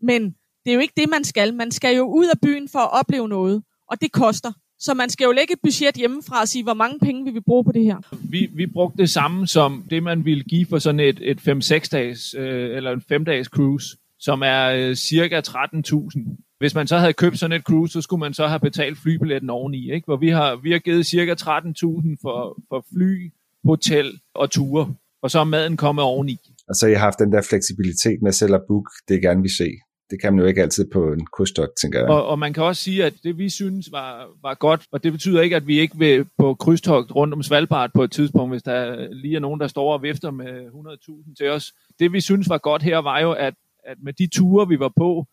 Men 0.03 0.35
det 0.69 0.73
er 0.73 0.77
jo 0.77 0.81
ikke 0.81 1.01
det, 1.01 1.09
man 1.11 1.25
skal. 1.25 1.55
Man 1.55 1.71
skal 1.71 1.97
jo 1.97 2.05
ud 2.05 2.27
af 2.27 2.41
byen 2.43 2.69
for 2.69 2.79
at 2.79 3.01
opleve 3.01 3.29
noget, 3.29 3.63
og 3.91 4.01
det 4.01 4.13
koster. 4.13 4.53
Så 4.79 4.95
man 4.95 5.11
skal 5.11 5.25
jo 5.25 5.33
lægge 5.33 5.53
et 5.53 5.59
budget 5.63 5.95
hjemmefra 5.95 6.41
og 6.41 6.49
sige, 6.49 6.63
hvor 6.63 6.75
mange 6.75 6.99
penge 6.99 7.25
vi 7.25 7.31
vil 7.31 7.43
bruge 7.43 7.65
på 7.65 7.73
det 7.73 7.85
her. 7.85 7.97
Vi, 8.31 8.51
vi 8.55 8.67
brugte 8.67 8.99
det 8.99 9.11
samme 9.11 9.47
som 9.47 9.85
det, 9.91 10.03
man 10.03 10.25
ville 10.25 10.45
give 10.45 10.67
for 10.67 10.79
sådan 10.79 11.01
et, 11.01 11.19
et 11.23 11.49
5-6 11.49 11.89
dages 11.93 12.35
øh, 12.39 12.77
eller 12.77 12.93
en 12.93 13.03
5 13.09 13.25
dages 13.25 13.47
cruise, 13.47 13.97
som 14.19 14.43
er 14.43 14.67
øh, 14.67 14.97
cirka 14.97 15.41
13.000. 15.49 16.57
Hvis 16.59 16.75
man 16.75 16.87
så 16.87 16.99
havde 16.99 17.13
købt 17.13 17.39
sådan 17.39 17.57
et 17.57 17.63
cruise, 17.63 17.93
så 17.93 18.01
skulle 18.01 18.21
man 18.21 18.35
så 18.35 18.47
have 18.47 18.61
betalt 18.61 18.99
flybilletten 18.99 19.51
oveni. 19.51 19.93
Ikke? 19.93 20.05
Hvor 20.05 20.17
vi 20.17 20.29
har, 20.29 20.57
vi 20.57 20.73
har 20.73 20.79
givet 20.79 21.07
cirka 21.07 21.35
13.000 21.41 22.17
for, 22.23 22.63
for 22.69 22.85
fly, 22.95 23.33
hotel 23.65 24.21
og 24.35 24.51
ture. 24.51 24.95
Og 25.23 25.31
så 25.31 25.39
er 25.39 25.45
maden 25.45 25.77
kommet 25.77 26.05
oveni. 26.05 26.39
Og 26.69 26.75
så 26.75 26.87
har 26.87 26.91
jeg 26.91 27.01
haft 27.01 27.19
den 27.19 27.33
der 27.33 27.43
fleksibilitet 27.43 28.23
med 28.23 28.33
selv 28.33 28.55
at 28.55 28.63
book, 28.69 28.91
det 29.09 29.23
gerne 29.23 29.43
vi 29.43 29.49
se 29.49 29.71
det 30.11 30.21
kan 30.21 30.33
man 30.33 30.43
jo 30.43 30.49
ikke 30.49 30.63
altid 30.63 30.91
på 30.93 31.13
en 31.13 31.27
krydstogt, 31.27 31.73
tænker 31.83 31.99
jeg. 31.99 32.09
Og, 32.09 32.27
og 32.27 32.39
man 32.39 32.53
kan 32.53 32.63
også 32.63 32.83
sige, 32.83 33.05
at 33.05 33.15
det 33.25 33.39
vi 33.39 33.49
synes 33.49 33.89
var, 33.93 34.29
var 34.43 34.55
godt, 34.55 34.87
og 34.93 35.05
det 35.05 35.13
betyder 35.13 35.43
ikke, 35.43 35.57
at 35.57 35.67
vi 35.67 35.81
ikke 35.81 35.99
vil 35.99 36.27
på 36.39 36.55
krydstogt 36.55 37.15
rundt 37.15 37.35
om 37.35 37.43
Svalbard 37.43 37.91
på 37.95 38.03
et 38.03 38.11
tidspunkt, 38.11 38.53
hvis 38.53 38.63
der 38.63 39.09
lige 39.13 39.37
er 39.37 39.41
nogen, 39.41 39.61
der 39.61 39.67
står 39.67 39.93
og 39.93 40.03
vifter 40.03 40.31
med 40.31 40.67
100.000 40.67 41.35
til 41.35 41.51
os. 41.51 41.73
Det 41.99 42.13
vi 42.13 42.21
synes 42.21 42.49
var 42.49 42.59
godt 42.59 42.83
her, 42.83 42.99
var 42.99 43.21
jo, 43.21 43.33
at, 43.33 43.55
at 43.85 43.97
med 44.03 44.13
de 44.13 44.27
ture, 44.27 44.69
vi 44.69 44.79
var 44.79 44.93
på, 44.97 45.27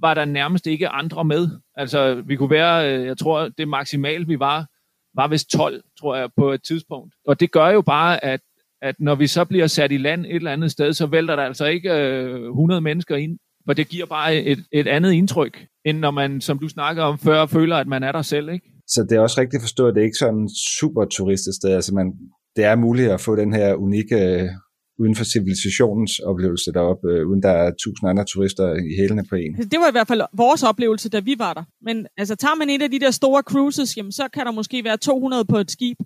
var 0.00 0.14
der 0.14 0.24
nærmest 0.24 0.66
ikke 0.66 0.88
andre 0.88 1.24
med. 1.24 1.48
Altså, 1.76 2.22
vi 2.26 2.36
kunne 2.36 2.50
være, 2.50 2.98
øh, 2.98 3.06
jeg 3.06 3.18
tror, 3.18 3.48
det 3.48 3.68
maksimalt, 3.68 4.28
vi 4.28 4.38
var, 4.38 4.66
var 5.14 5.28
vist 5.28 5.50
12, 5.50 5.82
tror 6.00 6.16
jeg, 6.16 6.28
på 6.36 6.52
et 6.52 6.62
tidspunkt. 6.62 7.14
Og 7.26 7.40
det 7.40 7.52
gør 7.52 7.68
jo 7.68 7.82
bare, 7.82 8.24
at, 8.24 8.40
at 8.82 8.94
når 8.98 9.14
vi 9.14 9.26
så 9.26 9.44
bliver 9.44 9.66
sat 9.66 9.92
i 9.92 9.96
land 9.96 10.26
et 10.26 10.34
eller 10.34 10.52
andet 10.52 10.70
sted, 10.70 10.92
så 10.92 11.06
vælter 11.06 11.36
der 11.36 11.42
altså 11.42 11.66
ikke 11.66 11.92
øh, 11.92 12.46
100 12.46 12.80
mennesker 12.80 13.16
ind. 13.16 13.38
For 13.66 13.72
det 13.72 13.88
giver 13.88 14.06
bare 14.06 14.36
et, 14.36 14.64
et 14.72 14.86
andet 14.86 15.12
indtryk, 15.12 15.66
end 15.84 15.98
når 15.98 16.10
man, 16.10 16.40
som 16.40 16.58
du 16.58 16.68
snakker 16.68 17.02
om 17.02 17.18
før, 17.18 17.46
føler, 17.46 17.76
at 17.76 17.86
man 17.86 18.02
er 18.02 18.12
der 18.12 18.22
selv, 18.22 18.48
ikke? 18.48 18.66
Så 18.86 19.06
det 19.08 19.16
er 19.16 19.20
også 19.20 19.40
rigtigt 19.40 19.62
forstået, 19.62 19.88
at 19.88 19.94
det 19.94 20.00
er 20.00 20.04
ikke 20.04 20.24
sådan 20.26 20.48
super 20.78 21.04
turiststed. 21.04 21.70
Altså 21.70 21.94
man, 21.94 22.12
det 22.56 22.64
er 22.64 22.76
muligt 22.76 23.10
at 23.10 23.20
få 23.20 23.36
den 23.36 23.52
her 23.52 23.74
unikke 23.74 24.50
uden 24.98 25.14
for 25.14 25.24
civilisationens 25.24 26.18
oplevelse 26.18 26.72
deroppe, 26.72 27.08
øh, 27.12 27.28
uden 27.28 27.42
der 27.42 27.50
er 27.50 27.70
tusind 27.84 28.10
andre 28.10 28.24
turister 28.24 28.66
i 28.74 28.90
hælene 29.00 29.24
på 29.30 29.34
en. 29.34 29.52
Det 29.72 29.78
var 29.82 29.88
i 29.88 29.96
hvert 29.96 30.08
fald 30.08 30.22
vores 30.32 30.62
oplevelse, 30.62 31.08
da 31.08 31.20
vi 31.20 31.34
var 31.38 31.54
der. 31.54 31.64
Men 31.82 32.06
altså, 32.16 32.36
tager 32.36 32.54
man 32.54 32.70
et 32.70 32.82
af 32.82 32.90
de 32.90 33.00
der 33.00 33.10
store 33.10 33.42
cruises, 33.42 33.96
jamen, 33.96 34.12
så 34.12 34.28
kan 34.34 34.46
der 34.46 34.52
måske 34.52 34.84
være 34.84 34.96
200 34.96 35.44
på 35.44 35.58
et 35.58 35.70
skib. 35.70 35.98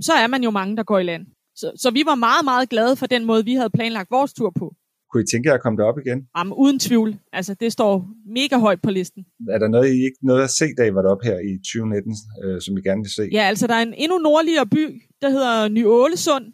Så 0.00 0.12
er 0.12 0.26
man 0.26 0.42
jo 0.42 0.50
mange, 0.50 0.76
der 0.76 0.82
går 0.82 0.98
i 0.98 1.02
land. 1.02 1.26
Så, 1.56 1.72
så 1.76 1.90
vi 1.90 2.02
var 2.06 2.14
meget, 2.14 2.44
meget 2.44 2.68
glade 2.68 2.96
for 2.96 3.06
den 3.06 3.24
måde, 3.24 3.44
vi 3.44 3.54
havde 3.54 3.70
planlagt 3.70 4.10
vores 4.10 4.32
tur 4.32 4.52
på. 4.58 4.74
Kunne 5.14 5.24
I 5.28 5.32
tænke 5.32 5.48
jer 5.48 5.54
at 5.54 5.62
komme 5.62 5.78
derop 5.82 5.98
igen? 6.04 6.18
Jamen, 6.36 6.52
uden 6.52 6.78
tvivl. 6.78 7.16
Altså, 7.32 7.54
det 7.54 7.72
står 7.72 7.92
mega 8.38 8.56
højt 8.58 8.82
på 8.82 8.90
listen. 8.90 9.24
Er 9.54 9.58
der 9.58 9.68
noget, 9.68 9.88
I 9.88 9.98
ikke 10.08 10.20
noget 10.22 10.42
at 10.42 10.50
se, 10.50 10.66
da 10.78 10.82
I 10.84 10.94
var 10.94 11.02
deroppe 11.02 11.26
her 11.26 11.38
i 11.50 11.52
2019, 11.58 12.14
øh, 12.44 12.60
som 12.60 12.78
I 12.78 12.80
gerne 12.88 13.02
vil 13.04 13.12
se? 13.18 13.28
Ja, 13.32 13.42
altså, 13.42 13.66
der 13.66 13.74
er 13.74 13.82
en 13.82 13.94
endnu 13.94 14.18
nordligere 14.18 14.66
by, 14.66 15.02
der 15.22 15.30
hedder 15.30 15.68
Ny 15.68 15.86
Ålesund. 15.86 16.44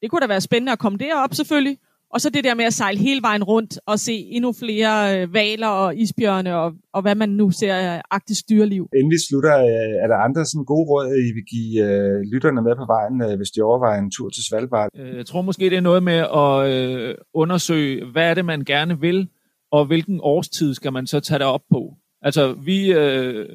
Det 0.00 0.10
kunne 0.10 0.20
da 0.20 0.26
være 0.26 0.40
spændende 0.40 0.72
at 0.72 0.78
komme 0.78 0.98
derop, 0.98 1.34
selvfølgelig. 1.34 1.78
Og 2.14 2.20
så 2.20 2.30
det 2.30 2.44
der 2.44 2.54
med 2.54 2.64
at 2.64 2.72
sejle 2.72 2.98
hele 2.98 3.22
vejen 3.22 3.44
rundt 3.44 3.78
og 3.86 3.98
se 3.98 4.12
endnu 4.12 4.52
flere 4.52 5.20
øh, 5.20 5.34
valer 5.34 5.68
og 5.68 5.96
isbjørne 5.96 6.56
og, 6.56 6.72
og 6.92 7.02
hvad 7.02 7.14
man 7.14 7.28
nu 7.28 7.50
ser 7.50 7.74
af 7.74 8.02
arktisk 8.10 8.48
dyreliv. 8.48 8.88
Inden 8.96 9.10
vi 9.10 9.16
slutter, 9.28 9.58
øh, 9.58 10.02
er 10.02 10.06
der 10.06 10.16
andre 10.16 10.44
sådan 10.44 10.64
gode 10.64 10.88
råd, 10.90 11.06
I 11.06 11.32
vil 11.36 11.44
give 11.54 11.84
øh, 11.86 12.20
lytterne 12.32 12.62
med 12.62 12.76
på 12.76 12.86
vejen, 12.86 13.22
øh, 13.22 13.36
hvis 13.36 13.50
de 13.50 13.62
overvejer 13.62 13.98
en 14.00 14.10
tur 14.10 14.28
til 14.28 14.42
Svalbard? 14.48 14.88
Øh, 14.96 15.16
jeg 15.16 15.26
tror 15.26 15.42
måske, 15.42 15.70
det 15.70 15.76
er 15.76 15.80
noget 15.90 16.02
med 16.02 16.20
at 16.42 16.54
øh, 16.72 17.14
undersøge, 17.34 18.04
hvad 18.12 18.30
er 18.30 18.34
det, 18.34 18.44
man 18.44 18.64
gerne 18.64 19.00
vil, 19.00 19.28
og 19.72 19.86
hvilken 19.86 20.20
årstid 20.22 20.74
skal 20.74 20.92
man 20.92 21.06
så 21.06 21.20
tage 21.20 21.38
det 21.38 21.46
op 21.46 21.64
på. 21.70 21.94
Altså, 22.22 22.52
vi, 22.52 22.92
øh, 22.92 23.48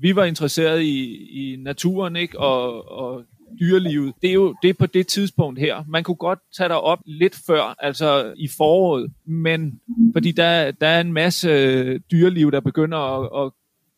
vi 0.00 0.16
var 0.16 0.24
interesseret 0.24 0.82
i, 0.82 1.04
i 1.42 1.56
naturen, 1.56 2.16
ikke? 2.16 2.38
Og, 2.38 2.88
og 2.98 3.22
dyrelivet, 3.60 4.14
det 4.22 4.30
er 4.30 4.34
jo 4.34 4.54
det 4.62 4.70
er 4.70 4.74
på 4.74 4.86
det 4.86 5.06
tidspunkt 5.06 5.60
her. 5.60 5.84
Man 5.88 6.04
kunne 6.04 6.14
godt 6.14 6.38
tage 6.56 6.68
dig 6.68 6.80
op 6.80 6.98
lidt 7.06 7.36
før, 7.46 7.74
altså 7.78 8.34
i 8.36 8.48
foråret, 8.56 9.12
men 9.26 9.80
fordi 10.12 10.32
der, 10.32 10.70
der 10.70 10.86
er 10.86 11.00
en 11.00 11.12
masse 11.12 11.48
øh, 11.48 12.00
dyreliv, 12.12 12.52
der 12.52 12.60
begynder 12.60 12.98
at, 12.98 13.46
at 13.46 13.52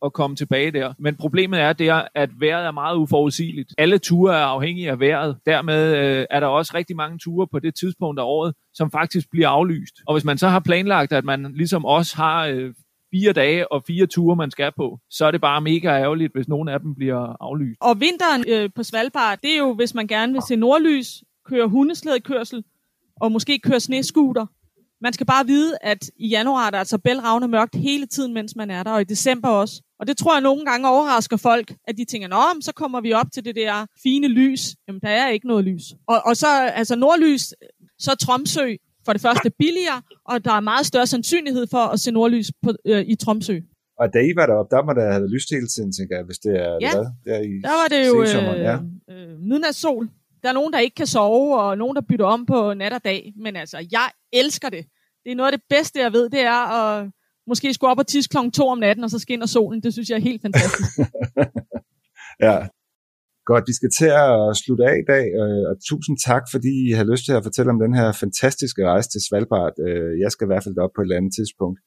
at 0.05 0.13
komme 0.13 0.37
tilbage 0.37 0.71
der. 0.71 0.95
Men 0.99 1.17
problemet 1.17 1.61
er 1.61 1.73
der, 1.73 2.03
at 2.15 2.31
vejret 2.41 2.67
er 2.67 2.71
meget 2.71 2.97
uforudsigeligt. 2.97 3.75
Alle 3.79 3.99
ture 3.99 4.35
er 4.35 4.45
afhængige 4.45 4.91
af 4.91 5.01
vejret. 5.01 5.37
Dermed 5.47 5.97
øh, 5.97 6.27
er 6.31 6.41
der 6.41 6.47
også 6.47 6.73
rigtig 6.75 6.97
mange 6.97 7.19
ture 7.19 7.47
på 7.47 7.59
det 7.59 7.75
tidspunkt 7.75 8.21
af 8.21 8.25
året, 8.25 8.55
som 8.75 8.91
faktisk 8.91 9.31
bliver 9.31 9.49
aflyst. 9.49 9.95
Og 10.07 10.15
hvis 10.15 10.25
man 10.25 10.39
så 10.39 10.49
har 10.49 10.61
planlagt, 10.61 11.13
at 11.13 11.25
man 11.25 11.53
ligesom 11.55 11.85
også 11.85 12.17
har 12.17 12.47
øh, 12.47 12.75
fire 13.11 13.33
dage 13.33 13.73
og 13.73 13.83
fire 13.87 14.07
ture, 14.07 14.37
man 14.37 14.51
skal 14.51 14.73
på, 14.77 14.99
så 15.11 15.25
er 15.27 15.31
det 15.31 15.41
bare 15.41 15.61
mega 15.61 15.89
ærgerligt, 15.89 16.33
hvis 16.35 16.49
nogen 16.49 16.69
af 16.69 16.81
dem 16.81 16.95
bliver 16.95 17.37
aflyst. 17.41 17.79
Og 17.81 18.01
vinteren 18.01 18.45
øh, 18.49 18.71
på 18.77 18.83
Svalbard, 18.83 19.39
det 19.43 19.55
er 19.55 19.59
jo, 19.59 19.75
hvis 19.75 19.95
man 19.95 20.07
gerne 20.07 20.33
vil 20.33 20.43
se 20.49 20.57
nordlys, 20.57 21.23
køre 21.47 21.69
hundeslædekørsel 21.69 22.65
og 23.21 23.33
måske 23.33 23.59
køre 23.59 23.81
sneskuter. 23.81 24.47
Man 25.03 25.13
skal 25.13 25.27
bare 25.27 25.47
vide, 25.47 25.79
at 25.81 26.11
i 26.17 26.29
januar 26.29 26.67
er 26.67 26.71
der 26.71 26.79
altså 26.79 26.99
bælragende 26.99 27.49
mørkt 27.49 27.75
hele 27.75 28.07
tiden, 28.07 28.35
mens 28.35 28.57
man 28.57 28.71
er 28.71 28.83
der, 28.83 28.91
og 28.91 29.01
i 29.01 29.05
december 29.05 29.49
også. 29.49 29.83
Og 30.01 30.07
det 30.07 30.17
tror 30.17 30.35
jeg 30.35 30.41
nogle 30.41 30.65
gange 30.65 30.89
overrasker 30.89 31.37
folk, 31.37 31.75
at 31.89 31.97
de 31.97 32.05
tænker, 32.05 32.29
nå, 32.29 32.61
så 32.61 32.73
kommer 32.73 33.01
vi 33.01 33.13
op 33.13 33.27
til 33.35 33.45
det 33.45 33.57
der 33.57 33.87
fine 34.03 34.29
lys. 34.29 34.77
Jamen, 34.89 35.01
der 35.01 35.09
er 35.09 35.29
ikke 35.29 35.47
noget 35.47 35.65
lys. 35.65 35.83
Og, 36.09 36.23
og 36.25 36.37
så, 36.37 36.47
altså 36.75 36.97
nordlys, 36.97 37.55
så 37.99 38.17
Tromsø, 38.17 38.75
for 39.05 39.13
det 39.13 39.23
første 39.23 39.51
billigere, 39.59 40.03
og 40.25 40.45
der 40.45 40.53
er 40.53 40.61
meget 40.61 40.87
større 40.87 41.07
sandsynlighed 41.07 41.67
for 41.71 41.85
at 41.95 42.01
se 42.01 42.11
nordlys 42.11 42.51
på, 42.63 42.71
øh, 42.85 43.03
i 43.07 43.15
Tromsø. 43.15 43.59
Og 44.01 44.07
da 44.15 44.19
I 44.19 44.33
var 44.37 44.47
deroppe, 44.47 44.77
der 44.77 44.83
må 44.85 44.93
der 44.93 45.13
have 45.13 45.29
lyst 45.35 45.49
hele 45.51 45.67
tiden, 45.67 45.93
tænker 45.93 46.17
jeg, 46.17 46.25
hvis 46.25 46.39
det 46.39 46.53
er 46.67 46.79
ja, 46.81 46.93
hvad? 46.95 47.07
Der, 47.27 47.39
i 47.41 47.53
der 47.69 47.75
var 47.81 47.89
det 47.95 48.01
jo 48.09 48.23
øh, 48.23 48.61
ja. 48.69 48.77
øh, 49.11 49.39
midnatssol. 49.51 50.09
Der 50.43 50.49
er 50.49 50.53
nogen, 50.53 50.73
der 50.73 50.79
ikke 50.79 50.95
kan 50.95 51.07
sove, 51.07 51.61
og 51.61 51.79
nogen, 51.79 51.97
der 51.97 52.03
bytter 52.09 52.27
om 52.27 52.47
på 52.47 52.75
nat 52.75 52.93
og 52.93 53.05
dag. 53.05 53.33
Men 53.37 53.57
altså, 53.57 53.79
jeg 53.93 54.09
elsker 54.33 54.69
det. 54.69 54.85
Det 55.25 55.33
er 55.33 55.37
noget 55.37 55.53
af 55.53 55.59
det 55.59 55.67
bedste, 55.71 56.01
jeg 56.01 56.13
ved, 56.13 56.31
det 56.31 56.41
er 56.41 56.61
at 56.79 57.11
måske 57.47 57.75
skulle 57.75 57.91
op 57.91 57.99
og 57.99 58.07
tisse 58.07 58.29
klokken 58.31 58.53
to 58.53 58.69
om 58.69 58.79
natten, 58.79 59.05
og 59.05 59.11
så 59.11 59.19
skinner 59.19 59.47
solen. 59.47 59.83
Det 59.83 59.93
synes 59.93 60.09
jeg 60.11 60.17
er 60.17 60.21
helt 60.21 60.43
fantastisk. 60.43 60.99
ja, 62.47 62.67
Godt, 63.51 63.65
vi 63.71 63.75
skal 63.79 63.91
til 63.99 64.11
at 64.25 64.33
slutte 64.63 64.85
af 64.91 64.97
i 65.03 65.07
dag, 65.13 65.25
øh, 65.41 65.63
og 65.71 65.75
tusind 65.91 66.17
tak, 66.29 66.45
fordi 66.55 66.73
I 66.89 66.91
har 66.99 67.07
lyst 67.13 67.25
til 67.25 67.35
at 67.39 67.45
fortælle 67.47 67.73
om 67.75 67.81
den 67.85 67.95
her 67.99 68.09
fantastiske 68.23 68.83
rejse 68.93 69.09
til 69.11 69.21
Svalbard. 69.27 69.75
Øh, 69.87 70.13
jeg 70.23 70.31
skal 70.33 70.45
i 70.47 70.51
hvert 70.51 70.65
fald 70.65 70.79
op 70.85 70.93
på 70.95 71.01
et 71.01 71.07
eller 71.07 71.21
andet 71.21 71.35
tidspunkt. 71.39 71.79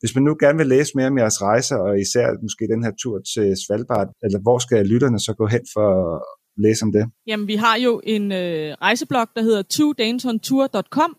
Hvis 0.00 0.14
man 0.16 0.24
nu 0.24 0.32
gerne 0.44 0.58
vil 0.58 0.72
læse 0.74 0.92
mere 0.96 1.10
om 1.12 1.18
jeres 1.18 1.42
rejser, 1.42 1.76
og 1.86 2.00
især 2.04 2.26
måske 2.46 2.72
den 2.74 2.84
her 2.84 2.92
tur 3.02 3.16
til 3.32 3.48
Svalbard, 3.64 4.08
eller 4.24 4.38
hvor 4.44 4.58
skal 4.58 4.86
lytterne 4.92 5.18
så 5.26 5.32
gå 5.40 5.46
hen 5.54 5.64
for 5.74 5.88
at 6.04 6.22
læse 6.64 6.82
om 6.86 6.92
det? 6.96 7.04
Jamen, 7.26 7.46
vi 7.52 7.56
har 7.64 7.76
jo 7.86 8.00
en 8.04 8.32
øh, 8.32 8.72
rejseblog, 8.86 9.26
der 9.36 9.42
hedder 9.42 9.62
twodanesontour.com, 9.70 11.12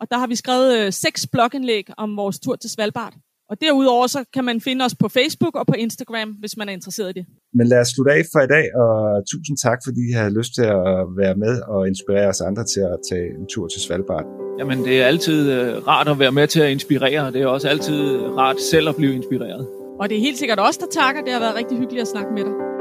og 0.00 0.04
der 0.10 0.18
har 0.18 0.26
vi 0.26 0.36
skrevet 0.42 0.70
øh, 0.78 0.92
seks 0.92 1.26
blogindlæg 1.32 1.84
om 1.96 2.16
vores 2.16 2.38
tur 2.40 2.56
til 2.56 2.70
Svalbard. 2.70 3.14
Og 3.52 3.58
derudover 3.60 4.06
så 4.06 4.24
kan 4.34 4.44
man 4.44 4.60
finde 4.60 4.84
os 4.84 4.94
på 4.94 5.08
Facebook 5.08 5.54
og 5.56 5.66
på 5.66 5.74
Instagram, 5.78 6.28
hvis 6.42 6.56
man 6.56 6.68
er 6.68 6.72
interesseret 6.72 7.10
i 7.10 7.12
det. 7.18 7.24
Men 7.54 7.66
lad 7.66 7.80
os 7.80 7.88
slutte 7.94 8.12
af 8.12 8.22
for 8.32 8.40
i 8.40 8.50
dag, 8.56 8.66
og 8.82 8.94
tusind 9.32 9.56
tak, 9.66 9.78
fordi 9.86 10.00
I 10.10 10.12
har 10.12 10.28
lyst 10.38 10.52
til 10.58 10.62
at 10.62 10.90
være 11.22 11.34
med 11.44 11.54
og 11.68 11.88
inspirere 11.88 12.28
os 12.28 12.40
andre 12.40 12.64
til 12.64 12.80
at 12.80 12.96
tage 13.10 13.26
en 13.38 13.46
tur 13.52 13.66
til 13.68 13.80
Svalbard. 13.80 14.26
Jamen, 14.58 14.78
det 14.84 15.02
er 15.02 15.06
altid 15.06 15.52
øh, 15.52 15.86
rart 15.86 16.08
at 16.08 16.18
være 16.18 16.32
med 16.32 16.46
til 16.46 16.60
at 16.60 16.70
inspirere, 16.70 17.32
det 17.32 17.42
er 17.42 17.46
også 17.46 17.68
altid 17.68 18.00
rart 18.40 18.60
selv 18.60 18.88
at 18.88 18.96
blive 18.96 19.14
inspireret. 19.14 19.66
Og 20.00 20.08
det 20.08 20.16
er 20.16 20.20
helt 20.20 20.38
sikkert 20.38 20.60
os, 20.60 20.76
der 20.76 20.86
takker. 20.92 21.22
Det 21.22 21.32
har 21.32 21.40
været 21.40 21.54
rigtig 21.54 21.78
hyggeligt 21.78 22.02
at 22.02 22.08
snakke 22.08 22.30
med 22.36 22.44
dig. 22.44 22.71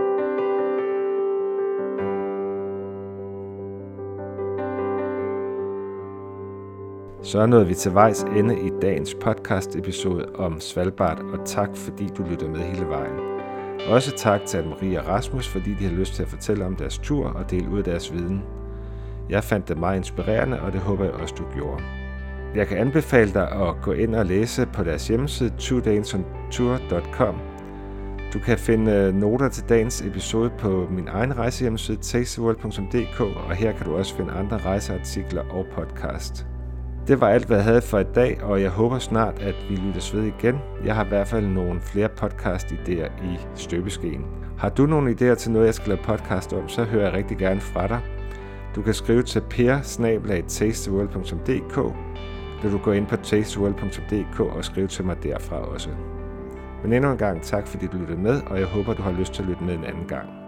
Så 7.24 7.46
nåede 7.46 7.68
vi 7.68 7.74
til 7.74 7.94
vejs 7.94 8.24
ende 8.24 8.60
i 8.60 8.72
dagens 8.82 9.16
podcast 9.22 9.76
episode 9.76 10.26
om 10.36 10.60
Svalbard, 10.60 11.20
og 11.20 11.40
tak 11.46 11.70
fordi 11.76 12.08
du 12.18 12.24
lytter 12.24 12.50
med 12.50 12.60
hele 12.60 12.86
vejen. 12.86 13.20
Også 13.90 14.12
tak 14.18 14.46
til 14.46 14.58
Anne-Marie 14.58 15.00
og 15.00 15.08
Rasmus, 15.08 15.48
fordi 15.48 15.74
de 15.74 15.84
har 15.84 15.92
lyst 15.92 16.14
til 16.14 16.24
at 16.24 16.30
fortælle 16.30 16.66
om 16.66 16.76
deres 16.76 16.98
tur 16.98 17.28
og 17.28 17.52
dele 17.52 17.70
ud 17.70 17.78
af 17.78 17.84
deres 17.84 18.14
viden. 18.14 18.44
Jeg 19.30 19.44
fandt 19.44 19.68
det 19.68 19.78
meget 19.78 19.98
inspirerende, 19.98 20.62
og 20.62 20.74
det 20.74 20.82
håber 20.82 21.04
jeg 21.04 21.14
også, 21.14 21.36
du 21.38 21.44
gjorde. 21.54 21.84
Jeg 22.56 22.68
kan 22.68 22.78
anbefale 22.78 23.34
dig 23.34 23.52
at 23.52 23.76
gå 23.82 23.92
ind 23.92 24.16
og 24.16 24.26
læse 24.26 24.68
på 24.74 24.84
deres 24.84 25.08
hjemmeside 25.08 25.54
twodaysontour.com. 25.58 27.36
Du 28.34 28.40
kan 28.40 28.58
finde 28.58 28.92
øh, 28.92 29.14
noter 29.14 29.50
til 29.50 29.64
dagens 29.70 30.02
episode 30.02 30.52
på 30.60 30.88
min 30.92 31.08
egen 31.08 31.38
rejsehjemmeside 31.38 31.98
tasteworld.dk, 31.98 33.20
og 33.22 33.56
her 33.56 33.72
kan 33.72 33.86
du 33.86 33.96
også 33.96 34.16
finde 34.16 34.32
andre 34.32 34.58
rejseartikler 34.58 35.44
og 35.50 35.66
podcast. 35.76 36.51
Det 37.08 37.22
var 37.22 37.28
alt, 37.30 37.46
hvad 37.46 37.58
jeg 37.58 37.66
havde 37.66 37.82
for 37.82 38.00
i 38.00 38.04
dag, 38.16 38.44
og 38.44 38.62
jeg 38.62 38.70
håber 38.70 39.00
snart, 39.00 39.40
at 39.40 39.56
vi 39.70 39.76
lyttes 39.76 40.16
ved 40.16 40.24
igen. 40.24 40.60
Jeg 40.86 40.96
har 40.96 41.06
i 41.06 41.08
hvert 41.08 41.28
fald 41.28 41.46
nogle 41.46 41.82
flere 41.82 42.10
podcast-idéer 42.24 43.24
i 43.24 43.40
støbeskeen. 43.56 44.26
Har 44.58 44.70
du 44.70 44.86
nogle 44.86 45.12
idéer 45.12 45.36
til 45.36 45.52
noget, 45.52 45.66
jeg 45.66 45.74
skal 45.74 45.90
lave 45.90 46.04
podcast 46.04 46.54
om, 46.54 46.70
så 46.70 46.84
hører 46.84 47.04
jeg 47.04 47.14
rigtig 47.14 47.38
gerne 47.38 47.62
fra 47.62 47.88
dig. 47.88 48.00
Du 48.76 48.82
kan 48.82 48.94
skrive 48.94 49.24
til 49.24 49.42
per 49.50 49.80
eller 52.64 52.78
du 52.78 52.84
går 52.84 52.94
ind 52.94 53.08
på 53.08 53.16
tasteworld.dk 53.16 54.40
og 54.40 54.66
skrive 54.66 54.88
til 54.88 55.06
mig 55.06 55.24
derfra 55.24 55.56
også. 55.56 55.90
Men 56.84 56.94
endnu 56.94 57.12
en 57.12 57.18
gang 57.18 57.42
tak, 57.42 57.68
fordi 57.68 57.88
du 57.88 57.98
lyttede 57.98 58.20
med, 58.20 58.42
og 58.46 58.60
jeg 58.60 58.68
håber, 58.68 58.94
du 58.94 59.02
har 59.02 59.12
lyst 59.12 59.34
til 59.34 59.44
at 59.44 59.50
lytte 59.50 59.64
med 59.64 59.74
en 59.74 59.84
anden 59.84 60.08
gang. 60.08 60.41